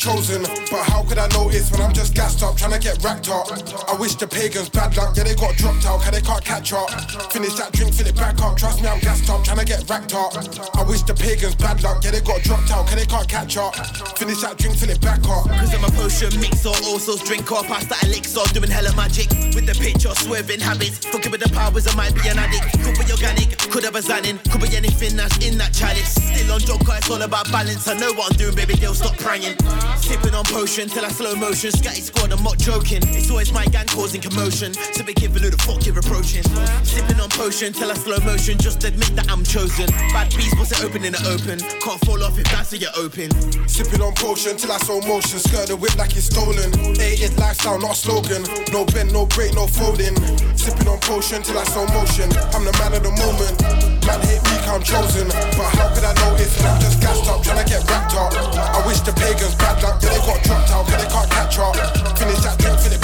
chosen. 0.00 0.42
But 0.72 0.88
how 0.88 1.04
could 1.04 1.18
I 1.18 1.28
notice 1.28 1.70
when 1.70 1.82
I'm 1.82 1.92
just 1.92 2.14
gassed 2.14 2.42
up, 2.42 2.56
trying 2.56 2.72
to 2.72 2.80
get 2.80 2.96
racked 3.04 3.28
up? 3.28 3.52
I 3.86 3.94
wish 4.00 4.14
the 4.16 4.26
pagans 4.26 4.70
bad 4.70 4.96
luck, 4.96 5.14
yeah, 5.14 5.24
they 5.24 5.34
got 5.36 5.54
dropped 5.56 5.84
out, 5.84 6.00
cause 6.00 6.10
they 6.10 6.24
can't 6.24 6.42
catch 6.42 6.72
up. 6.72 6.88
Finish 7.30 7.54
that 7.60 7.72
drink, 7.72 7.92
fill 7.92 8.08
it 8.08 8.16
back 8.16 8.40
up, 8.40 8.56
trust 8.56 8.80
me, 8.80 8.88
I'm 8.88 8.98
gassed 9.00 9.28
up, 9.28 9.44
trying 9.44 9.58
to 9.60 9.66
get 9.66 9.84
racked 9.90 10.14
up. 10.14 10.32
I 10.74 10.82
wish 10.88 11.02
the 11.02 11.12
pagans 11.12 11.54
bad 11.54 11.82
luck, 11.82 12.02
yeah, 12.02 12.12
they 12.12 12.24
got 12.24 12.40
dropped 12.40 12.70
out, 12.72 12.88
cause 12.88 12.96
they 12.96 13.04
can't 13.04 13.28
catch 13.28 13.58
up. 13.58 13.76
Finish 14.16 14.40
that 14.40 14.56
drink, 14.56 14.76
fill 14.80 14.88
it 14.88 15.00
back 15.04 15.20
up. 15.28 15.44
Cause 15.44 15.74
I'm 15.76 15.84
a 15.84 15.92
potion 15.92 16.32
mixer, 16.40 16.72
also 16.88 17.20
drink 17.28 17.52
up, 17.52 17.68
past 17.68 17.92
that 17.92 18.02
elixir, 18.08 18.40
doing 18.56 18.72
hella 18.72 18.96
magic. 18.96 19.28
With 19.52 19.68
the 19.68 19.76
picture, 19.76 20.16
swerving 20.16 20.60
habits, 20.60 21.04
fucking 21.12 21.30
with 21.30 21.44
the 21.44 21.52
powers, 21.52 21.84
I 21.86 21.94
might 21.94 22.16
be 22.16 22.24
an 22.32 22.40
addict. 22.40 22.72
Could 22.80 22.96
be 22.96 23.12
organic, 23.12 23.52
could 23.68 23.84
have 23.84 23.96
a 23.96 24.00
Xanin, 24.00 24.40
could 24.48 24.64
be 24.64 24.72
anything 24.72 25.16
that's 25.20 25.36
in 25.44 25.58
that 25.58 25.76
chalice. 25.76 26.16
Still 26.40 26.54
on 26.54 26.60
Joker, 26.60 26.96
it's 26.96 27.10
all 27.10 27.20
about 27.20 27.52
balance. 27.52 27.86
I 27.86 27.94
know 28.00 28.14
what 28.14 28.32
I'm 28.32 28.38
doing, 28.38 28.56
baby 28.56 28.74
girl, 28.74 28.94
stop 28.94 29.14
praying. 29.18 29.60
Sipping 30.00 30.32
on 30.32 30.44
potion 30.44 30.88
till 30.88 31.04
I 31.04 31.10
slow 31.10 31.34
motion. 31.36 31.70
Scatty 31.70 32.00
squad, 32.00 32.32
I'm 32.32 32.42
not 32.42 32.56
joking. 32.56 33.04
It's 33.12 33.30
always 33.30 33.52
my 33.52 33.66
gang 33.66 33.86
causing 33.88 34.22
commotion. 34.22 34.72
So 34.72 35.04
be 35.04 35.12
careful 35.12 35.40
who 35.40 35.50
the 35.50 35.60
fuck 35.60 35.84
you're 35.84 35.98
approaching. 35.98 36.42
Sipping 36.82 37.20
on 37.20 37.28
potion 37.28 37.74
till 37.74 37.90
I 37.90 37.94
slow 37.94 38.18
motion. 38.24 38.56
Just 38.56 38.82
admit 38.84 39.14
that 39.16 39.30
I'm 39.30 39.44
chosen. 39.44 39.86
Bad 40.16 40.32
bees, 40.32 40.56
what's 40.56 40.72
it 40.72 40.82
open 40.82 41.04
in 41.04 41.12
the 41.12 41.20
open? 41.28 41.60
Can't 41.60 42.00
fall 42.08 42.24
off 42.24 42.38
if 42.38 42.48
that's 42.48 42.72
what 42.72 42.80
you're 42.80 42.96
open. 42.96 43.28
Sipping 43.68 44.00
on 44.00 44.14
potion 44.16 44.56
till 44.56 44.72
I 44.72 44.78
slow 44.78 45.04
motion. 45.04 45.44
Skirt 45.44 45.68
the 45.68 45.76
whip 45.76 45.94
like 46.00 46.16
it's 46.16 46.32
stolen. 46.32 46.72
Hated 46.96 47.36
lifestyle, 47.36 47.78
not 47.78 48.00
slogan. 48.00 48.48
No 48.72 48.88
bend, 48.88 49.12
no 49.12 49.26
break, 49.26 49.52
no 49.52 49.68
folding. 49.68 50.16
Sipping 50.56 50.88
on 50.88 51.04
potion 51.04 51.44
till 51.44 51.58
I 51.60 51.64
slow 51.68 51.84
motion. 51.92 52.32
I'm 52.56 52.64
the 52.64 52.72
man 52.80 52.96
of 52.96 53.04
the 53.04 53.12
moment. 53.12 53.60
Man 54.08 54.20
hit 54.24 54.40
me, 54.48 54.56
I'm 54.72 54.80
chosen. 54.80 55.28
But 55.28 55.68
how 55.76 55.92
could 55.92 56.04
I 56.08 56.14
know? 56.16 56.29
all 56.30 56.36
this 56.36 56.54
snap 56.54 56.80
just 56.80 57.00
gassed 57.00 57.26
up, 57.26 57.42
tryna 57.42 57.66
get 57.66 57.82
wrapped 57.90 58.14
up. 58.14 58.32
I 58.54 58.86
wish 58.86 59.00
the 59.00 59.12
pagans 59.12 59.54
bad 59.56 59.82
up. 59.82 59.98
yeah, 60.02 60.14
they 60.14 60.22
got 60.22 60.38
dropped 60.46 60.70
out, 60.70 60.86
cause 60.86 61.00
they 61.02 61.10
can't 61.10 61.30
catch 61.30 61.58
up. 61.58 61.74
Finish 62.18 62.40
that 62.46 62.56
drink, 62.58 62.78
Philip. 62.78 63.02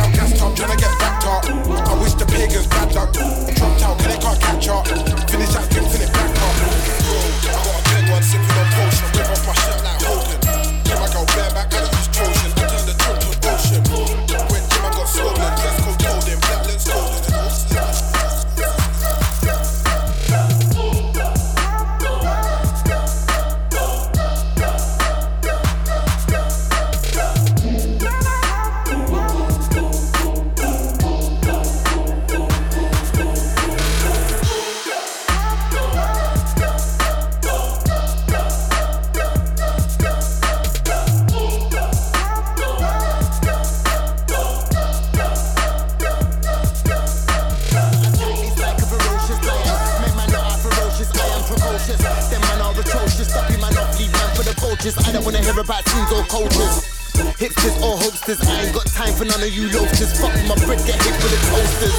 I'm 0.00 0.10
gassed 0.12 0.40
up, 0.40 0.52
tryna 0.56 0.78
get 0.80 0.92
backed 0.98 1.26
up. 1.28 1.44
I 1.44 1.94
wish 2.00 2.14
the 2.14 2.26
pagans 2.26 2.66
bad 2.66 2.96
up. 2.96 3.12
dropped 3.12 3.82
out, 3.84 3.94
cause 4.00 4.08
they 4.08 4.18
can't 4.18 4.40
catch 4.40 4.68
up. 4.68 4.84
Finish 5.28 5.52
that 5.52 5.66
drink, 5.70 5.88
Philip, 5.92 6.10
backed 6.12 6.40
up. 6.40 6.54
I 6.56 7.60
got 7.60 7.76
a 7.76 7.82
big 7.92 8.04
one 8.10 8.24
sipping 8.24 8.56
on 8.56 8.68
potion, 8.72 9.08
rip 9.12 9.30
off 9.30 9.46
my 9.46 9.54
shirt 9.60 9.80
like 9.84 10.00
Hogan. 10.00 10.40
Yeah, 10.88 11.04
I 11.04 11.06
go 11.12 11.20
bareback, 11.36 11.95
queens 56.06 56.20
or 56.20 56.26
cultures. 56.28 56.92
Hipsters 57.40 57.76
or 57.80 57.96
hosters, 57.96 58.40
I 58.44 58.68
ain't 58.68 58.74
got 58.74 58.86
time 58.92 59.12
for 59.16 59.24
none 59.24 59.40
of 59.40 59.48
you 59.48 59.72
loafers. 59.72 60.12
Fuck 60.20 60.36
my 60.44 60.56
bread, 60.68 60.80
get 60.84 61.00
hit 61.00 61.16
with 61.16 61.32
the 61.32 61.40
toasters. 61.48 61.96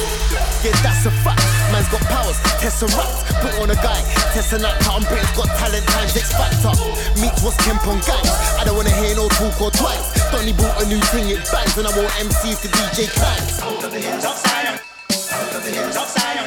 Yeah, 0.62 0.74
that's 0.82 1.06
a 1.06 1.12
fact. 1.26 1.42
Man's 1.74 1.88
got 1.90 2.02
powers, 2.06 2.38
Test 2.62 2.78
some 2.78 2.88
Tesseract, 2.88 3.42
put 3.42 3.52
on 3.58 3.70
a 3.70 3.78
guy. 3.82 3.98
Test 4.34 4.54
a 4.54 4.58
how 4.86 4.96
I'm 4.98 5.04
British, 5.10 5.30
got 5.34 5.50
talent 5.58 5.86
times 5.90 6.14
X 6.16 6.30
Factor. 6.34 6.74
Meet 7.18 7.34
what's 7.42 7.58
Kemp 7.66 7.86
on 7.86 7.98
guys. 8.06 8.30
I 8.58 8.64
don't 8.64 8.76
wanna 8.76 8.94
hear 8.94 9.14
no 9.14 9.28
talk 9.28 9.58
or 9.60 9.70
twice. 9.70 10.14
Donny 10.30 10.54
bought 10.54 10.82
a 10.82 10.86
new 10.86 11.02
thing, 11.10 11.30
it 11.30 11.42
bangs, 11.50 11.74
and 11.78 11.86
I 11.86 11.92
want 11.98 12.10
MCs 12.22 12.62
to 12.62 12.68
DJ 12.70 13.10
clients. 13.10 13.62
Out 13.62 13.82
of 13.82 13.90
the 13.90 13.98
hills 13.98 14.24
of 14.24 14.36
Zion, 14.38 14.78
out 14.78 15.54
of 15.54 15.62
the 15.66 15.70
hills 15.70 15.96
of 15.98 16.06
Zion, 16.06 16.46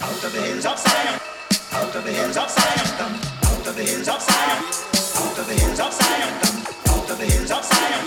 out 0.00 0.24
of 0.24 0.32
the 0.32 0.40
hills 0.40 0.64
of 0.64 0.78
Zion, 0.80 1.20
out 1.72 1.94
of 1.96 2.04
the 2.04 2.12
hills 2.12 2.36
of 2.36 2.48
Zion, 2.48 2.88
out 3.44 3.66
of 3.68 3.76
the 3.76 3.84
hills 3.84 4.08
of 4.08 4.20
Zion, 4.24 4.58
out 5.20 5.36
of 5.36 5.46
the 5.46 5.54
hills 5.54 5.80
of 5.80 5.92
Zion. 5.92 6.65
Zion, 7.68 8.06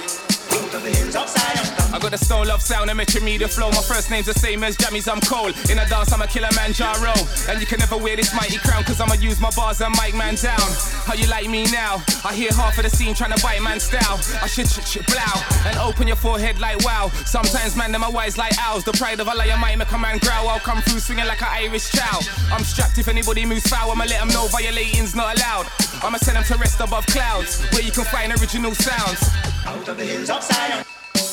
out 0.52 0.74
of 0.74 0.84
the 0.84 0.90
hills 0.90 1.16
of 1.16 1.30
Zion. 1.30 1.79
I 2.00 2.02
got 2.02 2.12
the 2.12 2.18
stone 2.18 2.48
love 2.48 2.62
sound 2.62 2.90
and 2.90 2.96
metro 2.96 3.22
media 3.22 3.50
flow. 3.50 3.70
My 3.72 3.84
first 3.84 4.10
name's 4.10 4.28
the 4.28 4.34
same 4.34 4.64
as 4.64 4.78
Jammy's, 4.78 5.10
I'm 5.10 5.20
cold. 5.20 5.52
In 5.70 5.80
a 5.80 5.86
dance, 5.90 6.14
I'm 6.14 6.22
a 6.22 6.28
killer 6.28 6.48
man, 6.56 6.72
Jaro. 6.72 7.12
And 7.50 7.60
you 7.60 7.68
can 7.68 7.80
never 7.80 7.98
wear 7.98 8.16
this 8.16 8.34
mighty 8.34 8.58
crown, 8.58 8.86
cause 8.86 9.02
I'ma 9.02 9.16
use 9.16 9.42
my 9.42 9.52
bars 9.52 9.82
and 9.82 9.94
mic 10.00 10.16
man 10.16 10.36
down. 10.36 10.64
How 11.04 11.14
you 11.14 11.28
like 11.28 11.50
me 11.50 11.66
now? 11.66 12.02
I 12.24 12.34
hear 12.34 12.54
half 12.54 12.78
of 12.78 12.86
the 12.86 12.90
scene 12.90 13.14
trying 13.16 13.36
to 13.36 13.44
bite 13.44 13.62
man 13.62 13.82
style. 13.82 14.16
I 14.42 14.48
should 14.48 14.70
sh- 14.70 14.80
sh- 14.88 15.04
blow 15.12 15.44
and 15.68 15.78
open 15.80 16.08
your 16.08 16.16
forehead 16.16 16.58
like 16.62 16.80
wow. 16.86 17.12
Sometimes 17.26 17.76
man, 17.76 17.92
them 17.92 18.06
are 18.06 18.12
wise 18.14 18.38
like 18.38 18.58
owls. 18.60 18.86
The 18.86 18.94
pride 18.94 19.20
of 19.20 19.28
a 19.28 19.36
lion 19.36 19.60
might 19.60 19.78
make 19.78 19.92
a 19.92 19.98
man 19.98 20.20
growl. 20.20 20.48
I'll 20.48 20.60
come 20.62 20.82
through 20.84 21.02
swinging 21.02 21.28
like 21.28 21.42
an 21.42 21.50
Irish 21.52 21.92
chow. 21.92 22.20
I'm 22.50 22.64
strapped 22.64 22.98
if 22.98 23.10
anybody 23.10 23.46
moves 23.46 23.68
foul, 23.68 23.92
I'ma 23.92 24.06
let 24.06 24.22
them 24.22 24.30
know 24.30 24.48
violating's 24.48 25.16
not 25.16 25.36
allowed. 25.36 25.68
I'ma 26.02 26.18
send 26.20 26.38
them 26.38 26.46
to 26.46 26.56
rest 26.56 26.80
above 26.80 27.06
clouds, 27.08 27.60
where 27.74 27.82
you 27.82 27.92
can 27.92 28.06
find 28.06 28.32
original 28.40 28.74
sounds. 28.74 29.20
Out 29.66 29.86
of 29.86 29.98
the 29.98 30.06
hills 30.06 30.30
of 30.30 30.42
Zion, 30.42 30.86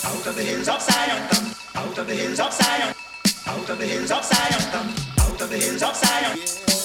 out 0.05 0.27
of 0.27 0.35
the 0.35 0.43
hills 0.43 0.69
of 0.69 0.83
Zion, 0.83 1.23
out 1.75 1.99
of 1.99 2.07
the 2.07 2.15
hills 2.15 2.41
of 2.41 2.53
Zion, 2.53 2.95
out 3.47 3.71
of 3.71 3.79
the 3.79 3.87
hills 3.87 4.11
of 4.11 4.25
Zion, 4.25 4.63
out 5.21 5.41
of 5.41 5.51
the 5.51 5.59
hills 5.59 5.83
of 5.83 5.97
Zion, 5.97 6.39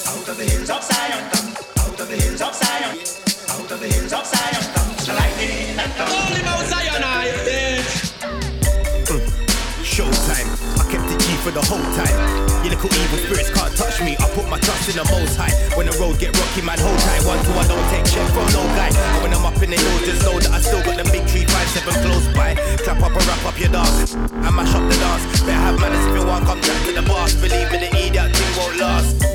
out 0.08 0.28
of 0.28 0.36
the 0.36 0.44
hills 0.44 0.70
of 0.70 0.82
Zion, 0.82 1.22
out 1.78 2.00
of 2.00 2.08
the 2.08 2.16
hills 2.16 2.42
of 2.42 2.54
Zion, 2.54 3.02
the 3.82 3.88
hills 3.88 4.12
Zion. 4.12 4.62
Lightning 5.16 5.78
and 5.78 5.92
thunder. 5.98 6.14
Holy 6.14 6.42
Mount 6.46 6.66
Zion, 6.68 6.91
for 11.42 11.50
the 11.50 11.60
whole 11.66 11.82
time. 11.98 12.14
Your 12.62 12.78
little 12.78 12.92
evil 13.02 13.18
spirits 13.18 13.50
can't 13.50 13.74
touch 13.74 13.98
me. 14.00 14.14
I 14.14 14.30
put 14.30 14.46
my 14.46 14.62
trust 14.62 14.86
in 14.88 14.94
the 14.94 15.02
most 15.10 15.34
high. 15.34 15.50
When 15.74 15.90
the 15.90 15.94
road 15.98 16.22
get 16.22 16.30
rocky, 16.38 16.62
man, 16.62 16.78
hold 16.78 16.98
tight. 17.02 17.26
One, 17.26 17.42
two, 17.42 17.50
I 17.58 17.66
don't 17.66 17.82
take 17.90 18.06
shit 18.06 18.22
from 18.30 18.46
no 18.54 18.62
guy. 18.78 18.94
And 18.94 19.22
when 19.26 19.34
I'm 19.34 19.44
up 19.44 19.58
in 19.58 19.74
the 19.74 19.76
hills, 19.76 20.06
just 20.06 20.22
know 20.22 20.38
that 20.38 20.54
I 20.54 20.62
still 20.62 20.82
got 20.86 21.02
the 21.02 21.06
big 21.10 21.26
tree, 21.26 21.42
five, 21.42 21.66
seven 21.74 21.98
close 22.06 22.30
by. 22.30 22.54
Clap 22.86 23.02
up 23.02 23.10
and 23.10 23.26
wrap 23.26 23.42
up 23.42 23.58
your 23.58 23.74
dance. 23.74 24.14
I 24.14 24.54
mash 24.54 24.70
up 24.70 24.86
the 24.86 24.94
dance. 24.94 25.42
Better 25.42 25.58
have 25.66 25.80
manners 25.82 26.06
if 26.06 26.14
you 26.14 26.24
want, 26.24 26.46
come 26.46 26.60
back 26.62 26.78
to 26.86 26.92
the 26.94 27.02
boss. 27.02 27.34
Believe 27.34 27.70
me, 27.74 27.78
the 27.82 27.90
idiot 27.90 28.30
thing 28.30 28.52
won't 28.54 28.78
last. 28.78 29.32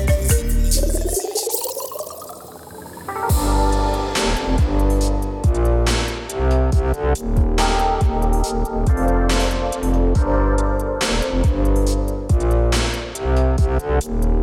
See 14.00 14.38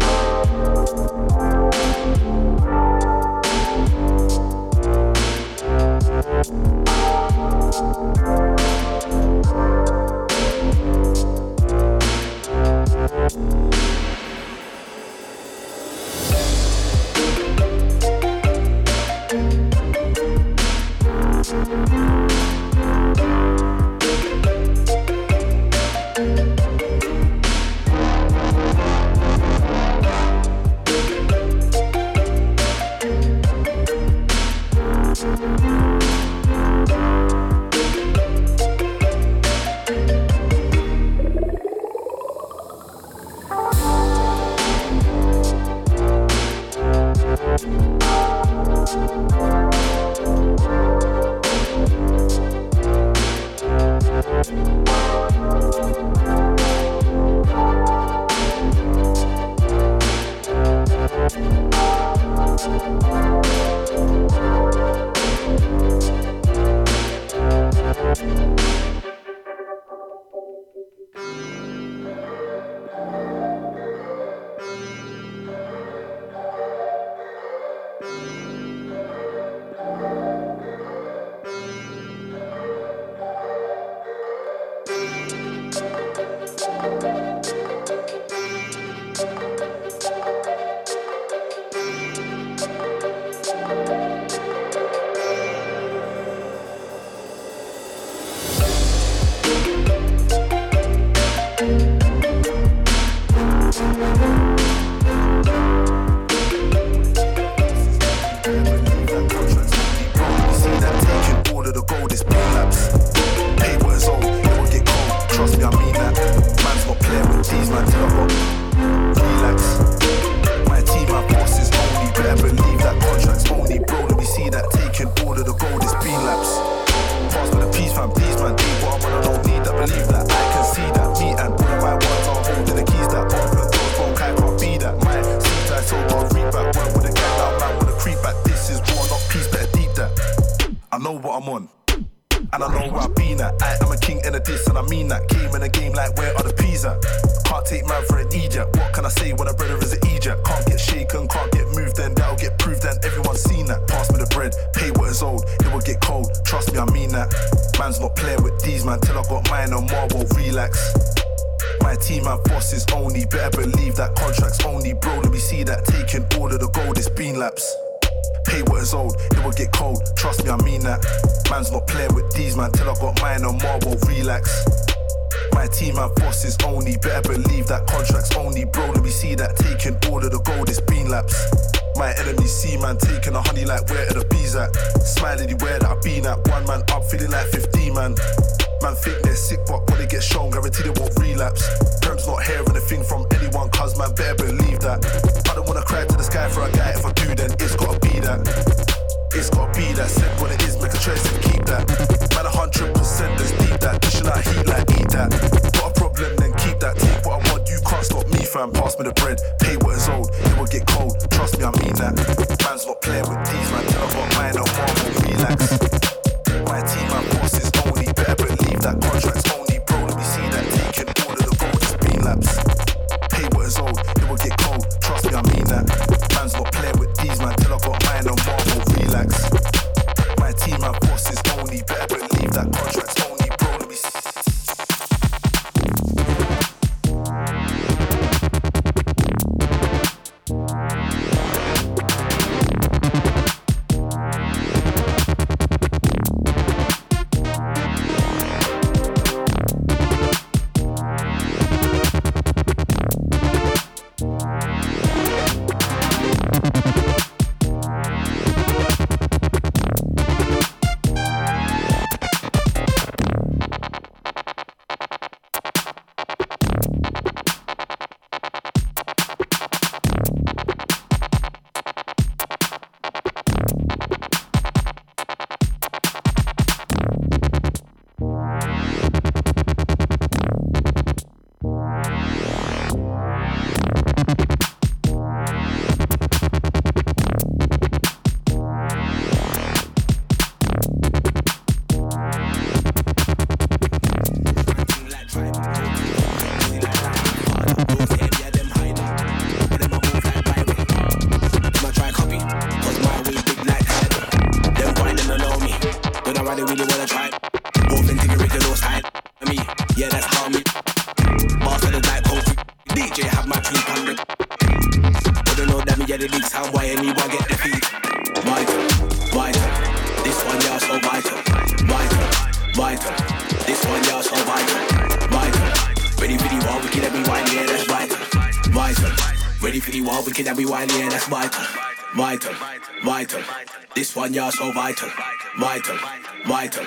Y'all 334.36 334.52
so 334.52 334.70
vital. 334.74 335.10
Vital, 335.58 335.98
vital. 336.46 336.86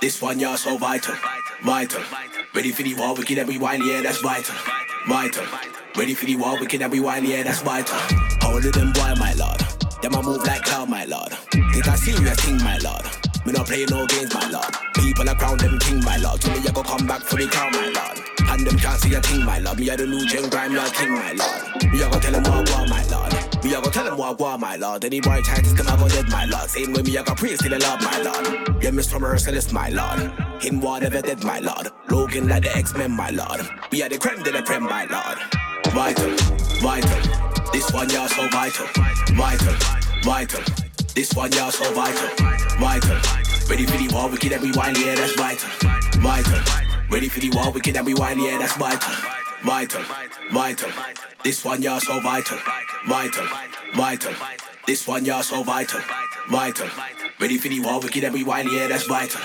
This 0.00 0.20
one, 0.20 0.40
y'all 0.40 0.56
so 0.56 0.76
vital. 0.76 1.14
Vital. 1.62 2.02
Ready 2.52 2.72
for 2.72 2.82
the 2.82 2.92
war, 2.94 3.14
wicked 3.14 3.38
and 3.38 3.48
be 3.48 3.56
wild, 3.56 3.84
yeah, 3.84 4.02
that's 4.02 4.20
vital. 4.20 4.56
Vital. 5.06 5.44
Ready 5.96 6.14
for 6.14 6.24
the 6.24 6.34
war, 6.34 6.58
wicked 6.58 6.82
and 6.82 6.90
be 6.90 6.98
wild, 6.98 7.22
yeah, 7.22 7.44
that's 7.44 7.62
vital. 7.62 7.94
How 8.40 8.58
did 8.58 8.74
them 8.74 8.92
boy, 8.92 9.14
my 9.14 9.32
lord? 9.34 9.60
Them 10.02 10.16
I 10.16 10.22
move 10.22 10.42
like 10.42 10.64
cloud, 10.64 10.88
my 10.88 11.04
lord. 11.04 11.30
Think 11.52 11.86
I 11.86 11.94
serious 11.94 12.40
thing, 12.40 12.58
my 12.64 12.78
lord. 12.78 13.04
Me 13.46 13.52
not 13.52 13.68
play 13.68 13.86
no 13.88 14.04
games, 14.04 14.34
my 14.34 14.50
lord. 14.50 14.74
People 14.94 15.30
around 15.30 15.60
them 15.60 15.78
king, 15.78 16.02
my 16.02 16.16
lord. 16.16 16.40
To 16.40 16.50
me, 16.50 16.66
I 16.66 16.72
go 16.72 16.82
come 16.82 17.06
back 17.06 17.20
for 17.20 17.36
the 17.36 17.46
crown, 17.46 17.70
my 17.74 17.92
lord. 17.94 18.18
And 18.50 18.66
them 18.66 18.76
can't 18.76 19.00
see 19.00 19.14
a 19.14 19.20
thing, 19.20 19.44
my 19.44 19.60
lord. 19.60 19.78
Me 19.78 19.88
a 19.88 19.96
the 19.96 20.04
new 20.04 20.26
gen 20.26 20.50
grime, 20.50 20.72
your 20.72 20.90
king, 20.90 21.12
my 21.12 21.30
lord. 21.30 21.92
Me 21.92 22.02
a 22.02 22.10
go 22.10 22.18
tell 22.18 22.32
them 22.32 22.42
what 22.42 22.68
I 22.68 22.80
want, 22.80 22.90
my 22.90 23.04
lord. 23.06 23.37
Me 23.64 23.74
a 23.74 23.80
go 23.80 23.90
tell 23.90 24.04
them 24.04 24.16
what 24.16 24.28
I 24.28 24.32
want, 24.42 24.60
my 24.60 24.76
lord. 24.76 25.04
Any 25.04 25.20
boy 25.20 25.40
try 25.42 25.56
to 25.56 25.74
them, 25.74 25.88
I 25.88 25.96
go 25.96 26.08
dead, 26.08 26.28
my 26.28 26.44
lord. 26.44 26.70
Same 26.70 26.92
way 26.92 27.02
me 27.02 27.16
a 27.16 27.22
go 27.24 27.34
praise 27.34 27.58
to 27.58 27.68
the 27.68 27.78
Lord, 27.78 28.00
my 28.02 28.18
lord. 28.22 28.82
Yeah, 28.82 28.90
Mr. 28.90 29.20
Merciless, 29.20 29.72
my 29.72 29.88
lord. 29.88 30.32
Him 30.62 30.80
whatever 30.80 31.20
dead, 31.20 31.42
my 31.42 31.58
lord. 31.58 31.88
Logan 32.08 32.48
like 32.48 32.62
the 32.62 32.76
X-Men, 32.76 33.10
my 33.10 33.30
lord. 33.30 33.60
We 33.90 34.02
are 34.02 34.08
the 34.08 34.18
creme 34.18 34.42
de 34.42 34.52
la 34.52 34.62
creme, 34.62 34.84
my 34.84 35.04
lord. 35.06 35.38
Vital, 35.92 36.36
vital. 36.80 37.72
This 37.72 37.92
one, 37.92 38.08
y'all 38.10 38.28
so 38.28 38.48
vital. 38.48 38.86
Vital, 39.34 39.74
vital. 40.22 40.62
This 41.14 41.34
one, 41.34 41.50
y'all 41.52 41.70
so 41.70 41.92
vital. 41.94 42.28
Vital. 42.78 43.16
Ready 43.68 43.86
for 43.86 43.96
the 43.96 44.08
war, 44.14 44.30
wicked 44.30 44.52
every 44.52 44.70
wine, 44.72 44.94
yeah, 44.94 45.14
that's 45.16 45.34
vital. 45.34 45.68
Vital. 46.20 46.60
Ready 47.10 47.28
for 47.28 47.40
the 47.40 47.50
war, 47.50 47.72
wicked 47.72 47.96
every 47.96 48.14
wine, 48.14 48.38
yeah, 48.38 48.58
that's 48.58 48.76
vital. 48.76 49.37
Vital, 49.64 50.02
vital. 50.52 50.90
This 51.42 51.64
one, 51.64 51.82
y'all 51.82 52.00
so 52.00 52.20
vital. 52.20 52.58
Vital, 53.06 53.46
vital. 53.94 54.32
This 54.86 55.06
one, 55.06 55.24
y'all 55.24 55.42
so 55.42 55.62
vital. 55.62 56.00
Vital. 56.48 56.88
Ready 57.40 57.58
for 57.58 57.68
the 57.68 57.80
war, 57.80 58.00
wicked 58.00 58.24
every 58.24 58.44
wine, 58.44 58.68
yeah, 58.70 58.86
that's 58.86 59.06
vital. 59.06 59.40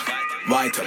Vital. 0.47 0.85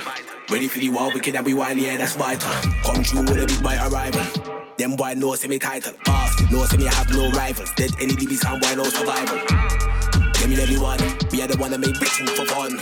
Ready 0.48 0.68
for 0.68 0.78
the 0.78 0.88
war, 0.90 1.12
wicked 1.12 1.34
every 1.34 1.54
wine, 1.54 1.78
yeah, 1.78 1.96
that's 1.96 2.14
vital. 2.14 2.50
Come 2.84 3.02
true 3.02 3.20
with 3.20 3.42
a 3.42 3.46
big 3.46 3.62
boy 3.62 3.76
arrival. 3.90 4.22
Them 4.78 4.94
boy 4.94 5.14
know 5.14 5.34
see 5.34 5.48
me 5.48 5.58
title. 5.58 5.92
Boss, 6.04 6.50
know 6.50 6.64
see 6.64 6.76
me 6.76 6.84
have 6.84 7.10
no 7.10 7.30
rivals. 7.30 7.72
Dead 7.72 7.90
any 8.00 8.12
DB 8.12 8.36
sound 8.36 8.62
boy 8.62 8.74
no 8.76 8.84
survival. 8.84 9.38
Give 10.34 10.48
me 10.48 10.62
everyone, 10.62 10.98
we 11.32 11.42
are 11.42 11.48
the 11.48 11.56
one 11.58 11.72
that 11.72 11.80
make 11.80 11.94
bitching 11.94 12.28
for 12.30 12.46
fun. 12.46 12.78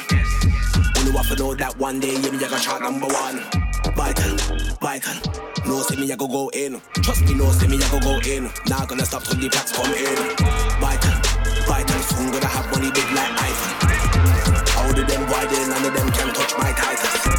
Only 0.98 1.12
want 1.12 1.28
to 1.28 1.36
know 1.36 1.54
that 1.54 1.76
one 1.78 2.00
day, 2.00 2.12
yeah, 2.12 2.30
me 2.30 2.36
I 2.36 2.48
got 2.48 2.60
shot 2.60 2.82
number 2.82 3.06
one. 3.06 3.73
Vital, 3.96 4.36
vital. 4.80 5.14
No 5.66 5.80
see 5.82 5.96
me 5.96 6.12
I 6.12 6.16
go 6.16 6.26
go 6.26 6.50
in. 6.50 6.80
Trust 7.02 7.22
me, 7.22 7.34
no 7.34 7.50
see 7.52 7.68
me 7.68 7.78
I 7.82 7.88
go 7.90 8.00
go 8.00 8.18
in. 8.28 8.50
Not 8.68 8.88
gonna 8.88 9.04
stop 9.04 9.22
till 9.22 9.38
the 9.38 9.48
packs 9.48 9.72
come 9.72 9.92
in. 9.92 10.16
Vital, 10.80 11.14
vital. 11.66 12.00
Soon 12.02 12.32
gonna 12.32 12.46
have 12.46 12.70
money 12.72 12.90
big 12.90 13.08
like 13.12 13.32
Eiffel. 13.40 14.68
How 14.74 14.92
did 14.92 15.08
them 15.08 15.28
widen? 15.30 15.70
None 15.70 15.84
of 15.84 15.94
them 15.94 16.10
can 16.10 16.34
touch 16.34 16.54
my 16.58 16.72
titles. 16.72 17.33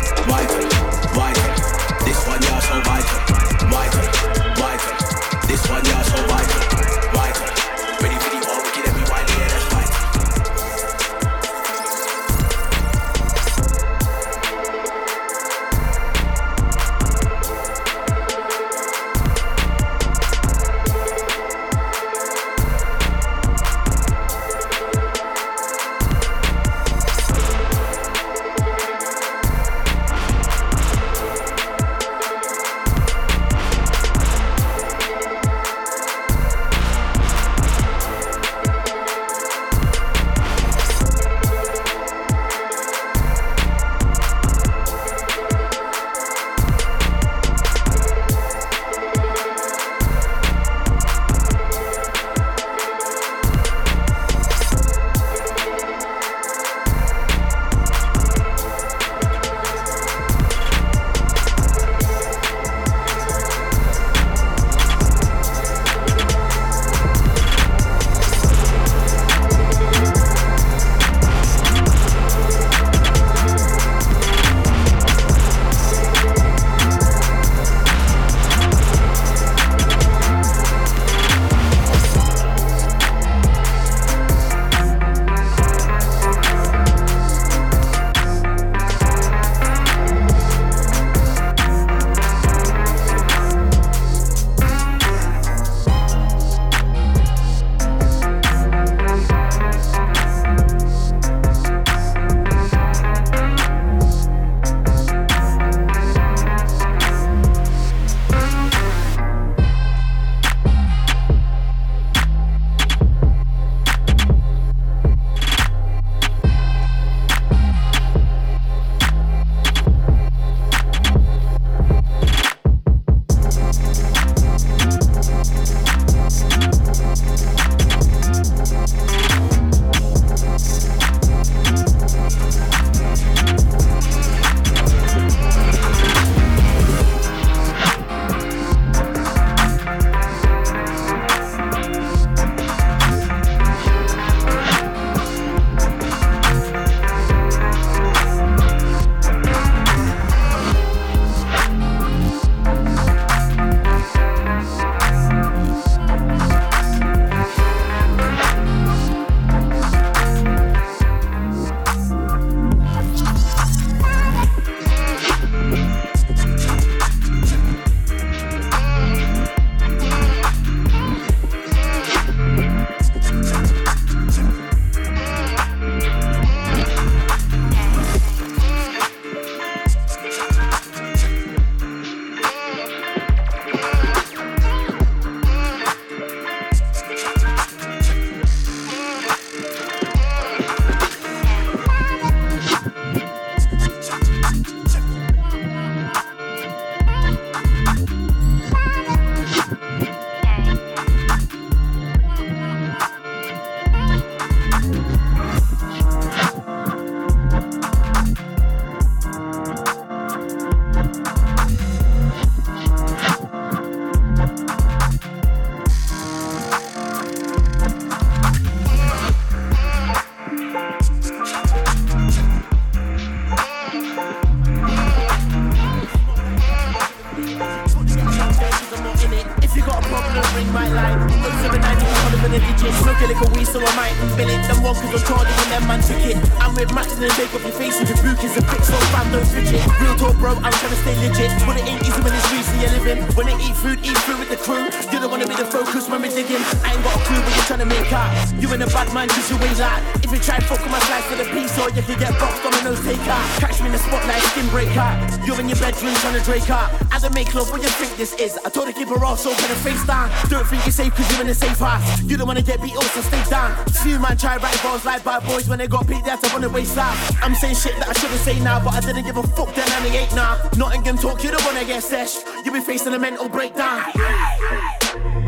Love, 257.56 257.72
what 257.72 257.82
you 257.82 257.88
think 257.88 258.18
this 258.18 258.34
is? 258.34 258.60
I 258.66 258.70
told 258.70 258.88
her 258.88 258.92
keep 258.92 259.08
her 259.08 259.36
so 259.38 259.56
can 259.56 259.70
her 259.70 259.76
face 259.76 260.06
down. 260.06 260.30
Don't 260.50 260.68
think 260.68 260.84
you're 260.84 260.92
safe 260.92 261.16
cause 261.16 261.32
you're 261.32 261.40
in 261.40 261.48
a 261.48 261.54
safe 261.56 261.80
house. 261.80 262.22
You 262.24 262.36
don't 262.36 262.48
wanna 262.48 262.62
get 262.62 262.82
beat 262.82 262.98
up, 262.98 263.04
so 263.04 263.22
stay 263.22 263.42
down. 263.50 263.74
Few 264.04 264.20
man 264.20 264.36
try 264.36 264.58
write 264.58 264.84
balls 264.84 265.06
like 265.06 265.24
bad 265.24 265.42
boys 265.46 265.70
when 265.70 265.80
they 265.80 265.88
got 265.88 266.06
beat, 266.06 266.22
they 266.26 266.32
have 266.32 266.42
to 266.42 266.50
run 266.50 266.64
the 266.64 266.70
waist 266.70 266.98
out. 266.98 267.16
I'm 267.42 267.56
saying 267.56 267.76
shit 267.76 267.96
that 268.00 268.10
I 268.10 268.14
shouldn't 268.14 268.42
say 268.42 268.60
now, 268.60 268.84
but 268.84 268.94
I 268.94 269.00
didn't 269.00 269.24
give 269.24 269.38
a 269.38 269.44
fuck 269.44 269.74
then 269.74 269.90
and 269.90 270.04
they 270.06 270.18
ain't 270.18 270.36
now. 270.36 270.60
Nottingham 270.76 271.18
talk, 271.18 271.46
you 271.46 271.52
don't 271.52 271.64
wanna 271.64 271.86
get 271.86 272.04
sesh. 272.04 272.36
You 272.66 272.74
be 272.74 272.82
facing 272.82 273.14
a 273.14 273.20
mental 273.20 273.48
breakdown. 273.48 274.04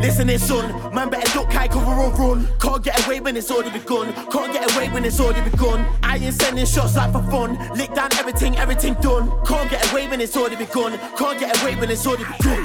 Listen 0.00 0.28
here, 0.28 0.38
son, 0.38 0.94
man 0.94 1.10
better 1.10 1.30
duck, 1.32 1.52
high 1.52 1.66
cover 1.66 1.90
or 1.90 2.10
run. 2.12 2.48
Can't 2.60 2.82
get 2.84 3.04
away 3.06 3.20
when 3.20 3.36
it's 3.36 3.50
already 3.50 3.76
begun. 3.76 4.12
Can't 4.30 4.52
get 4.52 4.72
away 4.74 4.88
when 4.90 5.04
it's 5.04 5.18
already 5.18 5.48
begun. 5.50 5.84
I 6.02 6.18
ain't 6.18 6.34
sending 6.34 6.66
shots 6.66 6.96
like 6.96 7.12
for 7.12 7.22
fun. 7.30 7.58
Lick 7.76 7.94
down 7.94 8.12
everything, 8.14 8.56
everything 8.56 8.94
done. 8.94 9.28
Can't 9.44 9.68
get 9.68 9.90
away 9.90 10.06
when 10.08 10.20
it's 10.20 10.36
already 10.36 10.56
begun. 10.56 10.98
Can't 11.16 11.40
get 11.40 11.60
away 11.62 11.74
when 11.76 11.90
it's 11.90 12.06
already 12.06 12.24
begun. 12.36 12.64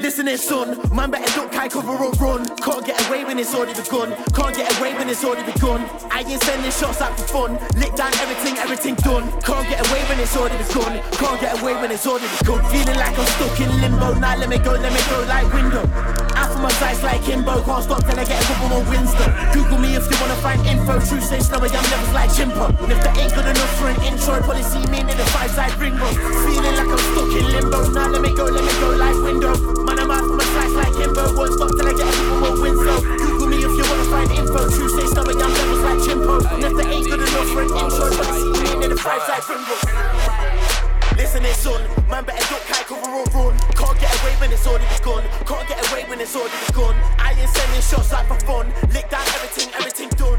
Listen 0.00 0.26
here, 0.26 0.36
son, 0.36 0.78
man 0.94 1.10
better 1.10 1.32
duck, 1.34 1.52
high 1.52 1.68
cover 1.68 1.90
or 1.90 2.12
run. 2.12 2.46
Can't 2.68 2.84
get 2.84 3.00
away 3.08 3.24
when 3.24 3.38
it's 3.38 3.54
already 3.54 3.72
begun. 3.72 4.12
Can't 4.36 4.52
get 4.52 4.68
away 4.76 4.92
when 4.92 5.08
it's 5.08 5.24
already 5.24 5.40
begun. 5.50 5.88
I 6.12 6.20
ain't 6.20 6.36
sending 6.44 6.70
shots 6.70 7.00
out 7.00 7.16
for 7.16 7.24
fun. 7.24 7.50
Lick 7.80 7.96
down 7.96 8.12
everything, 8.20 8.60
everything 8.60 8.94
done. 9.00 9.24
Can't 9.40 9.64
get 9.72 9.80
away 9.88 10.04
when 10.04 10.20
it's 10.20 10.36
already 10.36 10.60
begun. 10.60 11.00
Can't 11.16 11.40
get 11.40 11.56
away 11.56 11.72
when 11.80 11.88
it's 11.90 12.04
already 12.04 12.28
begun. 12.36 12.60
Feeling 12.68 13.00
like 13.00 13.16
I'm 13.16 13.24
stuck 13.40 13.56
in 13.56 13.72
limbo. 13.80 14.20
Now 14.20 14.36
let 14.36 14.52
me 14.52 14.58
go, 14.60 14.76
let 14.76 14.92
me 14.92 15.00
go 15.08 15.16
like 15.24 15.48
window. 15.48 15.80
Out 16.36 16.52
for 16.52 16.60
my 16.60 16.68
sights 16.76 17.02
like 17.02 17.24
Kimbo. 17.24 17.56
Can't 17.64 17.84
stop 17.88 18.04
till 18.04 18.20
I 18.20 18.24
get 18.28 18.36
a 18.36 18.44
couple 18.52 18.68
more 18.68 18.84
wins 18.84 19.16
though. 19.16 19.32
Google 19.56 19.80
me 19.80 19.96
if 19.96 20.04
you 20.04 20.16
wanna 20.20 20.36
find 20.44 20.60
info. 20.68 21.00
True 21.00 21.24
say 21.24 21.40
slower, 21.40 21.72
young 21.72 21.88
levels 21.88 22.12
like 22.12 22.28
chimpo. 22.36 22.68
And 22.84 22.92
if 22.92 23.00
that 23.00 23.16
ain't 23.16 23.32
good 23.32 23.48
enough 23.48 23.72
for 23.80 23.88
an 23.88 23.96
intro, 24.04 24.44
probably 24.44 24.68
see 24.68 24.84
me 24.92 25.00
in 25.00 25.16
the 25.16 25.24
five 25.32 25.48
side 25.56 25.72
ringo. 25.80 26.04
Feeling 26.44 26.76
like 26.76 26.92
I'm 26.92 27.00
stuck 27.16 27.32
in 27.32 27.48
limbo. 27.48 27.80
Now 27.96 28.12
let 28.12 28.20
me 28.20 28.28
go, 28.36 28.44
let 28.44 28.60
me 28.60 28.72
go 28.76 28.92
like 28.92 29.16
window. 29.24 29.77
Sights 31.14 31.32
like 31.36 31.48
Kimbo. 31.48 31.68
Till 31.68 31.88
I 31.88 31.92
get 31.92 32.08
a 32.08 32.12
couple 32.12 32.38
more 32.38 32.60
wins 32.60 32.80
though. 32.84 33.00
Google 33.16 33.48
me 33.48 33.56
if 33.58 33.72
you 33.76 33.84
wanna 33.88 34.04
find 34.10 34.30
info. 34.32 34.68
Say 34.68 35.06
slower, 35.06 35.32
young 35.32 35.52
levels 35.52 35.80
like 35.80 36.00
chimpo. 36.04 36.34
If 36.58 36.86
ain't 36.86 37.06
good 37.06 37.20
enough 37.20 37.48
for 37.48 37.62
an 37.62 37.70
intro, 37.76 38.04
probably 38.12 38.40
see 38.40 38.76
me 38.78 38.84
in 38.84 38.90
the 38.90 38.96
five 38.96 39.22
side 39.22 39.44
ringo. 39.48 39.74
Listen 41.16 41.42
here, 41.42 41.54
son, 41.54 41.82
man 42.08 42.24
better 42.24 42.46
duck, 42.46 42.62
high 42.70 42.84
cover 42.84 43.10
or 43.10 43.24
run. 43.34 43.58
Can't 43.74 43.98
get 43.98 44.12
away 44.22 44.34
when 44.38 44.52
it's 44.52 44.66
already 44.66 44.86
begun. 44.96 45.24
Can't 45.46 45.66
get 45.68 45.78
away 45.90 46.04
when 46.08 46.20
it's 46.20 46.34
already 46.36 46.54
begun. 46.66 46.94
I 47.18 47.34
ain't 47.34 47.50
sending 47.50 47.82
shots 47.82 48.12
like 48.12 48.26
for 48.28 48.38
fun. 48.46 48.66
Lick 48.92 49.10
down 49.10 49.26
everything, 49.34 49.68
everything 49.74 50.10
done. 50.10 50.37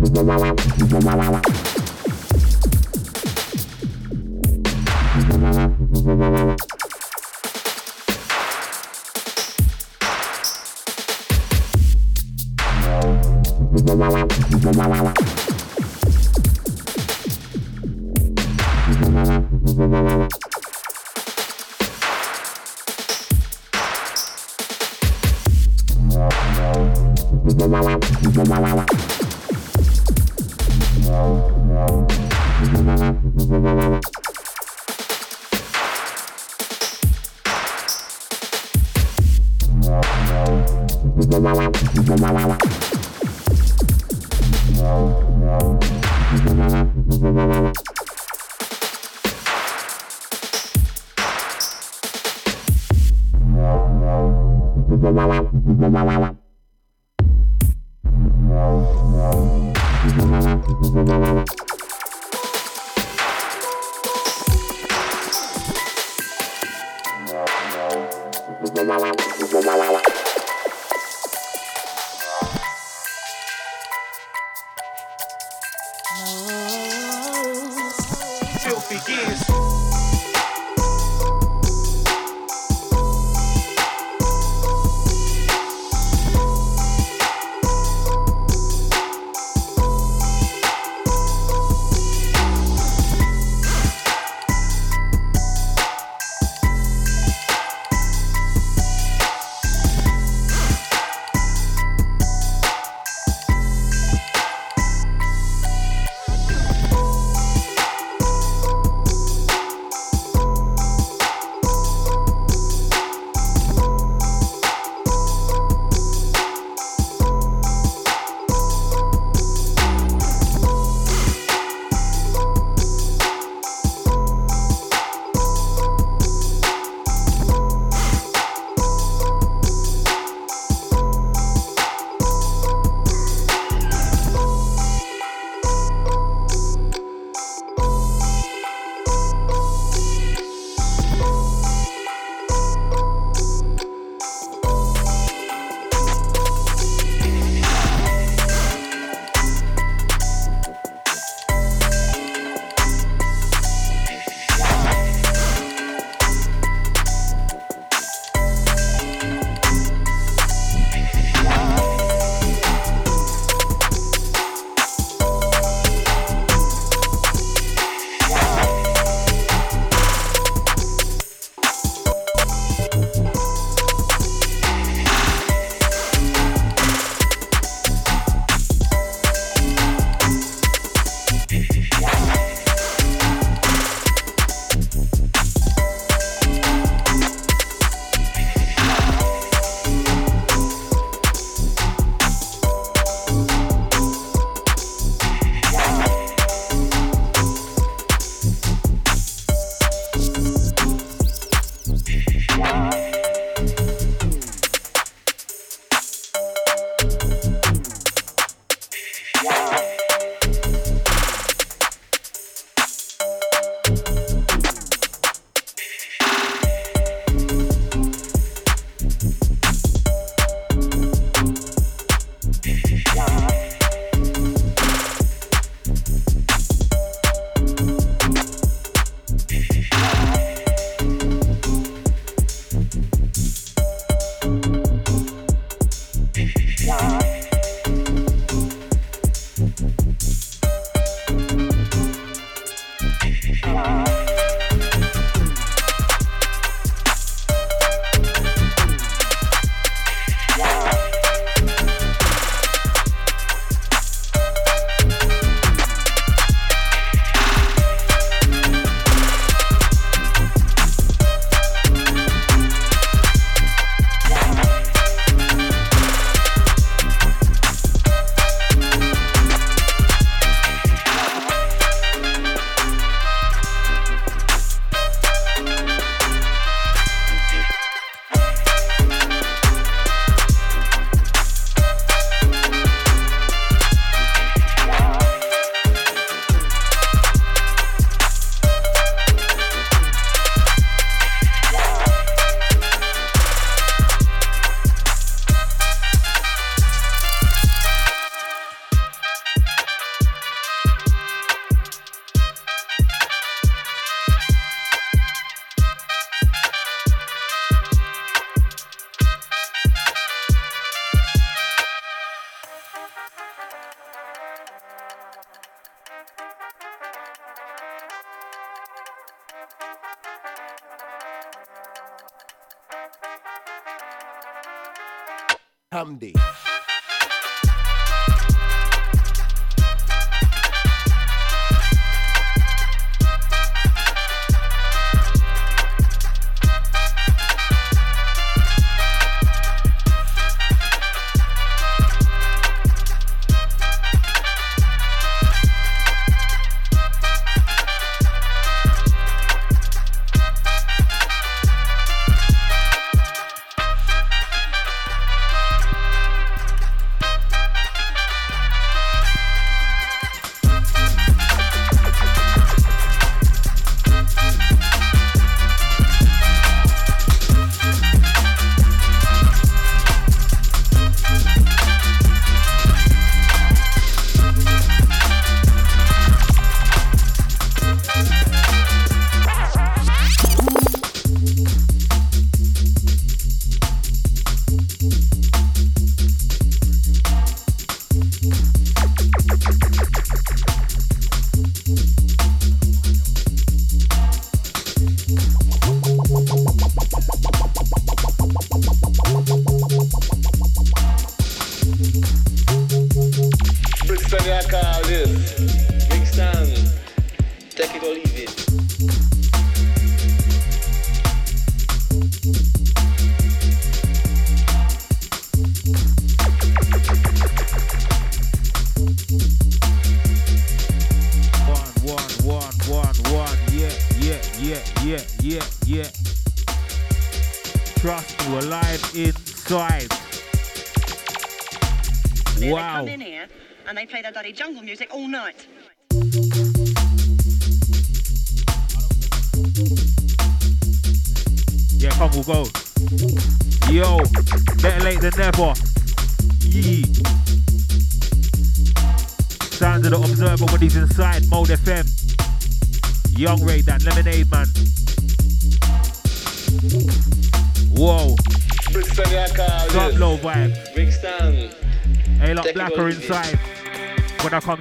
Filthy 0.00 0.30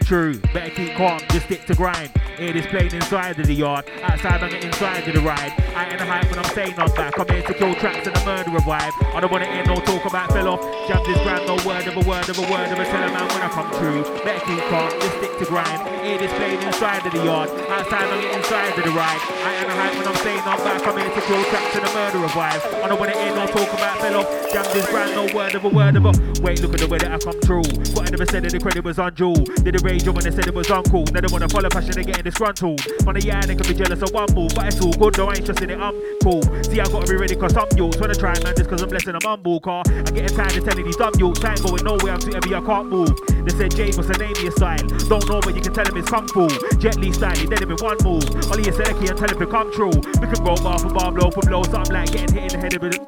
through, 0.09 0.39
better 0.55 0.71
keep 0.71 0.95
calm, 0.95 1.19
just 1.29 1.45
stick 1.45 1.63
to 1.67 1.75
grind. 1.75 2.18
Hear 2.49 2.63
this 2.63 2.71
playing 2.73 2.95
inside 2.97 3.37
of 3.37 3.45
the 3.45 3.53
yard, 3.53 3.85
outside 4.01 4.41
I'm 4.41 4.49
inside 4.49 5.07
of 5.07 5.13
the 5.13 5.21
ride. 5.21 5.53
I 5.77 5.85
ain't 5.85 5.99
the 5.99 6.05
hype 6.09 6.25
when 6.33 6.39
I'm 6.39 6.49
saying 6.57 6.73
I'm 6.79 6.89
back. 6.97 7.13
I'm 7.19 7.29
here 7.29 7.45
to 7.45 7.53
kill 7.53 7.75
tracks 7.75 8.07
and 8.07 8.17
a 8.17 8.25
murderer 8.25 8.57
vibe. 8.65 8.89
I 9.13 9.19
don't 9.21 9.31
wanna 9.31 9.45
hear 9.45 9.63
no 9.69 9.75
talk 9.85 10.03
about 10.09 10.33
fell 10.33 10.57
off. 10.57 10.61
Jam 10.89 10.97
this 11.05 11.21
gram, 11.21 11.45
no 11.45 11.61
word 11.61 11.85
of 11.85 11.93
a 11.93 12.01
word 12.09 12.25
of 12.25 12.39
a 12.41 12.45
word 12.49 12.73
of 12.73 12.79
a 12.81 12.85
tell 12.89 13.05
a 13.05 13.13
man 13.13 13.29
when 13.29 13.45
I 13.45 13.49
come 13.53 13.69
through. 13.77 14.01
Better 14.25 14.41
keep 14.49 14.65
calm, 14.65 14.89
just 14.97 15.13
stick 15.21 15.37
to 15.37 15.45
grind. 15.45 15.77
Hear 16.01 16.17
this 16.17 16.33
playing 16.41 16.61
inside 16.65 17.05
of 17.05 17.13
the 17.13 17.21
yard, 17.21 17.53
outside 17.69 18.09
I'm 18.09 18.25
inside 18.33 18.73
of 18.73 18.83
the 18.83 18.93
ride. 18.97 19.21
I 19.45 19.49
ain't 19.53 19.67
the 19.69 19.75
hype 19.77 19.93
when 20.01 20.07
I'm 20.09 20.17
saying 20.25 20.41
I'm 20.41 20.57
back. 20.65 20.81
I'm 20.89 20.97
here 20.97 21.13
to 21.13 21.21
kill 21.21 21.43
tracks 21.53 21.75
and 21.77 21.85
a 21.85 21.91
murderer 21.93 22.33
vibe. 22.33 22.65
I 22.81 22.87
don't 22.89 22.97
wanna 22.97 23.13
hear 23.13 23.29
no 23.29 23.45
talk 23.45 23.69
about 23.77 24.01
fell 24.01 24.25
off. 24.25 24.27
Jam 24.49 24.65
this 24.73 24.89
gram, 24.89 25.13
no 25.13 25.29
word 25.37 25.53
of 25.53 25.65
a 25.65 25.69
word 25.69 25.95
of 26.01 26.05
a. 26.09 26.41
Wait, 26.41 26.65
look 26.65 26.73
at 26.73 26.79
the 26.81 26.87
way 26.87 26.97
that 26.97 27.13
I 27.13 27.19
come 27.21 27.37
through. 27.45 27.69
What 27.93 28.07
I 28.07 28.09
never 28.09 28.25
said 28.25 28.41
that 28.41 28.53
the 28.53 28.59
credit 28.59 28.83
was 28.83 28.97
on 28.97 29.13
Jewel. 29.13 29.37
Did 29.61 29.77
the 29.77 29.81
rage 29.85 30.09
when 30.09 30.25
they 30.25 30.31
said 30.31 30.47
it 30.47 30.55
was. 30.55 30.67
Now 30.69 31.21
they 31.21 31.31
wanna 31.31 31.49
follow 31.49 31.69
passion, 31.69 31.91
they 31.93 32.03
getting 32.03 32.23
disgruntled. 32.39 32.79
On 33.07 33.13
the 33.13 33.21
yard, 33.21 33.45
they 33.45 33.55
can 33.55 33.67
be 33.67 33.73
jealous 33.73 34.01
of 34.01 34.11
one 34.11 34.27
move, 34.33 34.51
but 34.55 34.67
it's 34.67 34.79
all 34.79 34.93
good 34.93 35.13
though. 35.15 35.27
I 35.27 35.35
ain't 35.35 35.45
just 35.45 35.61
in 35.61 35.69
it, 35.69 35.79
I'm 35.79 35.95
cool. 36.23 36.41
See, 36.63 36.79
I 36.79 36.87
gotta 36.87 37.07
be 37.07 37.17
ready 37.17 37.35
cause 37.35 37.55
I'm 37.55 37.67
yours. 37.75 37.97
When 37.99 38.09
I 38.09 38.13
try, 38.13 38.33
man, 38.43 38.55
just 38.55 38.69
cause 38.69 38.81
I'm 38.81 38.89
blessing 38.89 39.15
a 39.15 39.19
mumble 39.23 39.59
car. 39.59 39.83
I 39.87 40.11
get 40.11 40.31
tired 40.31 40.55
of 40.55 40.63
telling 40.63 40.85
these 40.85 40.95
dumb 40.95 41.11
I 41.19 41.51
ain't 41.51 41.63
going 41.63 41.83
nowhere, 41.83 42.13
I'm 42.13 42.19
too 42.19 42.31
heavy, 42.31 42.55
I 42.55 42.61
can't 42.61 42.87
move. 42.87 43.11
They 43.43 43.51
said, 43.51 43.75
Jay, 43.75 43.91
what's 43.91 44.07
the 44.07 44.17
name 44.17 44.31
of 44.31 44.41
your 44.41 44.51
style? 44.51 44.79
Don't 45.11 45.27
know, 45.27 45.41
but 45.41 45.55
you 45.55 45.61
can 45.61 45.73
tell 45.73 45.85
him 45.85 45.97
it's 45.97 46.09
kung 46.09 46.27
fu. 46.27 46.47
Jet 46.79 46.95
Li 46.97 47.11
style, 47.11 47.35
he 47.35 47.45
did 47.45 47.61
him 47.61 47.71
in 47.71 47.77
one 47.83 47.97
move. 48.03 48.23
Only 48.47 48.69
a 48.69 48.71
Seleki 48.71 49.09
and 49.09 49.17
tell 49.19 49.29
him 49.29 49.39
to 49.39 49.47
come 49.47 49.71
true. 49.73 49.91
We 50.21 50.27
can 50.31 50.43
go 50.43 50.55
bar 50.55 50.79
for 50.79 50.89
bar, 50.89 51.11
blow 51.11 51.31
for 51.31 51.43
blow, 51.43 51.63
something 51.63 51.93
like 51.93 52.11
getting 52.11 52.33
hit 52.35 52.53
in 52.53 52.59
the 52.59 52.63
head 52.63 52.75
of 52.75 52.83
it. 52.83 52.99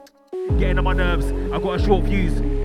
Getting 0.59 0.77
on 0.77 0.83
my 0.83 0.93
nerves, 0.93 1.25
I 1.53 1.59
got 1.59 1.79
a 1.79 1.83
short 1.83 2.05
fuse. 2.05 2.60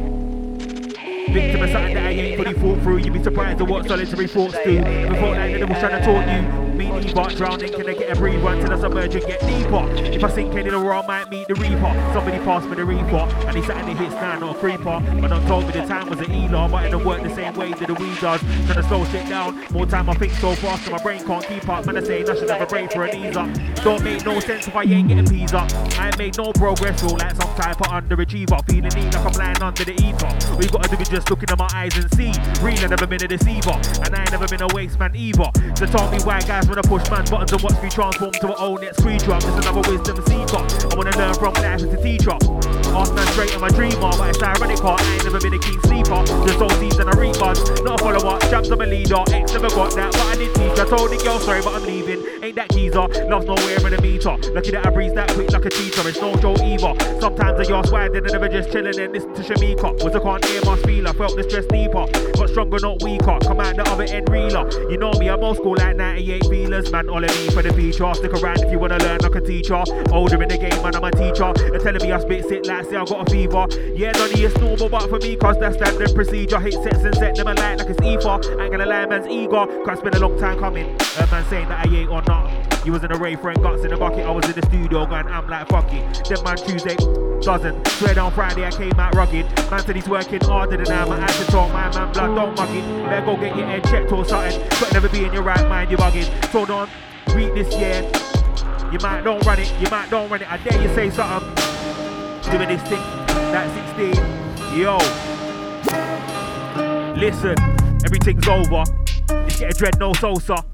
Victim 1.29 1.63
of 1.63 1.71
something 1.71 1.95
that 1.95 2.05
I 2.05 2.11
ain't 2.11 2.37
fully 2.37 2.55
thought 2.55 2.83
through. 2.83 2.99
You'd 2.99 3.13
be 3.13 3.23
surprised 3.23 3.61
at 3.61 3.69
what 3.69 3.87
solitary 3.87 4.27
thoughts 4.27 4.55
do. 4.65 4.79
If 4.79 5.11
I 5.11 5.21
thought 5.21 5.37
like 5.37 5.53
the 5.53 5.59
devil's 5.59 5.79
trying 5.79 6.01
to 6.01 6.07
taunt 6.07 6.31
you, 6.31 6.66
me 6.77 6.91
neither. 6.91 7.37
Drowning, 7.37 7.73
can 7.73 7.89
I 7.89 7.95
get 7.95 8.17
a 8.17 8.17
breather 8.17 8.49
until 8.49 8.73
I 8.73 8.79
submerge 8.79 9.15
and 9.15 9.27
get 9.27 9.41
deeper? 9.41 9.87
If 9.97 10.23
I 10.23 10.31
sink 10.31 10.55
in 10.55 10.69
the 10.69 10.79
I 10.79 11.07
might 11.07 11.31
meet 11.31 11.49
the 11.49 11.55
reaper. 11.55 11.93
Somebody 12.13 12.39
pass 12.39 12.65
me 12.65 12.77
the 12.77 12.85
reaper, 12.85 13.27
and 13.47 13.57
he 13.57 13.63
sat 13.63 13.77
in 13.87 13.97
the 13.97 14.03
hits 14.03 14.15
nine 14.15 14.43
or 14.43 14.55
creeper. 14.55 15.01
But 15.21 15.29
don't 15.29 15.47
told 15.47 15.67
me 15.67 15.73
the 15.73 15.87
time 15.87 16.09
was 16.09 16.21
an 16.21 16.27
Elar, 16.27 16.71
but 16.71 16.87
it 16.87 16.91
don't 16.91 17.05
work 17.05 17.23
the 17.23 17.35
same 17.35 17.55
way 17.55 17.73
that 17.73 17.87
the 17.87 17.95
weed 17.95 18.19
does. 18.21 18.41
Trying 18.41 18.75
to 18.75 18.83
slow 18.85 19.05
shit 19.07 19.29
down, 19.29 19.65
more 19.73 19.87
time 19.87 20.09
I 20.09 20.15
think 20.15 20.33
so 20.35 20.55
fast, 20.55 20.85
and 20.85 20.93
my 20.93 21.03
brain 21.03 21.25
can't 21.25 21.45
keep 21.47 21.69
up. 21.69 21.87
Man, 21.87 21.97
I 21.97 22.03
say 22.03 22.23
I 22.23 22.35
should 22.35 22.51
have 22.51 22.61
a 22.61 22.67
break 22.67 22.93
for 22.93 23.05
an 23.05 23.17
ease 23.17 23.37
up. 23.37 23.49
Don't 23.83 24.03
make 24.03 24.25
no 24.25 24.39
sense 24.41 24.69
if 24.69 24.77
I 24.77 24.85
ain't 24.85 25.09
getting 25.09 25.27
peas 25.27 25.53
up. 25.53 25.71
I 25.99 26.09
ain't 26.09 26.19
made 26.19 26.37
no 26.37 26.53
progress, 26.53 27.01
feel 27.01 27.17
like 27.17 27.37
some 27.37 27.55
type 27.57 27.81
of 27.81 27.89
underachiever. 27.89 28.65
Feeling 28.67 28.91
neat 28.95 29.15
like 29.15 29.27
I'm 29.27 29.33
lying 29.33 29.63
under 29.63 29.85
the 29.85 29.95
ether. 30.03 30.27
All 30.53 30.63
you 30.63 30.71
gotta 30.71 30.89
do 30.95 31.03
is 31.03 31.09
just 31.09 31.31
look 31.31 31.43
into 31.43 31.57
my 31.57 31.69
eyes 31.75 31.97
and 31.97 32.11
see. 32.15 32.33
Real, 32.63 32.79
I 32.79 32.87
never 32.87 33.07
been 33.07 33.23
a 33.23 33.29
deceiver, 33.29 33.79
and 34.05 34.15
I 34.15 34.21
ain't 34.21 34.31
never 34.31 34.47
been 34.47 34.63
a 34.63 34.69
waste 34.75 34.99
man 34.99 35.15
either. 35.15 35.51
So 35.77 35.87
tell 35.87 36.11
me 36.11 36.19
why 36.23 36.41
guys 36.41 36.66
wanna 36.69 36.83
push 36.83 37.09
man's 37.11 37.31
buttons 37.31 37.53
and 37.53 37.63
watch 37.63 37.83
me 37.83 37.89
transform 37.89 38.33
to 38.33 38.47
an 38.49 38.55
old 38.59 38.81
next 38.81 39.01
creature. 39.03 39.33
I'm 39.33 39.41
just 39.41 39.67
another 39.67 39.91
wisdom 39.91 40.17
seeker. 40.27 40.93
I 40.93 40.97
wanna 40.97 41.17
learn 41.17 41.35
from 41.35 41.55
life 41.55 41.65
as 41.65 41.83
a 41.83 42.03
teacher. 42.03 42.76
Ask 42.97 43.15
man 43.15 43.27
straight 43.29 43.53
in 43.53 43.61
my 43.61 43.69
dreamer, 43.69 44.09
but 44.17 44.31
it's 44.31 44.43
ironic, 44.43 44.81
I 44.83 44.97
ain't 45.13 45.25
never 45.25 45.39
been 45.39 45.53
a 45.53 45.59
keen 45.59 45.79
sleeper. 45.83 46.25
Just 46.49 46.63
all 46.63 46.71
season 46.81 47.09
I 47.09 47.13
reap 47.21 47.39
buds, 47.39 47.61
not 47.83 48.01
a 48.01 48.03
follower. 48.03 48.41
Jumps 48.49 48.71
I'm 48.71 48.81
a 48.81 48.87
leader, 48.87 49.21
ex 49.33 49.53
never 49.53 49.69
got 49.69 49.95
that, 49.97 50.13
but 50.13 50.27
I 50.33 50.37
did 50.37 50.55
teach. 50.55 50.79
I 50.81 50.89
told 50.89 51.11
the 51.11 51.21
girl 51.23 51.39
sorry, 51.39 51.61
but 51.61 51.75
I'm 51.75 51.85
leaving. 51.85 52.25
Ain't 52.43 52.57
that 52.57 52.71
geezer? 52.71 53.07
Love's 53.29 53.45
nowhere 53.45 53.87
in 53.87 53.93
a 53.93 54.01
meter. 54.01 54.33
Lucky 54.57 54.71
that 54.71 54.87
I 54.87 54.91
breeze 54.91 55.13
that 55.13 55.29
quick 55.33 55.53
like 55.53 55.67
a 55.67 55.69
cheater. 55.69 56.09
It's 56.09 56.21
no 56.21 56.35
joke 56.37 56.61
either. 56.65 56.97
Sometimes 57.21 57.69
I 57.69 57.77
ask 57.77 57.93
why 57.93 58.09
then 58.09 58.25
I 58.25 58.33
never 58.33 58.49
just 58.49 58.73
chilling 58.73 58.99
and 58.99 59.13
listen 59.13 59.35
to 59.35 59.43
Shamika. 59.43 60.03
Was 60.03 60.17
I 60.17 60.21
can't 60.21 60.45
hear 60.47 60.65
my 60.65 60.77
I 61.07 61.13
felt 61.13 61.37
the 61.37 61.45
stress 61.45 61.67
deeper. 61.67 62.07
Got 62.33 62.49
stronger, 62.49 62.79
not 62.81 63.03
weaker. 63.03 63.39
Come 63.45 63.61
out 63.61 63.77
the 63.77 63.85
other 63.93 64.05
end 64.05 64.29
realer. 64.31 64.65
You 64.91 64.97
know 64.97 65.13
me, 65.13 65.29
I'm 65.29 65.45
old 65.45 65.59
school 65.59 65.77
like 65.77 65.97
98 65.97 66.47
feelers. 66.47 66.91
Man, 66.91 67.11
all 67.11 67.23
of 67.23 67.31
me 67.31 67.51
for 67.51 67.61
the 67.61 67.75
feature. 67.75 68.09
Stick 68.15 68.33
around 68.33 68.65
if 68.65 68.73
you 68.73 68.79
wanna 68.79 68.99
learn 68.99 69.21
like 69.21 69.35
a 69.35 69.41
teacher. 69.43 69.85
Older 70.11 70.43
in 70.43 70.49
the 70.49 70.57
game, 70.57 70.81
man, 70.83 70.97
I'm 70.97 71.05
a 71.05 71.11
teacher. 71.11 71.53
They're 71.53 71.79
telling 71.79 72.03
me 72.03 72.13
I 72.13 72.21
spit 72.21 72.49
sick 72.49 72.65
like 72.67 72.86
say 72.89 72.97
I 72.97 73.05
got 73.05 73.29
a 73.29 73.31
fever. 73.31 73.67
Yeah, 73.95 74.11
of 74.11 74.33
it's 74.33 74.57
normal, 74.59 74.89
but 74.89 75.09
for 75.09 75.19
me, 75.19 75.37
cause 75.37 75.59
that's 75.59 75.77
standard 75.77 76.15
procedure. 76.15 76.61
Hate 76.61 76.75
sets 76.75 77.03
and 77.03 77.15
set 77.17 77.35
them 77.37 77.49
alight 77.49 77.79
like 77.79 77.89
it's 77.89 78.01
ether. 78.01 78.61
Ain't 78.61 78.73
gonna 78.73 78.87
lie, 78.87 79.07
man's 79.07 79.27
eager. 79.27 79.67
Cause 79.85 79.99
it's 79.99 80.03
been 80.03 80.15
a 80.15 80.21
long 80.21 80.39
time 80.39 80.59
coming. 80.59 80.87
A 81.19 81.27
man 81.27 81.45
saying 81.49 81.69
that 81.69 81.87
I 81.87 81.91
ain't 81.91 82.11
or 82.11 82.23
not. 82.23 82.87
You 82.87 82.93
was 82.93 83.03
in 83.03 83.11
a 83.11 83.19
rave 83.19 83.41
friend, 83.41 83.61
guts 83.63 83.83
in 83.85 83.91
the 83.91 83.97
bucket. 83.97 84.25
I 84.25 84.31
was 84.31 84.45
in 84.47 84.53
the 84.53 84.63
studio 84.67 85.07
going, 85.07 85.27
I'm 85.27 85.49
like, 85.49 85.69
fuck 85.69 85.93
it. 85.93 86.29
Then 86.29 86.43
man, 86.45 86.57
Tuesday 86.57 86.97
doesn't. 87.43 87.89
Swear 87.89 88.15
down 88.15 88.33
Friday, 88.33 88.65
I 88.65 88.71
came 88.71 88.93
out 88.99 89.15
rugged. 89.15 89.47
Man 89.71 89.81
said 89.81 89.97
he's 89.97 90.09
working 90.09 90.41
harder 90.41 90.77
than 90.77 90.89
I 90.89 91.03
am. 91.03 91.13
I 91.13 91.27
to 91.27 91.45
talk, 91.47 91.73
my 91.73 91.93
man, 91.95 92.13
blood, 92.13 92.35
don't 92.35 92.57
mug 92.57 92.71
it. 92.71 93.05
Better 93.09 93.27
go 93.27 93.37
get 93.37 93.57
your 93.57 93.67
head 93.67 93.85
checked 93.85 94.13
or 94.13 94.25
something. 94.25 94.61
But 94.81 94.93
never 94.93 95.09
be 95.09 95.25
in 95.25 95.33
your 95.33 95.43
right 95.43 95.69
mind, 95.69 95.91
you 95.91 95.97
bugging. 95.97 96.53
So 96.53 96.65
don't 96.65 96.91
read 97.35 97.55
this 97.55 97.75
year. 97.77 98.09
You 98.93 99.01
might 99.01 99.23
don't 99.23 99.45
run 99.45 99.59
it, 99.59 99.73
you 99.81 99.89
might 99.91 100.09
don't 100.11 100.31
run 100.31 100.43
it. 100.43 100.51
I 100.51 100.59
dare 100.59 100.81
you 100.81 100.95
say 100.95 101.11
something. 101.11 101.96
Doing 102.51 102.69
this 102.69 102.83
thing, 102.83 103.01
like 103.53 103.69
16. 103.97 104.15
Yo. 104.79 104.99
Listen, 107.17 107.57
everything's 108.05 108.47
over. 108.47 108.85
It's 109.47 109.59
get 109.59 109.73
a 109.73 109.75
dread, 109.77 109.99
no 109.99 110.13
Sosa. 110.13 110.65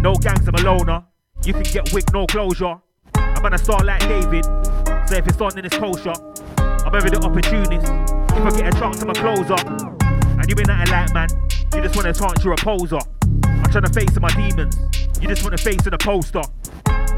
No 0.00 0.14
gangster 0.14 0.52
Malona. 0.52 1.04
You 1.44 1.54
can 1.54 1.64
get 1.64 1.92
wig, 1.92 2.04
no 2.12 2.24
closure. 2.26 2.76
I'm 3.14 3.42
gonna 3.42 3.58
start 3.58 3.84
like 3.84 4.00
David. 4.02 4.44
So 4.44 5.16
if 5.16 5.26
it's 5.26 5.40
on, 5.40 5.56
then 5.56 5.64
it's 5.64 5.76
kosher. 5.76 6.14
I'm 6.58 6.94
ever 6.94 7.10
the 7.10 7.20
opportunist. 7.24 7.90
If 8.36 8.44
I 8.44 8.50
get 8.56 8.74
a 8.74 8.78
chance, 8.78 9.02
I'm 9.02 9.10
a 9.10 9.14
closer. 9.14 9.56
And 9.58 10.48
you 10.48 10.54
ain't 10.56 10.68
nothing 10.68 10.92
like 10.92 11.12
man. 11.12 11.28
You 11.74 11.82
just 11.82 11.96
wanna 11.96 12.14
chance 12.14 12.44
you're 12.44 12.54
a 12.54 12.56
poser. 12.56 13.00
I'm 13.44 13.70
trying 13.72 13.84
to 13.84 13.92
face 13.92 14.16
my 14.20 14.30
demons. 14.30 14.78
You 15.20 15.26
just 15.26 15.42
wanna 15.42 15.58
face 15.58 15.84
in 15.84 15.92
a 15.92 15.98
poster. 15.98 16.42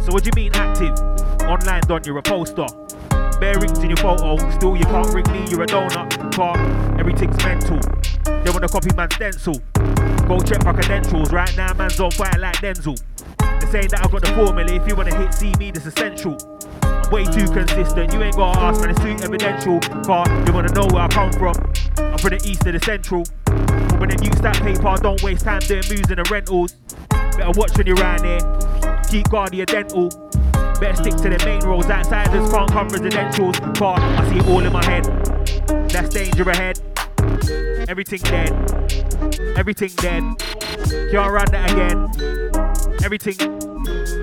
So 0.00 0.12
what 0.12 0.24
do 0.24 0.30
you 0.32 0.36
mean 0.36 0.52
active? 0.54 0.98
Online 1.42 1.82
done, 1.82 2.02
you're 2.04 2.16
a 2.16 2.22
poster. 2.22 2.66
Bare 3.40 3.58
rings 3.58 3.78
in 3.78 3.88
your 3.88 3.96
photo, 3.96 4.36
still 4.50 4.76
you 4.76 4.84
can't 4.84 5.08
ring 5.14 5.24
me, 5.32 5.46
you're 5.48 5.62
a 5.62 5.66
donut. 5.66 6.34
Car, 6.34 6.58
everything's 7.00 7.38
mental. 7.38 7.80
They 8.44 8.50
wanna 8.50 8.68
copy 8.68 8.94
man's 8.94 9.14
stencil. 9.14 9.54
Go 10.28 10.38
check 10.40 10.62
my 10.62 10.74
credentials, 10.74 11.32
right 11.32 11.56
now 11.56 11.72
man's 11.72 11.98
on 11.98 12.10
fire 12.10 12.38
like 12.38 12.56
Denzel. 12.56 13.00
They 13.38 13.66
saying 13.72 13.88
that 13.88 14.04
I've 14.04 14.12
got 14.12 14.20
the 14.20 14.32
formula, 14.34 14.70
if 14.70 14.86
you 14.86 14.94
wanna 14.94 15.16
hit 15.16 15.32
see 15.32 15.54
me, 15.58 15.70
this 15.70 15.86
essential. 15.86 16.36
I'm 16.82 17.10
way 17.10 17.24
too 17.24 17.46
consistent, 17.50 18.12
you 18.12 18.22
ain't 18.22 18.36
gotta 18.36 18.60
ask 18.60 18.80
man, 18.82 18.90
it's 18.90 19.00
too 19.00 19.16
evidential. 19.24 19.80
Car, 20.04 20.26
you 20.46 20.52
wanna 20.52 20.72
know 20.74 20.86
where 20.92 21.04
I 21.04 21.08
come 21.08 21.32
from? 21.32 21.56
I'm 21.96 22.18
from 22.18 22.36
the 22.36 22.42
east 22.44 22.66
of 22.66 22.74
the 22.74 22.80
central. 22.84 23.24
But 23.46 24.00
when 24.00 24.10
them 24.10 24.22
use 24.22 24.40
that 24.42 24.56
paper, 24.60 24.96
don't 25.00 25.22
waste 25.22 25.44
time 25.46 25.60
doing 25.60 25.84
moves 25.88 26.10
in 26.10 26.16
the 26.16 26.28
rentals. 26.30 26.74
Better 27.08 27.58
watch 27.58 27.76
when 27.78 27.86
you're 27.86 27.96
around 27.96 28.22
here. 28.22 28.40
Keep 29.08 29.30
guard 29.30 29.48
of 29.48 29.54
your 29.54 29.66
dental. 29.66 30.10
Better 30.80 30.96
stick 30.96 31.14
to 31.16 31.28
the 31.28 31.42
main 31.44 31.60
roads. 31.60 31.90
Outsiders 31.90 32.50
can't 32.50 32.70
come 32.70 32.88
residentials. 32.88 33.76
Car, 33.76 33.98
I 34.00 34.28
see 34.30 34.38
it 34.38 34.48
all 34.48 34.64
in 34.64 34.72
my 34.72 34.82
head. 34.84 35.04
That's 35.90 36.08
danger 36.08 36.48
ahead. 36.48 36.80
Everything 37.86 38.20
dead. 38.20 38.50
Everything 39.58 39.90
dead. 39.96 40.22
Can't 41.10 41.32
run 41.32 41.44
that 41.50 41.70
again. 41.70 42.08
Everything. 43.04 43.36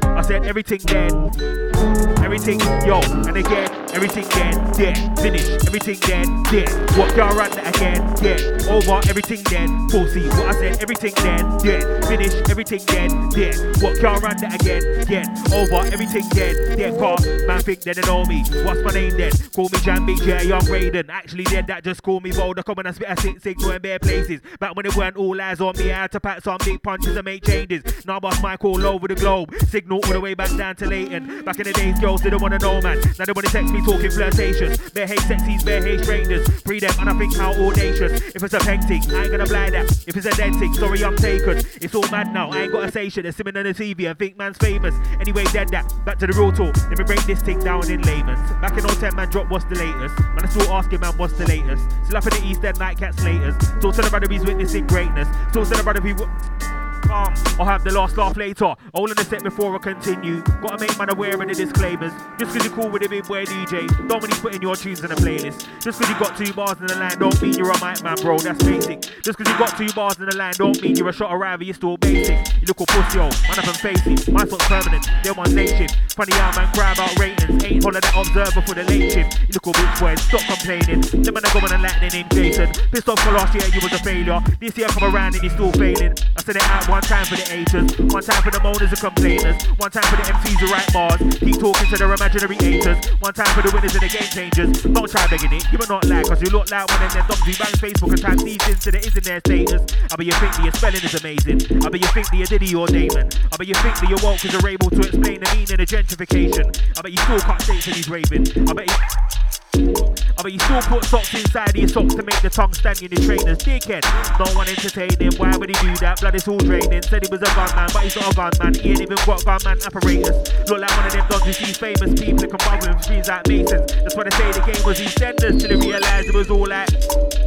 I 0.04 0.22
said 0.22 0.48
everything 0.48 0.80
dead. 0.80 2.17
Everything, 2.28 2.60
yo, 2.86 3.00
and 3.00 3.38
again, 3.38 3.72
everything 3.94 4.28
dead, 4.28 4.74
dead, 4.74 5.18
finish, 5.18 5.48
everything 5.66 5.98
dead, 6.02 6.28
dead. 6.52 6.70
What 6.98 7.16
can't 7.16 7.34
run 7.34 7.50
that 7.52 7.74
again, 7.74 8.04
dead, 8.16 8.68
over, 8.68 9.00
everything 9.08 9.42
dead, 9.44 9.70
pussy. 9.90 10.28
What 10.28 10.48
I 10.48 10.52
said, 10.52 10.84
everything 10.84 11.14
dead, 11.14 11.60
dead, 11.64 12.06
finish, 12.06 12.34
everything 12.50 12.84
dead, 12.86 13.12
dead. 13.32 13.56
What 13.82 13.98
can't 14.02 14.22
run 14.22 14.36
that 14.42 14.62
again, 14.62 15.06
dead, 15.08 15.26
over, 15.54 15.88
everything 15.88 16.28
dead, 16.32 16.78
dead. 16.78 17.00
Car, 17.00 17.16
man 17.48 17.62
think 17.62 17.80
they 17.80 17.94
don't 17.94 18.06
know 18.06 18.26
me. 18.26 18.44
What's 18.66 18.82
my 18.82 18.92
name 18.92 19.16
then? 19.16 19.32
Call 19.56 19.70
me 19.70 19.80
Jan 19.80 20.06
Big 20.06 20.18
J, 20.18 20.48
Young 20.48 20.64
Raiden. 20.64 21.10
Actually, 21.10 21.46
dead 21.46 21.68
that 21.68 21.86
just 21.86 22.04
call 22.04 22.20
me 22.20 22.34
Boulder. 22.34 22.62
Come 22.62 22.80
and 22.80 22.94
spit 22.94 23.08
a 23.10 23.22
six 23.22 23.42
signal 23.42 23.72
in 23.72 23.82
bare 23.82 24.00
places. 24.00 24.42
Back 24.60 24.76
when 24.76 24.86
it 24.86 24.98
weren't 24.98 25.16
all 25.16 25.40
eyes 25.42 25.62
on 25.62 25.78
me, 25.78 25.94
I 25.94 26.02
had 26.02 26.12
to 26.12 26.20
pack 26.20 26.44
some 26.44 26.58
big 26.66 26.84
punches 26.84 27.16
and 27.16 27.24
make 27.24 27.46
changes. 27.46 27.84
Now 28.06 28.20
boss 28.20 28.44
mic 28.44 28.66
all 28.66 28.86
over 28.86 29.08
the 29.08 29.16
globe. 29.16 29.56
Signal 29.70 30.02
all 30.04 30.12
the 30.12 30.20
way 30.20 30.34
back 30.34 30.54
down 30.58 30.76
to 30.76 30.86
Leyton. 30.86 31.46
Back 31.46 31.60
in 31.60 31.64
the 31.64 31.74
days, 31.74 31.98
girls 32.18 32.24
didn't 32.24 32.42
wanna 32.42 32.60
know 32.60 32.82
man. 32.82 33.00
Now 33.20 33.26
they 33.26 33.32
wanna 33.32 33.50
text 33.50 33.74
me 33.74 33.82
talking 33.82 34.12
flirtations. 34.12 34.78
They 34.92 35.06
hate 35.08 35.20
sexies, 35.20 35.64
they 35.64 35.82
hate 35.82 36.02
strangers. 36.02 36.48
Pre 36.62 36.80
them 36.80 36.94
and 37.00 37.10
I 37.10 37.18
think 37.18 37.36
how 37.36 37.54
audacious. 37.54 38.22
If 38.36 38.44
it's 38.44 38.54
a 38.54 38.60
painting, 38.60 39.04
I 39.14 39.24
ain't 39.24 39.32
gonna 39.32 39.46
blind 39.46 39.74
that. 39.74 39.86
If 40.08 40.16
it's 40.16 40.26
a 40.26 40.32
denting, 40.32 40.74
sorry 40.74 41.04
I'm 41.04 41.16
taken. 41.16 41.62
It's 41.82 41.94
all 41.96 42.08
mad 42.10 42.34
now. 42.34 42.50
I 42.50 42.64
ain't 42.64 42.72
got 42.72 42.84
a 42.84 43.10
shit. 43.10 43.24
They're 43.24 43.32
simming 43.32 43.58
on 43.58 43.64
the 43.64 43.74
TV 43.74 44.10
I 44.10 44.14
think 44.14 44.38
man's 44.38 44.58
famous. 44.58 44.96
Anyway, 45.20 45.44
dead 45.46 45.70
that. 45.70 45.94
Back 46.06 46.18
to 46.20 46.28
the 46.28 46.34
real 46.34 46.52
talk. 46.52 46.76
Let 46.90 46.98
me 46.98 47.04
break 47.04 47.24
this 47.26 47.42
thing 47.42 47.60
down 47.60 47.90
in 47.90 48.02
layman's. 48.02 48.52
Back 48.62 48.78
in 48.78 48.84
010 48.84 49.16
man, 49.16 49.30
drop 49.30 49.50
what's 49.50 49.66
the 49.66 49.76
latest. 49.76 50.20
Man, 50.20 50.46
I 50.46 50.50
still 50.50 50.72
asking 50.72 51.02
man 51.02 51.18
what's 51.18 51.34
the 51.34 51.46
latest. 51.46 51.84
Still 52.06 52.18
up 52.18 52.24
in 52.26 52.42
the 52.42 52.48
East 52.48 52.64
End 52.64 52.80
night 52.80 52.98
cats 52.98 53.18
laters. 53.18 53.62
Still 53.80 53.92
tell 53.92 54.04
the 54.04 54.10
brother 54.10 54.28
he's 54.30 54.46
witnessing 54.46 54.88
greatness. 54.88 55.28
Still 55.50 55.66
tell 55.66 55.78
the 55.78 55.84
brother 55.84 56.02
he. 56.02 56.14
W- 56.14 56.77
calm. 57.02 57.34
I'll 57.60 57.66
have 57.66 57.84
the 57.84 57.92
last 57.92 58.18
laugh 58.18 58.38
later. 58.38 58.74
All 58.94 59.10
in 59.10 59.16
the 59.16 59.24
set 59.24 59.44
before 59.44 59.76
I 59.76 59.80
continue. 59.80 60.42
Gotta 60.62 60.80
make 60.80 60.98
man 60.98 61.10
aware 61.10 61.34
of 61.34 61.48
the 61.48 61.54
disclaimers. 61.54 62.14
Just 62.40 62.54
cause 62.54 62.66
you're 62.66 62.74
cool 62.74 62.90
with 62.90 63.06
a 63.06 63.10
big 63.10 63.28
boy 63.28 63.46
DJ, 63.46 63.88
don't 64.08 64.22
mean 64.22 64.32
he's 64.32 64.40
putting 64.40 64.62
your 64.62 64.76
tunes 64.76 65.04
in 65.04 65.12
a 65.12 65.16
playlist. 65.16 65.68
Just 65.82 66.00
cause 66.00 66.10
you 66.10 66.20
got 66.20 66.38
two 66.38 66.54
bars 66.54 66.80
in 66.80 66.88
the 66.88 66.96
line, 66.96 67.18
don't 67.18 67.42
mean 67.42 67.54
you're 67.54 67.72
a 67.72 67.86
mic 67.86 68.04
man, 68.04 68.16
bro. 68.22 68.38
That's 68.38 68.64
basic. 68.64 69.02
Just 69.24 69.38
cause 69.38 69.48
you 69.48 69.58
got 69.58 69.78
two 69.78 69.92
bars 69.94 70.18
in 70.20 70.26
the 70.26 70.36
line, 70.36 70.54
don't 70.58 70.82
mean 70.82 70.96
you're 70.96 71.10
a 71.10 71.14
shot 71.14 71.34
arriver, 71.34 71.64
you're 71.64 71.74
still 71.74 71.98
basic. 71.98 72.38
You 72.62 72.68
look 72.68 72.82
all 72.82 72.88
pussy, 72.88 73.18
yo. 73.18 73.30
Man 73.48 73.60
up 73.60 73.68
and 73.68 73.78
face 73.78 74.06
it. 74.06 74.32
Mine's 74.32 74.52
not 74.52 74.60
permanent, 74.62 75.08
want 75.38 75.52
late 75.52 75.70
shift. 75.70 75.96
Funny 76.16 76.34
how 76.34 76.56
man 76.56 76.72
cry 76.74 76.94
about 76.94 77.18
ratings. 77.20 77.64
Ain't 77.64 77.84
follow 77.84 78.00
that 78.00 78.16
observer 78.16 78.62
for 78.62 78.74
the 78.74 78.84
late 78.84 79.12
shift. 79.12 79.40
You 79.42 79.54
look 79.54 79.68
all 79.68 79.74
bitch 79.74 80.00
boys, 80.00 80.22
stop 80.22 80.42
complaining. 80.42 81.02
Them 81.02 81.34
man 81.34 81.46
are 81.46 81.54
going 81.54 81.74
and 81.74 81.84
Latin 81.84 82.10
named 82.10 82.32
Jason. 82.32 82.68
Pissed 82.92 83.10
off 83.10 83.20
for 83.20 83.32
last 83.32 83.54
year, 83.54 83.68
you 83.74 83.80
was 83.82 83.94
a 83.94 84.04
failure. 84.04 84.40
This 84.60 84.78
year 84.78 84.88
come 84.88 85.14
around 85.14 85.36
and 85.36 85.44
you're 85.44 85.54
still 85.54 85.72
failing. 85.74 86.14
I 86.36 86.42
said 86.42 86.56
it 86.58 86.64
out 86.64 86.87
one 86.88 87.02
time 87.02 87.26
for 87.26 87.36
the 87.36 87.44
haters, 87.44 87.92
one 88.12 88.24
time 88.24 88.42
for 88.42 88.52
the 88.52 88.60
moaners 88.64 88.90
and 88.90 89.00
complainers, 89.00 89.60
one 89.76 89.92
time 89.92 90.08
for 90.08 90.16
the 90.16 90.24
MCs 90.24 90.60
who 90.60 90.68
write 90.72 90.88
bars, 90.96 91.20
keep 91.40 91.60
talking 91.60 91.88
to 91.92 91.98
their 91.98 92.14
imaginary 92.14 92.56
haters, 92.56 92.98
one 93.20 93.34
time 93.34 93.52
for 93.52 93.62
the 93.62 93.72
winners 93.76 93.94
and 93.94 94.04
the 94.04 94.12
game 94.12 94.32
changers. 94.32 94.72
Don't 94.84 95.10
try 95.10 95.28
begging 95.28 95.52
it, 95.52 95.68
you 95.72 95.78
will 95.78 95.92
not 95.92 96.08
lie, 96.08 96.24
cause 96.24 96.42
you 96.42 96.50
look 96.50 96.72
like 96.72 96.88
one 96.88 97.04
of 97.04 97.12
them 97.12 97.28
dogs 97.28 97.44
who 97.44 97.54
bang 97.60 97.76
Facebook 97.76 98.12
and 98.16 98.22
type 98.22 98.40
these 98.40 98.64
into 98.72 98.92
the 98.92 99.00
isn't 99.04 99.24
their 99.24 99.40
status. 99.44 99.84
I 100.12 100.16
bet 100.16 100.26
you 100.26 100.38
think 100.40 100.52
that 100.56 100.64
your 100.64 100.74
spelling 100.74 101.04
is 101.04 101.16
amazing. 101.20 101.60
I 101.84 101.90
bet 101.92 102.00
you 102.00 102.12
think 102.16 102.28
that 102.32 102.38
you're 102.40 102.80
or 102.80 102.88
Damon. 102.88 103.28
I 103.52 103.56
bet 103.58 103.68
you 103.68 103.76
think 103.84 103.96
that 104.00 104.10
your 104.10 104.20
woke 104.24 104.44
is 104.46 104.56
are 104.56 104.68
able 104.68 104.90
to 104.90 105.02
explain 105.04 105.44
the 105.44 105.50
meaning 105.52 105.76
of 105.76 105.88
gentrification. 105.88 106.72
I 106.98 107.02
bet 107.02 107.12
you 107.12 107.20
still 107.20 107.40
can't 107.40 107.62
say 107.62 107.76
and 107.76 107.96
he's 107.96 108.10
raving. 108.10 108.48
I 108.70 108.74
bet 108.74 108.88
you. 108.88 109.37
I 109.78 110.44
bet 110.44 110.54
you 110.54 110.60
still 110.60 110.82
put 110.82 111.06
socks 111.06 111.34
inside 111.34 111.76
your 111.76 111.88
socks 111.88 112.16
to 112.16 112.24
make 112.24 112.42
the 112.42 112.50
tongue 112.50 112.74
stand 112.74 113.02
in 113.02 113.10
the 113.10 113.22
trainers. 113.22 113.58
Dickhead, 113.60 114.02
no 114.38 114.46
one 114.58 114.68
entertaining. 114.68 115.34
Why 115.38 115.56
would 115.58 115.70
he 115.70 115.78
do 115.82 115.96
that? 116.02 116.22
Blood 116.22 116.36
is 116.36 116.48
all 116.48 116.58
draining. 116.58 117.02
Said 117.02 117.26
he 117.26 117.30
was 117.30 117.42
a 117.42 117.50
gunman, 117.54 117.90
but 117.94 118.04
he's 118.04 118.16
not 118.16 118.34
a 118.34 118.36
gunman. 118.36 118.74
He 118.74 118.90
ain't 118.90 119.02
even 119.02 119.18
got 119.26 119.46
gunman 119.46 119.78
apparatus. 119.86 120.38
Look 120.70 120.82
like 120.82 120.94
one 120.98 121.06
of 121.06 121.14
them 121.14 121.26
dogs 121.30 121.46
who 121.46 121.54
sees 121.54 121.78
famous 121.78 122.14
people 122.20 122.42
that 122.42 122.50
can 122.50 122.62
bubble 122.66 122.88
him 122.90 123.02
screens 123.02 123.28
like 123.28 123.48
Masons. 123.48 123.92
That's 124.02 124.16
why 124.16 124.24
they 124.26 124.36
say 124.38 124.52
the 124.52 124.66
game 124.66 124.84
was 124.86 125.00
EastEnders 125.00 125.62
till 125.62 125.70
they 125.70 125.80
realised 125.82 126.30
it 126.30 126.36
was 126.36 126.50
all 126.50 126.68
like. 126.68 126.90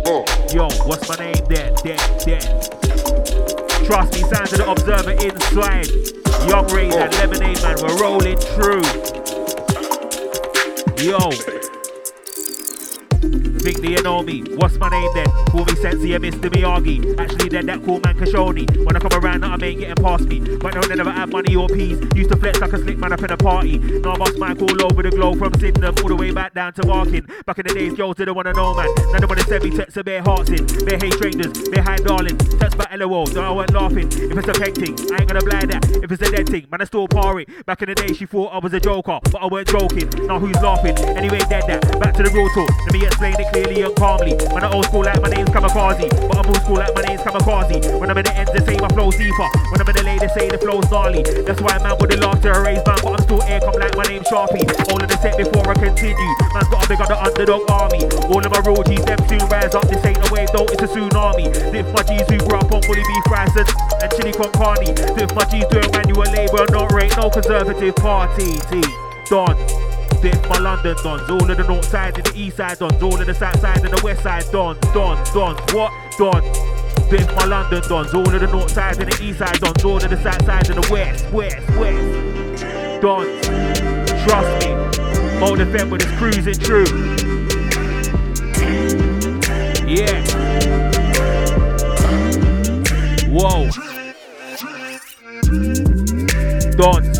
Oh. 0.07 0.25
Yo, 0.55 0.67
what's 0.87 1.09
my 1.09 1.17
name? 1.17 1.43
Dead, 1.47 1.75
dead, 1.83 2.01
dead. 2.27 2.43
Trust 3.87 4.15
me, 4.15 4.23
sounds 4.31 4.53
of 4.53 4.59
the 4.59 4.67
observer 4.71 5.15
inside. 5.19 5.87
Young 6.49 6.67
Ray 6.75 6.91
and 6.91 7.13
oh. 7.13 7.19
Lemonade 7.19 7.63
Man, 7.63 7.77
we're 7.83 7.99
rolling 8.01 8.39
through. 8.39 8.83
Yo. 11.03 11.31
Think 13.61 13.83
you 13.87 14.03
know 14.03 14.23
me. 14.23 14.43
What's 14.57 14.79
my 14.79 14.89
name 14.89 15.11
then? 15.15 15.27
Call 15.51 15.67
me 15.67 15.75
Sensei 15.75 16.17
Mr. 16.17 16.49
Miyagi. 16.49 17.19
Actually, 17.19 17.51
then 17.51 17.67
that 17.67 17.85
cool 17.85 18.01
man 18.01 18.17
Kashoni. 18.17 18.65
When 18.87 18.97
I 18.97 18.99
come 18.99 19.23
around, 19.23 19.45
I 19.45 19.53
ain't 19.53 19.81
getting 19.81 20.03
past 20.03 20.25
me. 20.25 20.41
But 20.57 20.75
no, 20.75 20.81
they 20.81 20.95
never 20.95 21.11
had 21.11 21.31
money 21.31 21.55
or 21.55 21.69
peas. 21.69 22.01
Used 22.15 22.31
to 22.31 22.37
flex 22.37 22.59
like 22.59 22.73
a 22.73 22.79
slick 22.79 22.97
man 22.97 23.13
up 23.13 23.23
in 23.23 23.31
a 23.31 23.37
party. 23.37 23.77
Now 23.77 24.15
I 24.15 24.17
bust 24.17 24.39
mic 24.39 24.63
all 24.63 24.87
over 24.87 25.03
the 25.03 25.11
globe 25.11 25.39
from 25.39 25.53
Sydenham 25.61 25.95
all 26.03 26.09
the 26.09 26.17
way 26.17 26.31
back 26.31 26.55
down 26.55 26.73
to 26.73 26.83
Barking. 26.87 27.29
Back 27.45 27.59
in 27.59 27.67
the 27.67 27.75
days, 27.75 27.93
girls 27.93 28.17
didn't 28.17 28.35
wanna 28.35 28.55
know 28.55 28.75
man. 28.75 28.89
Now 29.13 29.19
they 29.19 29.27
wanna 29.27 29.43
send 29.43 29.63
me 29.63 29.77
texts 29.77 29.97
of 29.99 30.07
bare 30.07 30.23
hearts 30.23 30.49
in. 30.49 30.65
Bare 30.87 30.97
hate 30.97 31.13
strangers, 31.13 31.69
bare 31.69 31.83
high 31.83 31.97
darling. 31.97 32.39
Text 32.39 32.79
by 32.79 32.89
LOL, 32.97 33.27
no 33.27 33.43
I 33.43 33.51
wasn't 33.51 33.75
laughing. 33.75 34.09
If 34.09 34.39
it's 34.39 34.49
a 34.49 34.53
painting, 34.55 34.97
I 35.13 35.21
ain't 35.21 35.29
gonna 35.29 35.45
blind 35.45 35.71
that. 35.73 35.85
If 36.03 36.11
it's 36.11 36.23
a 36.27 36.31
dead 36.31 36.49
thing, 36.49 36.67
man 36.73 36.81
I 36.81 36.85
still 36.85 37.07
par 37.07 37.39
it. 37.41 37.67
Back 37.67 37.83
in 37.83 37.91
the 37.91 37.95
day, 37.95 38.15
she 38.15 38.25
thought 38.25 38.55
I 38.55 38.59
was 38.59 38.73
a 38.73 38.81
joker, 38.81 39.21
but 39.31 39.43
I 39.43 39.47
weren't 39.47 39.69
joking. 39.69 40.09
Now 40.27 40.39
who's 40.39 40.57
laughing? 40.63 40.97
Anyway, 41.21 41.41
dead 41.51 41.65
that. 41.69 42.01
Back 42.01 42.15
to 42.15 42.23
the 42.23 42.31
real 42.31 42.49
talk. 42.57 42.71
Let 42.87 42.95
me 42.95 43.05
explain 43.05 43.35
it 43.39 43.50
clearly 43.51 43.83
and 43.83 43.95
calmly. 43.97 44.35
When 44.55 44.63
I 44.63 44.71
old 44.71 44.87
school 44.87 45.05
like 45.05 45.21
my 45.21 45.29
name's 45.29 45.51
Kamikaze, 45.51 46.09
but 46.29 46.37
I'm 46.39 46.47
old 46.47 46.63
school 46.63 46.79
like 46.79 46.95
my 46.95 47.03
name's 47.03 47.21
Kamikaze. 47.23 47.99
When 47.99 48.11
I'm 48.11 48.19
in 48.19 48.25
the 48.25 48.35
ends, 48.35 48.51
they 48.53 48.63
say 48.65 48.77
my 48.79 48.89
flow's 48.89 49.17
deeper. 49.17 49.49
When 49.71 49.79
I'm 49.81 49.89
in 49.89 49.97
the 49.97 50.05
lane, 50.07 50.19
they 50.19 50.31
say 50.33 50.49
the 50.49 50.59
flow's 50.59 50.87
gnarly. 50.91 51.23
That's 51.23 51.61
why 51.61 51.79
man 51.83 51.97
would 51.99 52.11
have 52.11 52.21
laughed 52.21 52.43
to 52.47 52.55
erase 52.55 52.83
man, 52.87 52.99
but 53.03 53.13
I'm 53.19 53.23
still 53.27 53.43
air 53.45 53.61
come 53.61 53.77
like 53.79 53.95
my 53.97 54.07
name's 54.07 54.29
Sharpie. 54.31 54.65
All 54.91 55.03
of 55.03 55.09
the 55.11 55.19
set 55.19 55.37
before 55.37 55.67
I 55.67 55.75
continue. 55.75 56.33
Man's 56.55 56.71
got 56.71 56.85
a 56.85 56.89
big 56.89 57.01
on 57.03 57.13
underdog 57.13 57.67
army. 57.71 58.03
All 58.31 58.41
of 58.41 58.51
my 58.51 58.61
real 58.63 58.83
G's, 58.87 59.05
them 59.05 59.21
soon 59.27 59.43
rise 59.51 59.75
up. 59.75 59.87
This 59.91 60.03
ain't 60.07 60.23
a 60.23 60.29
wave 60.31 60.51
though, 60.55 60.69
it's 60.71 60.83
a 60.83 60.89
tsunami. 60.89 61.51
Lift 61.75 61.91
my 61.91 62.03
G's 62.07 62.27
who 62.31 62.39
grew 62.47 62.59
up 62.59 62.71
on 62.71 62.83
fully 62.87 63.03
beef 63.03 63.27
rice 63.31 63.55
and, 63.59 63.69
and 64.03 64.11
chili 64.15 64.33
con 64.33 64.51
carne. 64.55 64.95
Lift 65.19 65.35
my 65.35 65.45
G's 65.51 65.67
doing 65.69 65.91
manual 65.91 66.29
labour, 66.31 66.65
not 66.71 66.93
rate, 66.93 67.15
no 67.17 67.31
conservative 67.31 67.97
party. 67.97 68.59
T. 68.71 68.83
Don. 69.29 69.90
Dip 70.23 70.49
my 70.51 70.59
London 70.59 70.95
dons, 71.03 71.31
all 71.31 71.51
of 71.51 71.57
the 71.57 71.65
north 71.67 71.87
side 71.87 72.15
and 72.19 72.27
the 72.27 72.39
east 72.39 72.59
side 72.59 72.79
dons, 72.79 73.03
all 73.03 73.19
of 73.19 73.27
the 73.27 73.33
south 73.33 73.59
side 73.59 73.83
and 73.83 73.91
the 73.97 74.05
west 74.05 74.23
side 74.23 74.45
dons, 74.53 74.79
dons, 74.93 75.31
dons, 75.33 75.73
what? 75.73 75.91
Dons. 76.19 76.45
Dip 77.09 77.27
my 77.37 77.47
London 77.47 77.83
dons, 77.89 78.13
all 78.13 78.35
of 78.35 78.41
the 78.41 78.47
north 78.47 78.71
side 78.71 79.01
and 79.01 79.11
the 79.11 79.25
east 79.25 79.39
side 79.39 79.59
dons, 79.61 79.83
all 79.83 79.97
of 79.97 80.11
the 80.11 80.23
south 80.23 80.45
side 80.45 80.69
and 80.69 80.83
the 80.83 80.93
west, 80.93 81.31
west, 81.33 81.57
west. 81.79 83.01
Dons. 83.01 83.47
Trust 84.25 84.67
me. 84.67 84.75
Mode 85.41 85.61
FM 85.61 85.91
with 85.91 86.05
us 86.05 86.19
cruising 86.19 86.53
through. 86.53 86.85
Yeah. 89.89 90.21
Whoa. 93.31 93.71
Dons. 96.77 97.19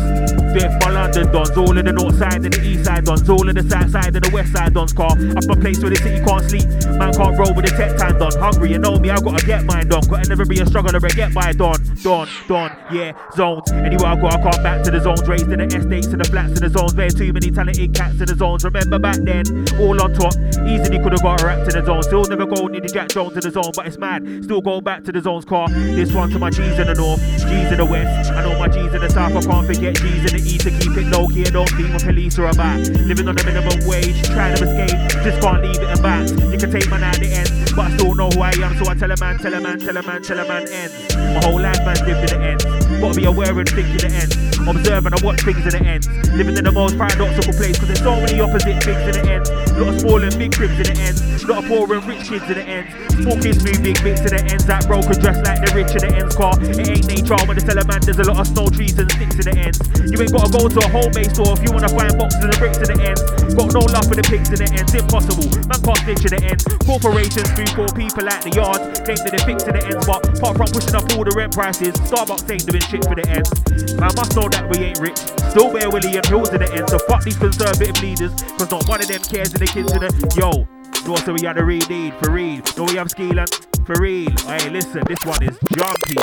Dip 0.53 0.71
my 0.81 0.90
London 1.11 1.33
dons, 1.33 1.49
dons, 1.49 1.69
all 1.69 1.77
in 1.77 1.85
the 1.85 1.91
north 1.91 2.17
side 2.17 2.45
and 2.45 2.53
the 2.53 2.61
east 2.63 2.85
side 2.85 3.03
dons, 3.03 3.29
all 3.29 3.49
in 3.49 3.55
the 3.55 3.63
south 3.69 3.91
side 3.91 4.15
and 4.15 4.23
the 4.23 4.31
west 4.31 4.53
side 4.53 4.73
dons. 4.73 4.93
Car 4.93 5.11
up 5.11 5.43
a 5.43 5.55
place 5.59 5.79
where 5.81 5.89
the 5.89 5.97
city 5.97 6.23
can't 6.23 6.43
sleep. 6.47 6.63
Man 6.95 7.11
can't 7.11 7.35
roll 7.37 7.53
with 7.53 7.67
the 7.67 7.73
tech 7.75 7.97
time 7.97 8.17
done. 8.17 8.31
Hungry, 8.39 8.71
you 8.71 8.79
know 8.79 8.95
me, 8.97 9.09
I 9.09 9.19
gotta 9.19 9.45
get 9.45 9.65
mine 9.65 9.89
done. 9.89 10.07
Gotta 10.07 10.29
never 10.29 10.45
be 10.45 10.61
a 10.61 10.65
struggle 10.65 10.91
to 10.91 10.99
get 11.11 11.33
by 11.33 11.51
done. 11.51 11.83
Done, 12.01 12.29
done, 12.47 12.71
yeah, 12.91 13.11
zones. 13.35 13.69
Anywhere 13.71 14.07
I 14.07 14.15
go, 14.15 14.27
I 14.27 14.39
come 14.39 14.63
back 14.63 14.83
to 14.83 14.91
the 14.91 15.01
zones. 15.01 15.27
Raised 15.27 15.51
in 15.51 15.59
the 15.59 15.67
estates 15.67 16.07
and 16.07 16.21
the 16.21 16.27
flats 16.31 16.55
in 16.55 16.63
the 16.63 16.69
zones. 16.69 16.93
Very 16.93 17.11
too 17.11 17.33
many 17.33 17.51
talented 17.51 17.93
cats 17.93 18.19
in 18.19 18.27
the 18.31 18.35
zones. 18.35 18.63
Remember 18.63 18.99
back 18.99 19.19
then, 19.19 19.43
all 19.83 19.99
on 19.99 20.13
top. 20.13 20.31
Easily 20.63 20.99
could 21.03 21.11
have 21.11 21.23
got 21.23 21.41
a 21.41 21.45
rap 21.45 21.67
to 21.67 21.75
the 21.75 21.83
zone. 21.83 22.03
Still 22.03 22.23
never 22.23 22.45
go 22.45 22.67
near 22.67 22.79
the 22.79 22.87
Jack 22.87 23.09
Jones 23.09 23.33
to 23.33 23.41
the 23.41 23.51
zone, 23.51 23.71
but 23.75 23.85
it's 23.85 23.97
mad. 23.97 24.23
Still 24.43 24.61
go 24.61 24.79
back 24.79 25.03
to 25.03 25.11
the 25.11 25.19
zones 25.19 25.43
car. 25.43 25.67
This 25.69 26.13
one 26.13 26.29
to 26.31 26.39
my 26.39 26.49
G's 26.49 26.79
in 26.79 26.87
the 26.87 26.95
north, 26.95 27.19
G's 27.19 27.71
in 27.71 27.77
the 27.77 27.85
west. 27.85 28.31
I 28.31 28.47
know 28.47 28.57
my 28.57 28.69
G's 28.69 28.93
in 28.93 29.01
the 29.01 29.09
south. 29.09 29.35
I 29.35 29.41
can't 29.41 29.67
forget 29.67 29.95
G's 29.95 30.31
in 30.31 30.39
the 30.39 30.43
east 30.43 30.61
to 30.61 30.71
keep 30.71 30.95
it 30.95 31.00
key. 31.09 31.45
I 31.45 31.49
don't 31.49 31.69
think 31.69 31.89
when 31.89 31.99
police 31.99 32.37
are 32.39 32.47
about. 32.47 32.79
Living 33.07 33.27
on 33.27 33.35
the 33.35 33.43
minimum 33.43 33.79
wage, 33.87 34.21
trying 34.29 34.55
to 34.57 34.63
escape. 34.63 34.97
Just 35.23 35.41
can't 35.41 35.61
leave 35.61 35.81
it 35.81 35.89
in 35.89 36.01
back. 36.01 36.29
You 36.51 36.57
can 36.57 36.71
take 36.71 36.89
man 36.89 37.03
out 37.03 37.17
the 37.17 37.31
end, 37.31 37.49
but 37.75 37.91
I 37.91 37.97
still 37.97 38.13
know 38.13 38.29
who 38.29 38.41
I 38.41 38.51
am. 38.61 38.77
So 38.77 38.89
I 38.89 38.95
tell 38.95 39.11
a 39.11 39.17
man, 39.17 39.37
tell 39.39 39.53
a 39.53 39.61
man, 39.61 39.79
tell 39.79 39.97
a 39.97 40.03
man, 40.03 40.21
tell 40.21 40.39
a 40.39 40.47
man 40.47 40.67
ends. 40.69 40.93
My 41.15 41.41
whole 41.43 41.61
life 41.61 41.79
man's 41.85 42.01
lived 42.01 42.31
in 42.31 42.39
the 42.39 42.45
end. 42.45 42.61
Gotta 43.01 43.15
be 43.15 43.25
aware 43.25 43.57
and 43.57 43.69
think 43.69 43.89
in 43.89 43.97
the 43.97 44.11
end. 44.13 44.31
Observe 44.67 45.05
and 45.05 45.15
I 45.15 45.19
watch 45.25 45.41
things 45.41 45.63
in 45.65 45.73
the 45.73 45.83
end. 45.83 46.05
Living 46.37 46.57
in 46.57 46.63
the 46.63 46.71
most 46.71 46.97
paradoxical 46.97 47.53
place, 47.53 47.79
cause 47.79 47.87
there's 47.87 48.03
so 48.03 48.15
many 48.15 48.39
opposite 48.39 48.83
things 48.83 49.03
in 49.09 49.15
the 49.17 49.31
end. 49.31 49.45
Lot 49.79 49.89
of 49.89 49.99
small 50.01 50.21
and 50.21 50.37
big 50.37 50.53
cribs 50.53 50.77
in 50.77 50.93
the 50.93 50.97
end. 51.01 51.17
Lot 51.47 51.63
of 51.63 51.69
poor 51.69 51.89
and 51.89 52.05
rich 52.05 52.29
kids 52.29 52.45
in 52.45 52.53
the 52.53 52.65
end. 52.65 52.85
Small 53.17 53.37
kids 53.41 53.65
move 53.65 53.81
big 53.81 53.97
bits 54.05 54.21
in 54.21 54.33
the 54.37 54.41
ends. 54.45 54.65
That 54.69 54.85
broken 54.85 55.17
dress 55.17 55.41
like 55.41 55.57
the 55.65 55.73
rich 55.73 55.89
in 55.97 56.05
the 56.05 56.11
ends 56.13 56.37
car. 56.37 56.53
It 56.61 56.77
ain't 56.85 57.09
nature 57.09 57.39
when 57.49 57.57
they 57.57 57.65
tell 57.65 57.81
a 57.81 57.85
man 57.89 57.97
there's 58.05 58.21
a 58.21 58.27
lot 58.29 58.37
of 58.37 58.47
snow 58.47 58.69
trees 58.69 58.93
and 59.01 59.09
sticks 59.09 59.41
in 59.41 59.45
the 59.49 59.55
ends. 59.57 59.77
You 60.05 60.21
ain't 60.21 60.29
gotta 60.29 60.53
go 60.53 60.69
to 60.69 60.79
a 60.85 60.89
homemade 60.93 61.33
store 61.33 61.57
if 61.57 61.65
you 61.65 61.73
wanna 61.73 61.89
find 61.89 62.13
boxes 62.13 62.45
and 62.45 62.57
bricks 62.61 62.77
in 62.77 62.93
the 62.93 62.97
ends. 63.01 63.21
Got 63.57 63.73
no 63.73 63.81
love 63.89 64.05
for 64.05 64.13
the 64.13 64.25
pigs 64.25 64.53
in 64.53 64.61
the 64.61 64.69
ends. 64.69 64.93
Impossible. 64.93 65.49
Man 65.65 65.81
can't 65.81 66.01
snitch 66.05 66.23
in 66.29 66.33
the 66.37 66.41
ends. 66.45 66.63
Corporations 66.85 67.49
do 67.57 67.65
for 67.73 67.89
people 67.97 68.25
at 68.29 68.41
the 68.45 68.51
yards. 68.53 69.01
Claim 69.01 69.17
that 69.25 69.31
they're 69.33 69.47
fixing 69.47 69.73
the 69.73 69.81
ends, 69.81 70.05
but 70.05 70.21
apart 70.21 70.61
from 70.61 70.69
pushing 70.69 70.93
up 70.93 71.05
all 71.17 71.25
the 71.25 71.33
rent 71.33 71.57
prices, 71.57 71.97
Starbucks 72.05 72.45
ain't 72.53 72.69
doing 72.69 72.85
shit 72.85 73.01
for 73.09 73.17
the 73.17 73.25
ends. 73.25 73.49
Man 73.97 74.13
must 74.13 74.37
know 74.37 74.45
that 74.45 74.69
we 74.69 74.93
ain't 74.93 75.01
rich. 75.01 75.17
Still 75.49 75.73
bear 75.73 75.89
William 75.89 76.21
Hills 76.29 76.53
in 76.53 76.61
the 76.61 76.69
end. 76.69 76.85
So 76.85 77.01
fuck 77.09 77.25
these 77.25 77.37
conservative 77.37 77.97
leaders, 77.97 78.31
cause 78.61 78.69
not 78.69 78.85
one 78.85 79.01
of 79.01 79.09
them 79.09 79.25
cares 79.25 79.49
in 79.53 79.59
the 79.59 79.69
kids 79.69 79.89
in 79.89 80.05
the 80.05 80.11
yo. 80.37 80.80
No, 81.07 81.15
so 81.15 81.33
we 81.33 81.45
had 81.45 81.57
a 81.57 81.65
real 81.65 81.85
need 81.89 82.13
for 82.15 82.31
real. 82.31 82.61
No, 82.77 82.83
we 82.83 82.95
have 82.95 83.07
Skeelan 83.07 83.47
for 83.85 83.95
real. 83.99 84.29
Hey, 84.45 84.69
listen, 84.69 85.03
this 85.07 85.19
one 85.25 85.43
is 85.43 85.57
jumpy. 85.75 86.15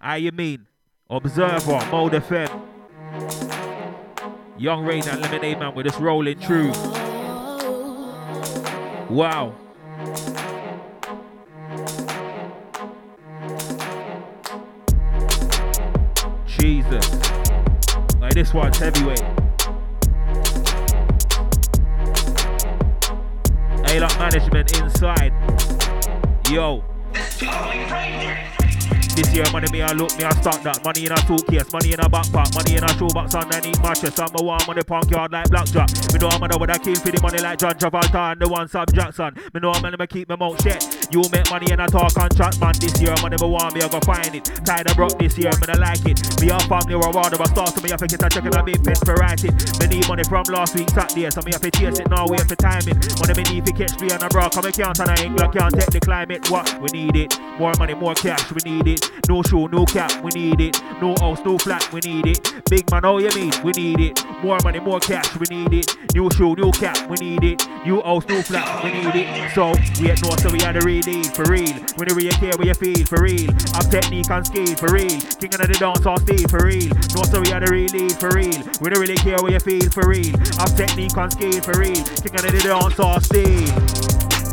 How 0.00 0.14
you 0.14 0.32
mean? 0.32 0.66
Observer, 1.08 1.80
Mode 1.90 2.12
FM. 2.12 2.48
Young 4.58 4.84
Rain 4.84 5.08
and 5.08 5.20
Lemonade 5.22 5.58
Man 5.58 5.74
with 5.74 5.86
us 5.86 5.98
rolling 5.98 6.38
through. 6.38 6.72
Wow. 9.08 9.54
Jesus. 16.46 17.08
Like 18.20 18.34
this 18.34 18.52
one's 18.52 18.78
heavyweight. 18.78 19.22
A-Lock 23.90 24.18
Management 24.18 24.78
inside. 24.78 25.32
Yo. 26.50 26.84
This 29.18 29.34
year, 29.34 29.50
money 29.50 29.66
me, 29.72 29.82
I 29.82 29.90
look 29.98 30.14
me, 30.14 30.22
I 30.22 30.30
start 30.30 30.62
that. 30.62 30.78
Money 30.86 31.06
in 31.06 31.10
a 31.10 31.18
suitcase, 31.26 31.66
money 31.74 31.90
in 31.90 31.98
a 31.98 32.06
backpack, 32.06 32.54
money 32.54 32.78
in 32.78 32.86
a 32.86 32.90
shoebox 32.94 33.34
underneath 33.34 33.82
mattress. 33.82 34.14
I'm 34.14 34.30
a 34.30 34.38
warm 34.38 34.62
on 34.70 34.78
the 34.78 34.86
punk 34.86 35.10
yard 35.10 35.34
like 35.34 35.50
blackjack. 35.50 35.90
Me 36.14 36.22
know 36.22 36.30
I'm 36.30 36.46
a 36.46 36.54
with 36.54 36.70
a 36.70 36.78
kill 36.78 36.94
for 36.94 37.10
the 37.10 37.18
money 37.18 37.42
like 37.42 37.58
John 37.58 37.74
Travolta 37.74 38.30
and 38.30 38.38
the 38.38 38.46
one 38.46 38.70
Sam 38.70 38.86
Jackson. 38.94 39.34
Me 39.50 39.58
know 39.58 39.74
I'm 39.74 39.82
gonna 39.82 40.06
keep 40.06 40.30
my 40.30 40.38
mouth 40.38 40.62
shut. 40.62 40.78
You 41.10 41.26
make 41.34 41.50
money 41.50 41.66
and 41.74 41.82
I 41.82 41.90
talk 41.90 42.14
contract, 42.14 42.62
man. 42.62 42.78
This 42.78 42.94
year, 43.02 43.10
money 43.18 43.34
me 43.42 43.42
want 43.42 43.74
me, 43.74 43.82
I 43.82 43.90
go 43.90 43.98
find 44.06 44.30
it. 44.38 44.46
Tired 44.62 44.86
of 44.86 44.94
broke 44.94 45.18
this 45.18 45.34
year, 45.34 45.50
man, 45.66 45.74
I 45.74 45.78
like 45.82 46.06
it. 46.06 46.22
Me 46.38 46.54
a 46.54 46.58
family 46.70 46.94
or 46.94 47.02
a 47.02 47.10
water, 47.10 47.42
but 47.42 47.50
start 47.50 47.74
to 47.74 47.82
me, 47.82 47.90
I 47.90 47.98
think 47.98 48.14
it's 48.14 48.22
a 48.22 48.30
checking 48.30 48.54
a 48.54 48.62
big 48.62 48.78
pen 48.86 49.02
for 49.02 49.18
write 49.18 49.42
it. 49.42 49.50
Me 49.82 49.98
need 49.98 50.06
money 50.06 50.22
from 50.30 50.46
last 50.46 50.78
week, 50.78 50.94
Saturday, 50.94 51.26
so 51.34 51.42
me 51.42 51.50
have 51.50 51.66
to 51.66 51.74
chase 51.74 51.98
it 51.98 52.06
now, 52.06 52.22
wait 52.30 52.46
for 52.46 52.54
timing. 52.54 52.94
Money 53.18 53.34
me 53.34 53.42
need 53.50 53.66
to 53.66 53.74
catch 53.74 53.98
me 53.98 54.14
on 54.14 54.22
a 54.22 54.30
bra, 54.30 54.46
come 54.46 54.62
I 54.62 54.70
can't 54.70 54.94
and 54.94 55.10
I 55.10 55.18
ain't 55.26 55.34
can't 55.50 55.74
take 55.74 55.90
the 55.90 55.98
climate. 55.98 56.46
What? 56.54 56.70
We 56.78 56.94
need 56.94 57.18
it. 57.18 57.34
More 57.58 57.74
money, 57.82 57.98
more 57.98 58.14
cash, 58.14 58.46
we 58.54 58.62
need 58.62 58.86
it. 58.86 59.07
No 59.28 59.42
show, 59.42 59.66
no 59.66 59.84
cap, 59.84 60.22
we 60.22 60.30
need 60.32 60.60
it. 60.60 60.80
No 61.00 61.14
house, 61.20 61.40
no 61.44 61.58
flat, 61.58 61.92
we 61.92 62.00
need 62.00 62.26
it. 62.26 62.64
Big 62.70 62.90
man, 62.90 63.04
all 63.04 63.20
you 63.20 63.30
mean, 63.30 63.52
we 63.62 63.72
need 63.72 64.00
it. 64.00 64.24
More 64.42 64.58
money, 64.62 64.80
more 64.80 65.00
cash, 65.00 65.36
we 65.38 65.46
need 65.50 65.72
it. 65.72 65.96
New 66.14 66.30
show, 66.30 66.54
new 66.54 66.70
cap, 66.72 67.08
we 67.10 67.16
need 67.16 67.44
it. 67.44 67.68
New 67.84 68.00
house, 68.02 68.26
new 68.28 68.42
flat, 68.42 68.84
we 68.84 68.92
need 68.92 69.14
it. 69.14 69.52
So, 69.54 69.72
we 70.00 70.10
at 70.10 70.22
North, 70.22 70.40
so 70.40 70.50
we 70.50 70.60
had 70.60 70.76
a 70.76 70.80
real 70.80 71.02
need, 71.04 71.26
for 71.34 71.44
real. 71.44 71.74
We 71.96 72.06
don't 72.06 72.16
really 72.16 72.30
care 72.30 72.52
where 72.56 72.68
you 72.68 72.74
feel, 72.74 73.06
for 73.06 73.22
real. 73.22 73.50
Up 73.74 73.90
technique 73.90 74.30
and 74.30 74.46
scale, 74.46 74.76
for 74.76 74.92
real. 74.92 75.20
King 75.40 75.54
of 75.54 75.60
the 75.60 75.76
dance, 75.78 76.06
all 76.06 76.18
stay, 76.18 76.44
for 76.48 76.64
real. 76.64 76.88
North, 77.14 77.30
so 77.30 77.40
we 77.40 77.48
had 77.48 77.68
a 77.68 77.70
real 77.70 77.88
need, 77.92 78.12
for 78.12 78.30
real. 78.30 78.62
We 78.80 78.90
don't 78.90 79.00
really 79.00 79.16
care 79.16 79.38
where 79.42 79.52
you 79.52 79.60
feel, 79.60 79.90
for 79.90 80.08
real. 80.08 80.34
Up 80.60 80.70
technique 80.76 81.16
and 81.16 81.32
scale, 81.32 81.60
for 81.60 81.78
real. 81.78 81.94
King 81.94 82.34
of 82.34 82.42
the 82.42 82.60
dance, 82.64 82.98
all 82.98 83.20
stay. 83.20 84.07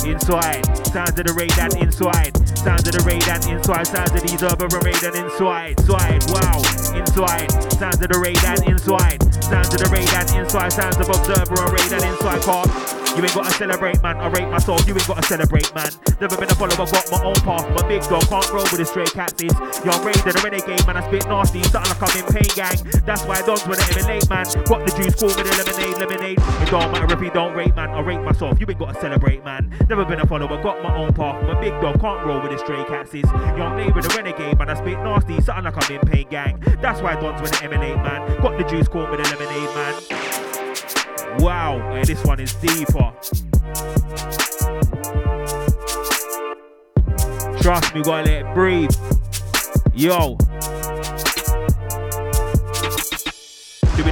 Inside, 0.05 0.63
sounds 0.87 1.19
of 1.19 1.25
the 1.25 1.33
raid 1.33 1.57
and 1.57 1.73
inside, 1.77 2.37
sounds 2.59 2.87
of 2.87 2.93
the 2.93 3.03
raid 3.05 3.27
and 3.27 3.43
inside, 3.47 3.87
sounds 3.87 4.11
of 4.11 4.21
these 4.21 4.43
urban 4.43 4.69
raid 4.85 5.01
and 5.03 5.15
inside, 5.15 5.79
side, 5.79 6.23
wow, 6.29 6.61
inside, 6.93 7.51
sounds 7.73 8.01
of 8.01 8.09
the 8.09 8.19
raid 8.19 8.37
and 8.45 8.63
inside, 8.69 9.17
sounds 9.43 9.73
of 9.73 9.81
the 9.81 9.89
raid 9.91 10.09
and 10.13 10.29
inside, 10.37 10.71
sounds 10.71 10.97
of 10.97 11.09
observer 11.09 11.73
raid 11.73 11.91
and 11.91 12.03
inside, 12.05 12.41
car. 12.43 13.04
You 13.15 13.23
ain't 13.23 13.33
gotta 13.33 13.51
celebrate, 13.51 14.03
man. 14.03 14.17
I 14.17 14.27
rate 14.27 14.49
myself, 14.49 14.85
you 14.85 14.93
ain't 14.93 15.07
gotta 15.07 15.23
celebrate, 15.23 15.73
man. 15.73 15.87
Never 16.19 16.35
been 16.35 16.51
a 16.51 16.55
follower, 16.55 16.75
got 16.75 17.11
my 17.11 17.23
own 17.23 17.39
path. 17.47 17.63
My 17.71 17.87
big 17.87 18.03
dog 18.03 18.27
can't 18.27 18.51
roll 18.51 18.67
with 18.67 18.75
the 18.75 18.85
stray. 18.85 19.07
Is 19.07 19.55
young 19.87 20.03
raised 20.03 20.27
in 20.27 20.35
a 20.35 20.41
renegade, 20.43 20.85
man. 20.85 20.97
I 20.97 21.07
spit 21.07 21.25
nasty, 21.27 21.63
something 21.63 21.95
like 21.95 22.03
I'm 22.03 22.11
in 22.19 22.25
pain 22.27 22.51
gang. 22.59 22.75
That's 23.07 23.23
why 23.23 23.39
dogs 23.47 23.63
I 23.63 23.79
emulate, 23.95 24.27
man. 24.27 24.43
Got 24.67 24.83
the 24.83 24.91
juice, 24.99 25.15
call 25.15 25.31
me 25.31 25.47
the 25.47 25.55
lemonade, 25.55 25.95
lemonade. 25.95 26.39
It 26.43 26.69
don't 26.69 26.91
matter 26.91 27.07
if 27.15 27.21
you 27.23 27.31
don't 27.31 27.55
rate, 27.55 27.73
man. 27.75 27.91
I 27.91 28.01
rate 28.01 28.19
myself, 28.19 28.59
you 28.59 28.65
ain't 28.67 28.79
gotta 28.79 28.99
celebrate, 28.99 29.45
man. 29.45 29.71
Never 29.87 30.03
been 30.03 30.19
a 30.19 30.27
follower, 30.27 30.61
got 30.61 30.83
my 30.83 30.93
own 30.97 31.13
path. 31.13 31.41
My 31.47 31.55
big 31.61 31.71
dog 31.79 32.01
can't 32.01 32.25
roll 32.25 32.41
with 32.41 32.51
the 32.51 32.59
stray. 32.59 32.83
Is 33.15 33.31
young 33.55 33.77
neighbor, 33.77 34.01
the 34.01 34.11
renegade, 34.11 34.57
man. 34.59 34.69
I 34.69 34.73
spit 34.75 34.99
nasty, 34.99 35.39
something 35.39 35.63
like 35.63 35.77
I'm 35.79 35.95
in 35.95 36.01
pain 36.03 36.27
gang. 36.29 36.59
That's 36.81 36.99
why 36.99 37.15
dogs 37.15 37.47
I 37.47 37.63
emulate, 37.63 37.95
man. 37.95 38.41
Got 38.41 38.57
the 38.57 38.65
juice, 38.65 38.89
call 38.89 39.07
me 39.07 39.15
the 39.15 39.23
lemonade, 39.23 39.71
man. 39.71 40.34
Wow, 41.39 41.93
hey, 41.93 42.03
this 42.05 42.23
one 42.23 42.39
is 42.39 42.53
deeper. 42.55 43.13
Trust 47.61 47.93
me, 47.93 48.01
gotta 48.03 48.23
let 48.23 48.27
it 48.27 48.53
breathe. 48.53 48.91
Yo. 49.93 50.37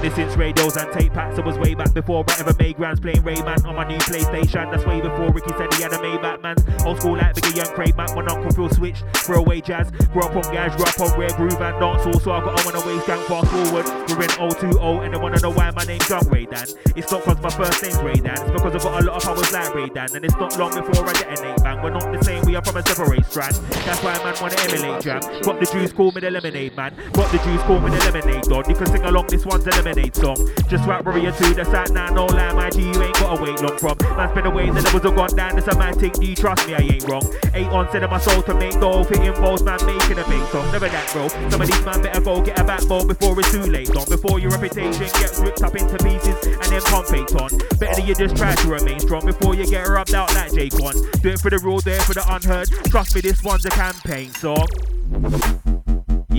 This 0.03 0.15
since 0.15 0.35
radios 0.35 0.75
and 0.75 0.91
tape 0.91 1.13
packs. 1.13 1.39
It 1.39 1.45
was 1.45 1.57
way 1.57 1.75
back 1.75 1.93
before 1.93 2.25
I 2.27 2.35
ever 2.41 2.53
made 2.59 2.75
grands 2.75 2.99
playing 2.99 3.23
Rayman 3.23 3.63
on 3.63 3.73
my 3.73 3.87
new 3.87 3.95
PlayStation. 3.99 4.69
That's 4.69 4.85
way 4.85 4.99
before 4.99 5.31
Ricky 5.31 5.53
said 5.57 5.73
he 5.75 5.81
had 5.81 5.93
a 5.93 6.01
man. 6.41 6.57
Old 6.85 6.99
school 6.99 7.15
like 7.15 7.33
Biggie 7.35 7.55
Young 7.55 7.73
Craig 7.73 7.95
Mack. 7.95 8.13
My 8.13 8.25
uncle 8.25 8.51
Phil 8.51 8.69
switch, 8.69 9.01
throw 9.13 9.37
away 9.37 9.61
jazz. 9.61 9.91
Grew 10.11 10.23
up 10.23 10.35
on 10.35 10.43
gas, 10.51 10.75
grew 10.75 10.83
up 10.83 10.99
on 10.99 11.17
rare 11.17 11.29
groove 11.37 11.53
and 11.53 11.75
dancehall. 11.79 12.21
So 12.21 12.33
I 12.33 12.41
got 12.41 12.67
on 12.67 12.75
a 12.75 12.85
waist 12.85 13.07
gang 13.07 13.25
fast 13.27 13.47
forward. 13.47 13.85
We're 14.09 14.23
in 14.23 14.51
020 14.51 15.05
and 15.05 15.13
they 15.13 15.17
wanna 15.17 15.39
know 15.39 15.51
why 15.51 15.71
my 15.71 15.85
name's 15.85 16.09
Young 16.09 16.23
Raiden. 16.23 16.75
It's 16.97 17.09
not 17.09 17.23
cause 17.23 17.39
my 17.41 17.49
first 17.49 17.81
name's 17.81 17.95
Raiden. 17.99 18.33
It's 18.33 18.51
because 18.51 18.75
I've 18.75 18.83
got 18.83 19.03
a 19.03 19.05
lot 19.05 19.15
of 19.15 19.23
powers 19.23 19.53
like 19.53 19.69
Raiden. 19.69 20.15
And 20.15 20.25
it's 20.25 20.35
not 20.35 20.59
long 20.59 20.73
before 20.75 21.07
I 21.07 21.13
detonate 21.13 21.63
bang. 21.63 21.81
We're 21.81 21.91
not 21.91 22.11
the 22.11 22.21
same, 22.25 22.43
we 22.43 22.57
are 22.57 22.61
from 22.61 22.75
a 22.75 22.83
separate 22.85 23.25
strand. 23.25 23.55
That's 23.87 24.03
why 24.03 24.19
man 24.19 24.35
wanna 24.41 24.59
emulate 24.67 25.01
jam. 25.01 25.21
Got 25.43 25.61
the 25.61 25.65
juice, 25.71 25.93
call 25.93 26.11
me 26.11 26.19
the 26.19 26.29
lemonade 26.29 26.75
man. 26.75 26.93
Got 27.13 27.31
the 27.31 27.37
juice, 27.37 27.61
call 27.63 27.79
me 27.79 27.89
the 27.89 28.11
lemonade 28.11 28.43
dog. 28.43 28.67
You 28.67 28.75
can 28.75 28.87
sing 28.87 29.05
along, 29.05 29.27
this 29.27 29.45
one's 29.45 29.65
a 29.65 29.69
lemonade 29.69 29.92
song. 30.15 30.49
Just 30.69 30.87
rap 30.87 31.05
Warrior 31.05 31.31
2, 31.31 31.53
that's 31.53 31.69
out 31.69 31.91
now, 31.91 32.09
no 32.09 32.25
lie, 32.25 32.53
my 32.53 32.69
G, 32.69 32.81
you 32.81 33.01
ain't 33.01 33.13
gotta 33.15 33.41
wait 33.41 33.61
long 33.61 33.77
from. 33.77 33.97
Man's 34.17 34.33
been 34.33 34.45
away, 34.45 34.67
the 34.67 34.81
levels 34.81 35.03
have 35.03 35.15
gone 35.15 35.35
down, 35.35 35.55
this 35.55 35.67
a 35.67 35.77
man 35.77 35.97
take 35.97 36.13
D, 36.13 36.35
trust 36.35 36.67
me, 36.67 36.73
I 36.73 36.79
ain't 36.79 37.07
wrong. 37.07 37.23
Eight 37.53 37.67
on, 37.67 37.91
sending 37.91 38.09
my 38.09 38.19
soul 38.19 38.41
to 38.43 38.53
make 38.55 38.73
dough, 38.79 39.03
fitting 39.03 39.33
balls, 39.33 39.63
man, 39.63 39.79
making 39.85 40.17
a 40.17 40.27
big 40.27 40.43
song. 40.49 40.71
Never 40.71 40.89
that, 40.89 41.09
bro. 41.13 41.27
Some 41.27 41.61
of 41.61 41.67
these 41.67 41.85
man 41.85 42.01
better 42.01 42.21
go 42.21 42.41
get 42.41 42.59
a 42.59 42.63
backbone 42.63 43.07
before 43.07 43.39
it's 43.39 43.51
too 43.51 43.63
late, 43.63 43.93
long. 43.93 44.05
Before 44.09 44.39
your 44.39 44.51
reputation 44.51 45.07
gets 45.19 45.39
ripped 45.39 45.61
up 45.61 45.75
into 45.75 45.97
pieces 46.03 46.37
and 46.45 46.63
then 46.63 46.81
pump 46.81 47.07
faked 47.07 47.35
on. 47.35 47.49
Better 47.77 48.01
that 48.01 48.07
you 48.07 48.15
just 48.15 48.35
try 48.35 48.55
to 48.55 48.67
remain 48.67 48.99
strong 48.99 49.25
before 49.25 49.55
you 49.55 49.65
get 49.65 49.87
rubbed 49.87 50.13
out 50.13 50.33
like 50.33 50.53
Jake 50.53 50.73
one. 50.79 50.95
Do 51.21 51.29
it 51.29 51.39
for 51.39 51.49
the 51.49 51.59
real, 51.59 51.79
do 51.79 51.91
it 51.91 52.01
for 52.01 52.13
the 52.13 52.25
unheard. 52.33 52.69
Trust 52.89 53.15
me, 53.15 53.21
this 53.21 53.43
one's 53.43 53.65
a 53.65 53.69
campaign 53.69 54.31
song. 54.31 55.72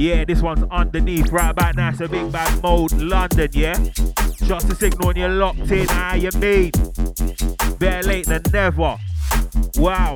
Yeah, 0.05 0.23
this 0.27 0.43
one's 0.43 0.63
underneath 0.71 1.33
right 1.33 1.49
about 1.49 1.77
now. 1.77 1.89
A 1.89 2.07
big 2.07 2.31
bad 2.31 2.63
mode, 2.63 2.93
London, 2.93 3.49
yeah? 3.55 3.73
Just 4.45 4.71
a 4.71 4.75
signal 4.75 5.09
and 5.09 5.17
you're 5.17 5.31
locked 5.31 5.71
in, 5.71 5.89
how 5.89 6.15
you 6.15 6.29
mean? 6.33 6.73
Better 7.79 8.07
late 8.07 8.27
than 8.27 8.43
never. 8.53 8.99
Wow. 9.77 10.15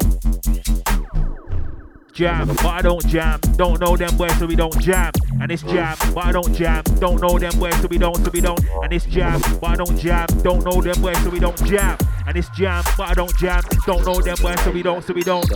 Jam, 2.13 2.49
but 2.49 2.67
I 2.67 2.83
don't 2.83 3.07
jam. 3.07 3.41
Don't 3.57 3.81
know 3.81 3.97
them 3.97 4.15
boys, 4.19 4.39
so 4.39 4.45
we 4.45 4.57
don't 4.57 4.79
jam. 4.79 5.11
And 5.41 5.51
it's 5.51 5.63
jam, 5.63 5.97
but 6.15 6.27
I 6.27 6.33
don't 6.33 6.55
jam. 6.55 6.85
Don't 7.01 7.23
know 7.23 7.39
them 7.39 7.59
boys, 7.59 7.81
so 7.81 7.87
we 7.89 7.97
don't, 7.97 8.17
so 8.23 8.31
we 8.31 8.43
don't. 8.43 8.61
And 8.83 8.93
it's 8.93 9.07
jam, 9.07 9.41
but 9.59 9.71
I 9.71 9.75
don't 9.77 9.99
jam. 9.99 10.27
Don't 10.43 10.67
know 10.67 10.83
them 10.83 11.01
boys, 11.01 11.19
so 11.23 11.31
we 11.31 11.41
don't 11.41 11.65
jam. 11.65 11.97
And 12.27 12.37
it's 12.37 12.51
jam, 12.51 12.85
but 12.99 13.09
I 13.09 13.15
don't 13.15 13.35
jam. 13.39 13.63
Don't 13.87 14.05
know 14.05 14.21
them 14.21 14.37
boys, 14.43 14.61
so 14.61 14.71
we 14.71 14.83
don't, 14.83 15.03
so 15.03 15.15
we 15.15 15.23
don't. 15.23 15.51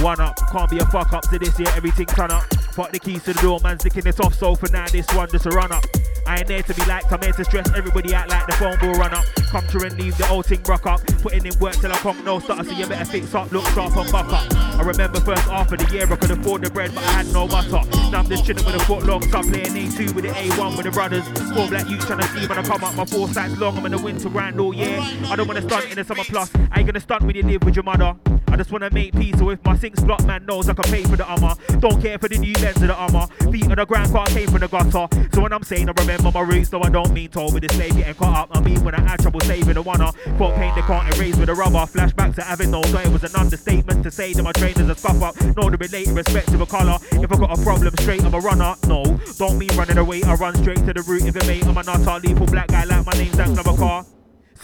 One 0.00 0.18
up, 0.18 0.36
can't 0.50 0.68
be 0.68 0.78
a 0.80 0.86
fuck 0.86 1.12
up 1.12 1.22
to 1.30 1.38
this 1.38 1.56
year, 1.56 1.68
everything 1.76 2.06
turn 2.06 2.32
up. 2.32 2.42
Fuck 2.74 2.90
the 2.90 2.98
keys 2.98 3.22
to 3.22 3.32
the 3.32 3.40
door, 3.40 3.60
man's 3.62 3.84
licking 3.84 4.02
this 4.02 4.18
off, 4.18 4.34
so 4.34 4.56
for 4.56 4.68
now 4.72 4.84
this 4.88 5.06
one 5.14 5.30
just 5.30 5.46
a 5.46 5.50
run 5.50 5.70
up. 5.70 5.84
I 6.26 6.38
ain't 6.38 6.48
there 6.48 6.60
to 6.60 6.74
be 6.74 6.84
liked, 6.86 7.12
I'm 7.12 7.22
here 7.22 7.30
to 7.30 7.44
stress 7.44 7.70
everybody 7.76 8.12
out 8.12 8.28
like 8.28 8.46
the 8.48 8.52
phone 8.54 8.76
will 8.82 8.98
run 8.98 9.14
up. 9.14 9.24
Come 9.52 9.64
through 9.66 9.84
and 9.86 9.96
leave 9.96 10.18
the 10.18 10.28
old 10.28 10.46
thing 10.46 10.60
rock 10.64 10.84
up. 10.84 11.06
Putting 11.22 11.46
in 11.46 11.56
work 11.60 11.74
till 11.74 11.92
I 11.92 11.96
come 11.98 12.24
no 12.24 12.40
starter, 12.40 12.64
so 12.64 12.72
you 12.72 12.84
better 12.88 13.04
fix 13.04 13.32
up, 13.32 13.52
look 13.52 13.64
sharp 13.66 13.96
and 13.96 14.10
buck 14.10 14.26
up. 14.32 14.52
I 14.56 14.82
remember 14.82 15.20
first 15.20 15.42
half 15.42 15.70
of 15.70 15.78
the 15.78 15.94
year 15.94 16.12
I 16.12 16.16
could 16.16 16.32
afford 16.32 16.62
the 16.62 16.70
bread, 16.70 16.92
but 16.92 17.04
I 17.04 17.12
had 17.12 17.32
no 17.32 17.46
butter. 17.46 17.80
Now 18.10 18.18
I'm 18.18 18.28
just 18.28 18.44
chilling 18.44 18.64
with 18.64 18.74
a 18.74 18.80
foot 18.80 19.04
long, 19.04 19.22
start 19.22 19.46
playing 19.46 19.66
A2 19.66 20.12
with 20.12 20.24
the 20.24 20.30
A1 20.30 20.76
with 20.76 20.86
the 20.86 20.90
brothers. 20.90 21.24
Four 21.54 21.68
black 21.68 21.88
youths 21.88 22.06
trying 22.06 22.22
to 22.22 22.28
see 22.28 22.44
when 22.48 22.58
I 22.58 22.62
come 22.64 22.82
up, 22.82 22.96
my 22.96 23.04
four 23.04 23.28
sides 23.28 23.56
long, 23.56 23.78
I'm 23.78 23.86
in 23.86 23.92
the 23.92 23.98
winter 23.98 24.28
grind 24.28 24.58
all 24.58 24.74
year. 24.74 24.98
I 25.28 25.36
don't 25.36 25.46
wanna 25.46 25.62
stunt 25.62 25.84
in 25.90 25.94
the 25.94 26.02
summer 26.02 26.24
plus, 26.24 26.50
I 26.72 26.80
ain't 26.80 26.86
gonna 26.88 26.98
stunt 26.98 27.22
when 27.22 27.36
you 27.36 27.44
live 27.44 27.62
with 27.62 27.76
your 27.76 27.84
mother. 27.84 28.16
I 28.48 28.56
just 28.56 28.70
wanna 28.70 28.88
make 28.92 29.12
peace, 29.12 29.36
so 29.36 29.50
if 29.50 29.64
my 29.64 29.76
sink 29.76 29.96
slot 29.96 30.24
man 30.26 30.46
knows 30.46 30.68
I 30.68 30.74
can 30.74 30.84
pay 30.84 31.02
for 31.02 31.16
the 31.16 31.24
armor. 31.24 31.54
Don't 31.80 32.00
care 32.00 32.18
for 32.18 32.28
the 32.28 32.38
new 32.38 32.54
lens 32.64 32.80
of 32.80 32.88
the 32.88 32.94
armor. 32.94 33.26
Feet 33.52 33.64
on 33.64 33.76
the 33.76 33.84
ground, 33.84 34.10
car 34.12 34.26
came 34.26 34.48
from 34.48 34.60
the 34.60 34.68
gutter. 34.68 35.06
So 35.32 35.42
when 35.42 35.52
I'm 35.52 35.62
saying 35.62 35.88
I 35.88 35.92
remember 35.92 36.30
my 36.32 36.40
roots, 36.40 36.72
no, 36.72 36.82
I 36.82 36.88
don't 36.88 37.12
mean 37.12 37.28
told 37.28 37.54
with 37.54 37.62
the 37.66 37.74
slave 37.74 37.96
getting 37.96 38.14
caught 38.14 38.50
up. 38.50 38.56
I 38.56 38.60
mean 38.60 38.82
when 38.82 38.94
I 38.94 39.00
had 39.00 39.20
trouble 39.20 39.40
saving 39.40 39.74
the 39.74 39.82
one 39.82 40.00
Fought 40.38 40.54
pain 40.56 40.74
they 40.74 40.82
can't 40.82 41.14
erase 41.14 41.36
with 41.36 41.48
a 41.48 41.54
rubber. 41.54 41.84
Flashbacks 41.86 42.36
to 42.36 42.42
having 42.42 42.70
no 42.70 42.82
so 42.82 42.98
it 42.98 43.08
was 43.08 43.24
an 43.24 43.36
understatement 43.36 44.02
to 44.02 44.10
say 44.10 44.32
that 44.32 44.42
my 44.42 44.52
trainers 44.52 44.88
are 44.88 44.94
scuff 44.94 45.22
up. 45.22 45.40
No, 45.56 45.70
the 45.70 45.76
related 45.76 46.14
respect 46.14 46.48
to 46.48 46.56
the 46.56 46.66
colour. 46.66 46.98
If 47.12 47.32
I 47.32 47.36
got 47.36 47.58
a 47.58 47.62
problem 47.62 47.94
straight, 47.98 48.24
I'm 48.24 48.34
a 48.34 48.40
runner. 48.40 48.74
No, 48.86 49.04
don't 49.38 49.58
mean 49.58 49.70
running 49.76 49.98
away. 49.98 50.22
I 50.22 50.34
run 50.34 50.54
straight 50.56 50.84
to 50.86 50.92
the 50.92 51.02
root. 51.02 51.24
If 51.24 51.36
it 51.36 51.46
mate, 51.46 51.66
I'm 51.66 51.76
a 51.76 51.82
nutter. 51.82 52.26
Lethal 52.26 52.46
black 52.46 52.68
guy 52.68 52.84
like 52.84 53.06
my 53.06 53.12
name's 53.12 53.36
Zach 53.36 53.50
Number 53.50 53.76
Car. 53.76 54.04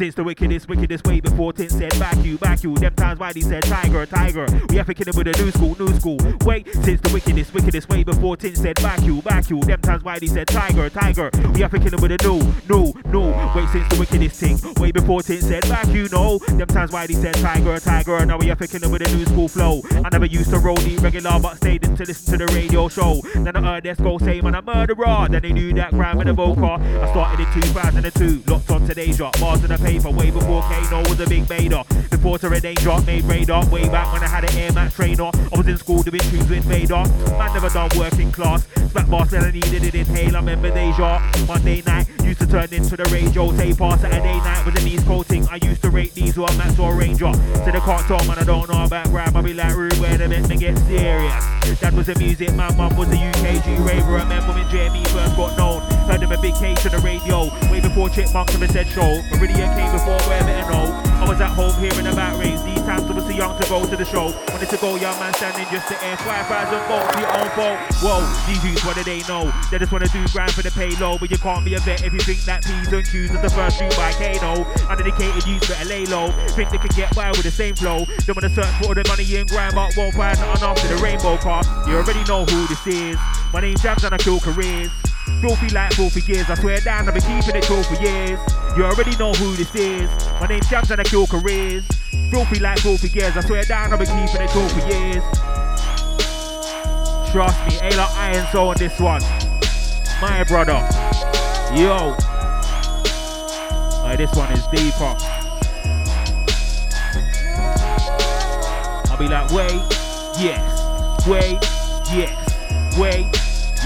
Since 0.01 0.14
the 0.14 0.24
wickedest, 0.24 0.66
wickedest 0.66 1.06
way 1.06 1.20
before 1.20 1.52
Tint 1.52 1.70
said 1.70 1.90
back 1.98 2.16
you, 2.24 2.39
back 2.39 2.62
you. 2.62 2.74
Them 2.74 2.94
times 2.94 3.20
why 3.20 3.35
he 3.35 3.43
said 3.43 3.64
tiger, 3.64 4.06
tiger. 4.06 4.47
We 4.70 4.77
have 4.77 4.86
to 4.86 4.94
kill 4.94 5.09
him 5.09 5.14
with 5.14 5.28
a 5.28 5.32
new 5.43 5.51
school, 5.51 5.77
new 5.78 5.93
school. 6.01 6.16
Wait, 6.47 6.72
since 6.72 7.02
the 7.02 7.10
wickedest, 7.12 7.52
wickedest 7.52 7.86
way 7.90 8.02
before 8.02 8.35
Tint 8.39 8.56
said 8.56 8.77
back 8.77 9.02
you, 9.02 9.20
back 9.20 9.51
you. 9.51 9.60
Them 9.60 9.78
times 9.82 10.02
why 10.02 10.18
he 10.18 10.27
said 10.27 10.48
tiger, 10.48 10.89
tiger. 10.89 11.31
We 11.52 11.60
have 11.60 11.70
to 11.72 11.78
kill 11.78 11.93
him 11.93 12.01
with 12.01 12.12
a 12.12 12.18
new, 12.24 12.40
new, 12.66 12.94
new. 13.12 13.28
Wait, 13.55 13.68
since 13.68 13.86
the 13.90 13.97
wickedest 14.01 14.40
thing, 14.40 14.56
way 14.81 14.90
before 14.90 15.20
Tint 15.20 15.43
said 15.43 15.68
back 15.68 15.86
you, 15.89 16.09
no. 16.09 16.39
Them 16.39 16.68
times 16.68 16.93
why 16.93 17.06
he 17.06 17.12
said 17.12 17.35
tiger, 17.35 17.78
tiger. 17.78 18.24
Now 18.24 18.39
we 18.39 18.47
have 18.47 18.59
to 18.60 18.68
kill 18.68 18.82
him 18.82 18.93
with 18.93 19.02
a 19.06 19.14
new 19.14 19.27
school 19.27 19.48
flow. 19.48 19.82
I 20.02 20.09
never 20.09 20.24
used 20.24 20.48
to 20.48 20.60
roll 20.60 20.77
the 20.77 20.97
regular, 20.97 21.39
but 21.43 21.59
stayed 21.59 21.85
in 21.85 21.94
to 21.97 22.06
listen 22.06 22.39
to 22.39 22.47
the 22.47 22.52
radio 22.55 22.89
show. 22.89 23.20
Then 23.35 23.55
I 23.55 23.60
heard 23.60 23.85
Esco 23.85 24.18
say, 24.18 24.40
man, 24.40 24.55
a 24.55 24.62
murderer. 24.62 25.28
Then 25.28 25.43
they 25.43 25.52
knew 25.52 25.74
that 25.74 25.90
crime 25.90 26.22
in 26.22 26.28
the 26.28 26.32
vocal. 26.32 26.64
I 26.64 27.10
started 27.10 27.47
in 27.47 27.52
2002, 27.60 28.51
locked 28.51 28.70
on 28.70 28.86
today's 28.86 29.18
drop, 29.18 29.39
bars 29.39 29.62
in 29.62 29.68
the 29.68 29.77
paper, 29.77 29.90
way 29.99 30.31
before 30.31 30.62
Kano 30.62 31.01
was 31.09 31.19
a 31.21 31.27
big 31.27 31.49
bader. 31.49 31.83
Before 32.11 32.39
Terror 32.39 32.57
Danjah 32.57 33.05
made 33.07 33.25
radar, 33.25 33.67
way 33.71 33.89
back 33.89 34.12
when 34.12 34.23
I 34.23 34.29
had 34.29 34.45
an 34.45 34.57
Air 34.57 34.73
Max 34.73 34.95
trainer. 34.95 35.31
I 35.35 35.59
was 35.59 35.67
in 35.67 35.77
school 35.79 36.03
doing 36.03 36.21
tunes 36.31 36.49
with 36.49 36.65
Vader. 36.65 37.03
Man 37.39 37.53
never 37.53 37.69
done 37.69 37.91
working 37.99 38.31
class. 38.31 38.67
Smack 38.91 39.09
boss 39.09 39.33
and 39.33 39.45
I 39.45 39.51
needed 39.51 39.83
it 39.83 39.95
inhale. 39.95 40.37
I 40.37 40.41
remember 40.41 40.71
Deja. 40.71 41.21
Monday 41.47 41.83
night 41.83 42.09
used 42.23 42.41
to 42.41 42.47
turn 42.47 42.73
into 42.73 42.97
the 42.97 43.05
radio 43.11 43.51
taper. 43.53 43.91
Saturday 43.99 44.39
night 44.39 44.65
was 44.65 44.81
an 44.81 44.87
East 44.87 45.07
Coasting. 45.07 45.47
I 45.49 45.57
used 45.57 45.83
to 45.83 45.91
rate 45.91 46.15
these 46.15 46.39
or 46.39 46.49
Max 46.57 46.79
or 46.79 46.95
Ranger. 46.95 47.33
They 47.65 47.73
can't 47.73 48.07
talk, 48.07 48.27
man, 48.27 48.39
I 48.39 48.45
don't 48.45 48.69
know 48.71 48.85
about 48.85 49.09
rap. 49.09 49.35
I 49.35 49.43
be 49.43 49.55
like, 49.55 49.75
rude, 49.75 49.95
where 49.99 50.17
they 50.17 50.29
make 50.29 50.49
me 50.49 50.57
get 50.57 50.77
serious. 50.79 51.81
Dad 51.81 51.95
was 51.95 52.09
a 52.09 52.19
music 52.19 52.53
man, 52.55 52.77
mum 52.77 52.97
was 52.97 53.09
a 53.09 53.17
UKG 53.17 53.87
raver. 53.87 54.19
I 54.19 54.23
remember 54.23 54.53
when 54.53 54.69
Jamie 54.71 55.05
first 55.05 55.37
got 55.37 55.57
known. 55.57 55.81
Heard 56.09 56.23
him 56.23 56.33
a 56.33 56.41
big 56.41 56.55
case 56.57 56.85
on 56.85 56.93
the 56.93 56.99
radio. 56.99 57.49
Way 57.71 57.81
before 57.81 58.09
Chipmunks 58.11 58.55
ever 58.55 58.67
said 58.67 58.89
show. 58.89 59.23
Meridian 59.31 59.71
came 59.81 59.93
before 59.93 60.20
where 60.28 60.44
better 60.44 60.69
know. 60.70 60.85
I 61.20 61.28
was 61.28 61.40
at 61.40 61.52
home 61.52 61.73
hearing 61.81 62.07
about 62.07 62.39
race. 62.39 62.61
These 62.62 62.82
times 62.85 63.05
I 63.09 63.12
was 63.12 63.24
too 63.24 63.35
young 63.35 63.59
to 63.61 63.69
go 63.69 63.85
to 63.85 63.97
the 63.97 64.05
show. 64.05 64.32
Wanted 64.52 64.69
to 64.69 64.77
go, 64.77 64.97
young 64.97 65.19
man 65.20 65.32
standing 65.35 65.66
just 65.70 65.89
to 65.89 65.97
air 66.05 66.16
5,000 66.16 66.89
volts 66.89 67.12
to 67.12 67.20
your 67.20 67.32
own 67.36 67.48
fault. 67.57 67.78
Whoa, 68.01 68.20
these 68.47 68.62
youths, 68.65 68.85
what 68.85 68.97
do 68.97 69.05
they 69.05 69.20
know? 69.28 69.52
They 69.70 69.78
just 69.78 69.93
wanna 69.93 70.09
do 70.09 70.24
grind 70.32 70.52
for 70.52 70.62
the 70.62 70.70
payload. 70.70 71.20
But 71.20 71.31
you 71.31 71.39
can't 71.39 71.65
be 71.65 71.74
a 71.74 71.81
vet 71.81 72.05
if 72.05 72.12
you 72.12 72.20
think 72.20 72.40
that 72.44 72.65
P's 72.65 72.93
and 72.93 73.05
Q's 73.05 73.31
is 73.31 73.40
the 73.40 73.51
first 73.51 73.78
shoot 73.78 73.94
by 73.97 74.12
Kano. 74.12 74.65
Undedicated 74.89 75.47
youths 75.47 75.69
better 75.69 75.89
lay 75.89 76.05
low. 76.07 76.32
Think 76.57 76.70
they 76.70 76.78
can 76.78 76.93
get 76.97 77.15
by 77.15 77.31
with 77.31 77.44
the 77.44 77.51
same 77.51 77.74
flow. 77.74 78.05
They 78.27 78.32
wanna 78.32 78.52
search 78.52 78.73
for 78.81 78.89
all 78.89 78.94
the 78.94 79.05
money 79.09 79.24
and 79.36 79.48
grind, 79.48 79.74
but 79.74 79.97
won't 79.97 80.15
find 80.15 80.39
nothing 80.40 80.69
after 80.69 80.89
the 80.89 80.97
rainbow 80.97 81.36
car. 81.36 81.62
You 81.86 81.97
already 81.97 82.24
know 82.24 82.44
who 82.44 82.66
this 82.66 82.86
is. 82.86 83.16
My 83.52 83.61
name's 83.61 83.82
Jammz 83.82 84.05
and 84.05 84.15
I 84.15 84.19
kill 84.19 84.40
careers. 84.40 84.90
Filthy 85.40 85.70
like 85.70 85.93
filthy 85.94 86.20
gears, 86.20 86.51
I 86.51 86.55
swear 86.55 86.81
down, 86.81 87.09
I've 87.09 87.15
been 87.15 87.23
keeping 87.23 87.57
it 87.57 87.65
true 87.65 87.82
for 87.82 87.94
years. 88.02 88.39
You 88.77 88.85
already 88.85 89.16
know 89.16 89.32
who 89.32 89.55
this 89.57 89.74
is. 89.74 90.11
My 90.40 90.47
name's 90.47 90.66
Jammz 90.66 90.90
and 90.90 91.01
I 91.01 91.05
kill 91.05 91.27
careers. 91.27 91.86
Filthy 92.31 92.61
like 92.61 92.78
filthy 92.81 93.09
gears, 93.09 93.36
I 93.36 93.40
swear 93.40 93.62
down, 93.65 93.93
I've 93.93 93.98
been 93.98 94.09
keeping 94.09 94.43
it 94.43 94.51
true 94.51 94.69
for 94.69 94.81
years. 94.89 95.24
Trust 97.32 97.59
me, 97.66 97.78
Ayla 97.89 98.07
Iron 98.16 98.47
so 98.52 98.69
on 98.69 98.77
this 98.77 98.98
one. 98.98 99.23
My 100.20 100.44
brother. 100.44 100.86
Yo. 101.74 102.16
Alright, 104.01 104.19
this 104.19 104.35
one 104.35 104.52
is 104.52 104.66
deeper. 104.66 105.16
I'll 109.09 109.16
be 109.19 109.28
like, 109.28 109.51
wait, 109.52 109.81
yes, 110.39 111.27
wait, 111.27 111.59
yes, 112.12 112.98
wait, 112.98 113.27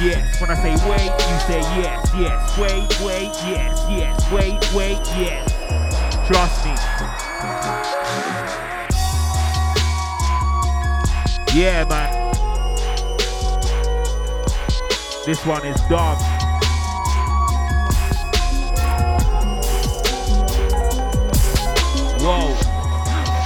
yes. 0.01 0.41
When 0.41 0.51
I 0.51 0.55
say 0.55 0.75
wait, 0.89 1.11
you 1.11 1.39
say 1.47 1.61
yes, 1.81 2.11
yes, 2.16 2.59
wait, 2.59 3.01
wait, 3.01 3.33
yes, 3.47 3.85
yes, 3.89 4.33
wait, 4.33 4.75
wait, 4.75 5.01
yes. 5.19 5.51
Trust 6.27 6.65
me. 6.65 6.75
Yeah, 11.55 11.85
man. 11.85 12.33
This 15.27 15.45
one 15.47 15.65
is 15.65 15.81
dog. 15.89 16.19
Whoa. 22.21 22.55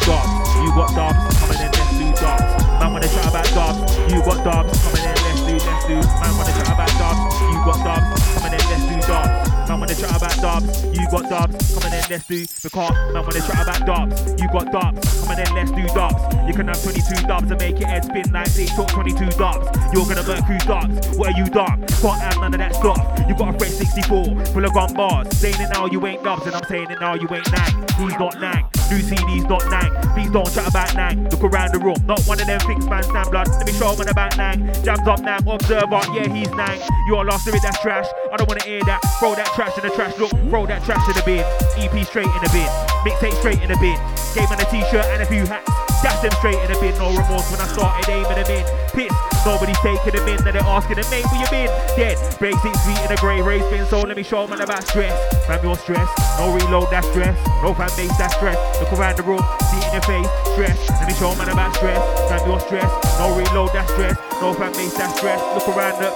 Dobbs, 0.07 0.55
you 0.57 0.71
got 0.73 0.95
Dobbs, 0.95 1.39
coming 1.39 1.61
in, 1.61 1.71
let's 1.71 1.99
do 1.99 2.25
Dobbs. 2.25 2.65
Man, 2.81 2.93
wanna 2.93 3.09
chat 3.09 3.27
about 3.29 3.45
Dobbs, 3.53 3.99
you 4.11 4.23
got 4.23 4.43
Dobbs, 4.43 4.83
coming 4.85 5.05
in, 5.05 5.18
let's 5.67 5.87
do. 5.87 5.95
Man, 5.95 6.37
wanna 6.37 6.53
chat 6.53 6.69
about 6.69 6.89
Dobbs, 6.99 7.41
you 7.41 7.59
got 7.65 7.79
Dobbs, 7.85 8.35
coming 8.35 8.53
in, 8.53 8.59
let's 8.69 8.85
do 8.87 9.01
Dobbs. 9.07 9.58
Man, 9.69 9.81
wanna 9.81 9.95
chat 9.95 10.17
about 10.17 10.35
Dobbs, 10.41 10.83
you 10.97 11.07
got 11.11 11.29
Dobbs, 11.29 11.75
coming 11.75 11.93
in, 11.93 12.03
let's 12.09 12.25
do. 12.25 12.47
Because, 12.63 12.91
man, 13.13 13.23
wanna 13.23 13.41
chat 13.41 13.61
about 13.61 13.85
Dobbs, 13.85 14.41
you 14.41 14.49
got 14.49 14.73
Dobbs, 14.73 15.21
coming 15.21 15.45
in, 15.45 15.55
let's 15.55 15.71
do 15.73 15.87
Dobbs. 15.95 16.49
You 16.49 16.55
can 16.55 16.69
have 16.69 16.83
22 16.83 17.27
Dobbs 17.27 17.51
and 17.51 17.61
make 17.61 17.79
your 17.79 17.89
head 17.89 18.03
spin 18.07 18.33
like 18.33 18.49
they 18.55 18.65
talk 18.65 18.89
22 18.89 19.27
Dobbs. 19.37 19.69
You're 19.93 20.07
gonna 20.09 20.27
work 20.27 20.41
who 20.49 20.57
Dobbs, 20.65 21.19
what 21.19 21.35
are 21.35 21.39
you 21.39 21.45
dumb? 21.45 21.85
Can't 22.01 22.21
have 22.23 22.41
none 22.41 22.55
of 22.55 22.61
that 22.61 22.75
stuff. 22.77 22.97
You 23.29 23.37
got 23.37 23.55
a 23.55 23.59
fresh 23.59 23.73
64, 23.73 24.47
full 24.47 24.65
of 24.65 24.73
gun 24.73 24.95
bars. 24.95 25.37
Saying 25.37 25.61
it 25.61 25.69
now, 25.75 25.85
you 25.85 26.05
ain't 26.07 26.25
Dobbs, 26.25 26.47
and 26.47 26.57
I'm 26.57 26.65
saying 26.65 26.91
it 26.91 26.99
now, 26.99 27.13
you 27.13 27.29
ain't 27.29 27.53
Nang. 27.53 27.85
He's 27.99 28.19
not 28.19 28.41
Nang. 28.41 28.65
New 28.89 29.03
CD's 29.03 29.45
not 29.45 29.69
Nang. 29.69 29.93
Please 30.15 30.31
don't 30.31 30.49
chat 30.49 30.67
about 30.67 30.95
Nang. 30.95 31.29
Look 31.29 31.45
around 31.45 31.75
the 31.75 31.79
room, 31.79 32.01
not 32.07 32.25
one 32.25 32.41
of 32.41 32.47
them 32.47 32.61
things, 32.61 32.89
man, 32.89 33.03
stand 33.03 33.31
blood. 33.31 33.49
Let 33.49 33.67
me 33.67 33.73
show 33.73 33.95
man 33.97 34.09
about 34.09 34.35
Nang. 34.39 34.61
Jammz 34.81 35.07
up 35.07 35.21
Nang, 35.21 35.47
observer, 35.47 36.01
yeah, 36.17 36.33
he's 36.33 36.51
Nang. 36.53 36.81
You're 37.07 37.25
lost 37.27 37.47
it, 37.47 37.61
that's 37.63 37.79
trash. 37.83 38.07
I 38.33 38.37
don't 38.37 38.49
wanna 38.49 38.65
hear 38.65 38.81
that. 38.85 39.01
Throw 39.21 39.35
that 39.35 39.49
trash 39.59 39.75
in 39.75 39.83
the 39.83 39.91
trash, 39.91 40.15
look, 40.23 40.31
throw 40.55 40.71
that 40.71 40.87
trash 40.87 41.03
in 41.11 41.19
the 41.19 41.25
bin. 41.27 41.43
EP 41.83 41.91
straight 42.07 42.31
in 42.31 42.43
the 42.47 42.51
bin. 42.55 42.71
Mixtape 43.03 43.35
straight 43.43 43.59
in 43.59 43.67
the 43.67 43.79
bin. 43.83 43.99
Gave 44.31 44.47
man 44.55 44.63
a 44.63 44.67
t-shirt 44.71 45.03
and 45.11 45.19
a 45.19 45.27
few 45.27 45.43
hats. 45.51 45.67
Dash 45.99 46.23
them 46.23 46.31
straight 46.39 46.63
in 46.63 46.71
the 46.71 46.79
bin, 46.79 46.95
no 46.95 47.11
remorse 47.11 47.51
when 47.51 47.59
I 47.59 47.67
started 47.67 48.07
aiming 48.07 48.39
them 48.39 48.47
in. 48.47 48.63
Piss, 48.95 49.11
nobody's 49.43 49.75
taking 49.83 50.15
them 50.15 50.31
in, 50.31 50.39
then 50.47 50.55
they're 50.55 50.63
asking 50.63 51.03
them, 51.03 51.11
mate, 51.11 51.27
where 51.27 51.43
you 51.43 51.51
been? 51.51 51.67
Dead, 51.99 52.15
break 52.39 52.55
six 52.63 52.79
feet 52.87 53.03
in 53.03 53.11
a 53.11 53.19
grey 53.19 53.43
race 53.43 53.67
bin, 53.67 53.83
so 53.91 53.99
let 54.07 54.15
me 54.15 54.23
show 54.23 54.47
man 54.47 54.63
about 54.63 54.87
stress. 54.87 55.11
Fam, 55.51 55.59
your 55.67 55.75
stress, 55.75 56.07
no 56.39 56.55
reload, 56.55 56.87
that 56.95 57.03
stress. 57.11 57.35
No 57.59 57.75
fan 57.75 57.91
base, 57.99 58.15
that's 58.15 58.39
stress. 58.39 58.55
Look 58.79 58.95
around 58.95 59.19
the 59.19 59.27
room, 59.27 59.43
see 59.75 59.83
it 59.83 59.91
in 59.91 59.99
your 59.99 60.07
face, 60.07 60.31
stress. 60.55 60.79
Let 61.03 61.11
me 61.11 61.15
show 61.19 61.35
man 61.35 61.51
about 61.51 61.75
stress. 61.75 61.99
Fam, 62.31 62.47
your 62.47 62.63
stress, 62.63 62.87
no 63.19 63.35
reload, 63.35 63.75
that 63.75 63.91
stress. 63.91 64.15
No 64.39 64.55
fan 64.55 64.71
base, 64.71 64.95
that's 64.95 65.19
stress. 65.19 65.43
Look 65.51 65.67
around 65.75 65.99
the. 65.99 66.15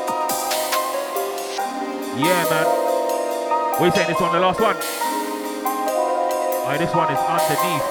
Yeah, 2.23 2.47
man. 2.47 2.82
We 3.81 3.91
saying 3.91 4.09
this 4.09 4.21
one, 4.21 4.33
the 4.33 4.39
last 4.39 4.61
one. 4.61 4.77
Alright, 6.63 6.79
this 6.79 6.95
one 6.95 7.11
is 7.13 7.19
underneath. 7.19 7.83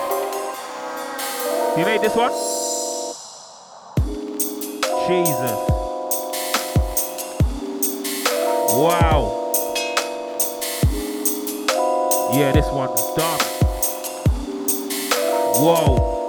You 1.78 1.86
made 1.86 2.02
this 2.02 2.16
one? 2.16 2.32
Jesus. 5.08 5.58
Wow. 8.74 9.52
Yeah, 12.34 12.52
this 12.54 12.68
one's 12.72 13.02
done. 13.16 13.40
Whoa. 15.56 16.21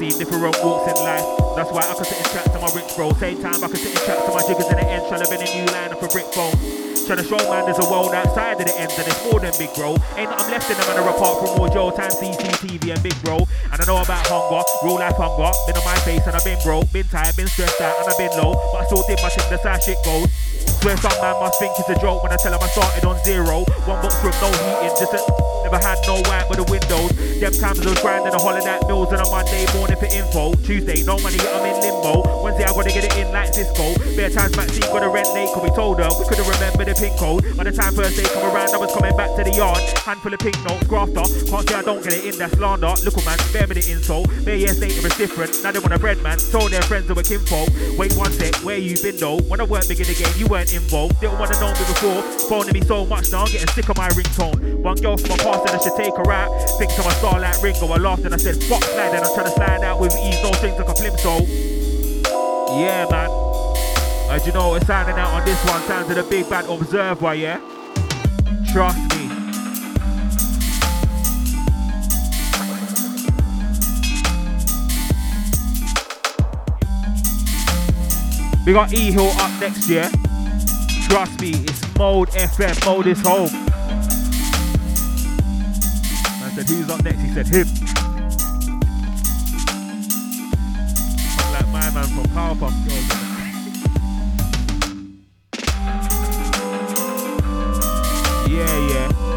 I 0.00 0.08
seen 0.08 0.16
different 0.16 0.56
walks 0.64 0.88
in 0.88 0.96
life. 1.04 1.28
That's 1.60 1.68
why 1.68 1.84
I 1.84 1.92
can 1.92 2.08
sit 2.08 2.16
in 2.16 2.24
tracks 2.32 2.48
to 2.56 2.58
my 2.64 2.72
rich 2.72 2.88
bro. 2.96 3.12
Same 3.20 3.36
time 3.44 3.60
I 3.60 3.68
can 3.68 3.76
sit 3.76 3.92
in 3.92 4.00
tracks 4.08 4.24
to 4.24 4.32
my 4.32 4.40
jiggers 4.48 4.72
in 4.72 4.80
the 4.80 4.86
end, 4.88 5.04
trying 5.12 5.20
to 5.20 5.28
bend 5.28 5.44
a 5.44 5.48
new 5.52 5.68
line 5.76 5.92
up 5.92 6.00
a 6.00 6.08
brick 6.08 6.24
phone. 6.32 6.56
Trying 7.04 7.20
to 7.20 7.26
show 7.28 7.36
man 7.52 7.68
there's 7.68 7.76
a 7.76 7.84
world 7.84 8.16
outside 8.16 8.56
of 8.56 8.64
the 8.64 8.72
ends 8.80 8.96
and 8.96 9.04
it's 9.04 9.20
more 9.28 9.44
than 9.44 9.52
big 9.60 9.68
bro. 9.76 10.00
Ain't 10.16 10.32
nothing 10.32 10.56
left 10.56 10.72
in 10.72 10.80
the 10.80 10.86
manner 10.88 11.04
apart 11.04 11.44
from 11.44 11.52
more 11.60 11.68
Joe 11.68 11.92
time 11.92 12.16
CCTV 12.16 12.96
and 12.96 13.02
big 13.04 13.12
bro. 13.20 13.44
And 13.44 13.76
I 13.76 13.84
know 13.84 14.00
about 14.00 14.24
hunger, 14.24 14.64
real 14.80 14.96
life 14.96 15.20
hunger. 15.20 15.52
Been 15.68 15.76
on 15.76 15.84
my 15.84 16.00
face 16.00 16.24
and 16.24 16.32
I've 16.32 16.48
been 16.48 16.60
broke, 16.64 16.88
been 16.96 17.04
tired, 17.12 17.36
been 17.36 17.52
stressed 17.52 17.84
out 17.84 18.00
and 18.00 18.08
I've 18.08 18.16
been 18.16 18.32
low. 18.40 18.56
But 18.72 18.80
I 18.80 18.84
still 18.88 19.04
did 19.04 19.20
my 19.20 19.28
thing, 19.28 19.52
that's 19.52 19.68
how 19.68 19.76
shit 19.84 20.00
goes. 20.00 20.32
Swear 20.80 20.96
some 20.96 21.12
man 21.20 21.36
must 21.44 21.60
think 21.60 21.76
it's 21.76 21.92
a 21.92 21.98
joke 22.00 22.24
when 22.24 22.32
I 22.32 22.40
tell 22.40 22.56
him 22.56 22.62
I 22.64 22.72
started 22.72 23.04
on 23.04 23.20
zero. 23.20 23.68
One 23.84 24.00
box 24.00 24.16
room, 24.24 24.32
no 24.40 24.48
heating, 24.48 24.96
just 24.96 25.12
a 25.12 25.20
Never 25.70 25.86
had 25.86 26.02
no 26.02 26.18
white 26.26 26.50
with 26.50 26.58
the 26.58 26.66
windows. 26.66 27.14
Them 27.38 27.54
times 27.54 27.78
I 27.78 27.94
was 27.94 28.02
grinding 28.02 28.34
the 28.34 28.42
holiday 28.42 28.74
mills 28.90 29.14
and 29.14 29.22
a 29.22 29.26
Monday 29.30 29.70
morning 29.78 29.94
for 30.02 30.10
info. 30.10 30.50
Tuesday, 30.66 31.06
no 31.06 31.14
money, 31.22 31.38
I'm 31.38 31.62
in 31.62 31.78
limbo. 31.78 32.42
Wednesday, 32.42 32.66
I 32.66 32.74
gotta 32.74 32.90
get 32.90 33.06
it 33.06 33.14
in 33.14 33.30
like 33.30 33.54
Cisco. 33.54 33.94
Bare 34.18 34.34
times 34.34 34.58
Maxine 34.58 34.90
got 34.90 35.06
a 35.06 35.08
rent 35.08 35.30
late, 35.30 35.46
cause 35.54 35.62
we 35.62 35.70
told 35.70 36.02
her 36.02 36.10
we 36.18 36.26
couldn't 36.26 36.50
remember 36.50 36.82
the 36.82 36.98
pin 36.98 37.14
code. 37.14 37.46
By 37.54 37.62
the 37.62 37.70
time 37.70 37.94
first 37.94 38.18
day 38.18 38.26
come 38.34 38.50
around, 38.50 38.74
I 38.74 38.82
was 38.82 38.90
coming 38.90 39.14
back 39.14 39.30
to 39.38 39.46
the 39.46 39.54
yard. 39.54 39.78
Handful 40.02 40.34
of 40.34 40.42
pink 40.42 40.58
notes, 40.66 40.82
grafter. 40.90 41.22
Can't 41.46 41.62
say 41.62 41.78
I 41.78 41.82
don't 41.86 42.02
get 42.02 42.18
it 42.18 42.26
in, 42.26 42.34
that's 42.34 42.58
slander. 42.58 42.90
Look, 43.06 43.14
man, 43.22 43.38
spare 43.38 43.70
me 43.70 43.78
the 43.78 43.86
insult. 43.94 44.26
Bare 44.42 44.58
years 44.58 44.82
later, 44.82 45.06
it's 45.06 45.14
different. 45.14 45.54
Now 45.62 45.70
they 45.70 45.78
want 45.78 45.94
a 45.94 46.02
bread, 46.02 46.18
man. 46.18 46.42
Told 46.50 46.74
their 46.74 46.82
friends 46.82 47.06
they 47.06 47.14
were 47.14 47.22
kinfolk. 47.22 47.70
Wait 47.94 48.10
one 48.18 48.34
sec, 48.34 48.58
where 48.66 48.82
you 48.82 48.98
been 48.98 49.22
though? 49.22 49.38
When 49.46 49.62
I 49.62 49.64
weren't 49.70 49.86
big 49.86 50.02
in 50.02 50.10
the 50.10 50.18
game, 50.18 50.34
you 50.34 50.50
weren't 50.50 50.74
involved. 50.74 51.22
Didn't 51.22 51.38
wanna 51.38 51.54
know 51.62 51.70
me 51.70 51.86
before. 51.86 52.26
Phoning 52.50 52.74
me 52.74 52.82
so 52.82 53.06
much 53.06 53.30
now, 53.30 53.46
I'm 53.46 53.52
getting 53.54 53.70
sick 53.70 53.86
of 53.86 53.94
my 53.96 54.10
ringtone. 54.18 54.82
One 54.82 54.98
girl 54.98 55.14
from 55.16 55.30
my 55.30 55.38
past 55.38 55.59
and 55.60 55.70
I 55.70 55.78
should 55.78 55.96
take 55.96 56.14
her 56.16 56.32
out. 56.32 56.50
Think 56.78 56.92
to 56.94 57.02
my 57.02 57.12
star 57.14 57.40
like 57.40 57.62
Ringo. 57.62 57.86
I 57.86 57.96
laughed 57.96 58.24
and 58.24 58.34
I 58.34 58.36
said, 58.36 58.62
fuck 58.64 58.82
slide. 58.82 59.14
And 59.14 59.24
I'm 59.24 59.34
trying 59.34 59.46
to 59.46 59.52
slide 59.52 59.84
out 59.84 60.00
with 60.00 60.14
ease, 60.16 60.42
no 60.42 60.52
strings 60.52 60.78
like 60.78 60.88
a 60.88 60.94
plimsoll. 60.94 61.46
Yeah, 62.80 63.06
man. 63.10 63.30
As 64.30 64.46
you 64.46 64.52
know, 64.52 64.70
we're 64.70 64.80
signing 64.82 65.18
out 65.18 65.34
on 65.34 65.44
this 65.44 65.62
one. 65.64 65.82
Sounds 65.82 66.06
to 66.08 66.14
the 66.14 66.22
big 66.22 66.48
bad 66.48 66.66
observer, 66.66 67.34
yeah? 67.34 67.60
Trust 68.72 68.98
me. 69.16 69.28
We 78.64 78.72
got 78.72 78.92
E 78.92 79.10
Hill 79.10 79.30
up 79.38 79.60
next 79.60 79.88
year. 79.88 80.08
Trust 81.08 81.40
me, 81.40 81.50
it's 81.50 81.98
Mode 81.98 82.28
FM. 82.28 82.86
Mode 82.86 83.08
is 83.08 83.20
home. 83.20 83.79
Man 86.50 86.66
said, 86.66 86.74
who's 86.74 86.90
up 86.90 87.04
next? 87.04 87.20
He 87.20 87.32
said, 87.32 87.46
him. 87.46 87.66
I'm 91.38 91.52
like 91.52 91.68
my 91.68 91.90
man 91.94 92.08
from 92.08 92.24
Powerpuff 92.34 92.74
Girls. 92.88 93.08
Yeah, 98.50 98.78
yeah. 98.88 99.29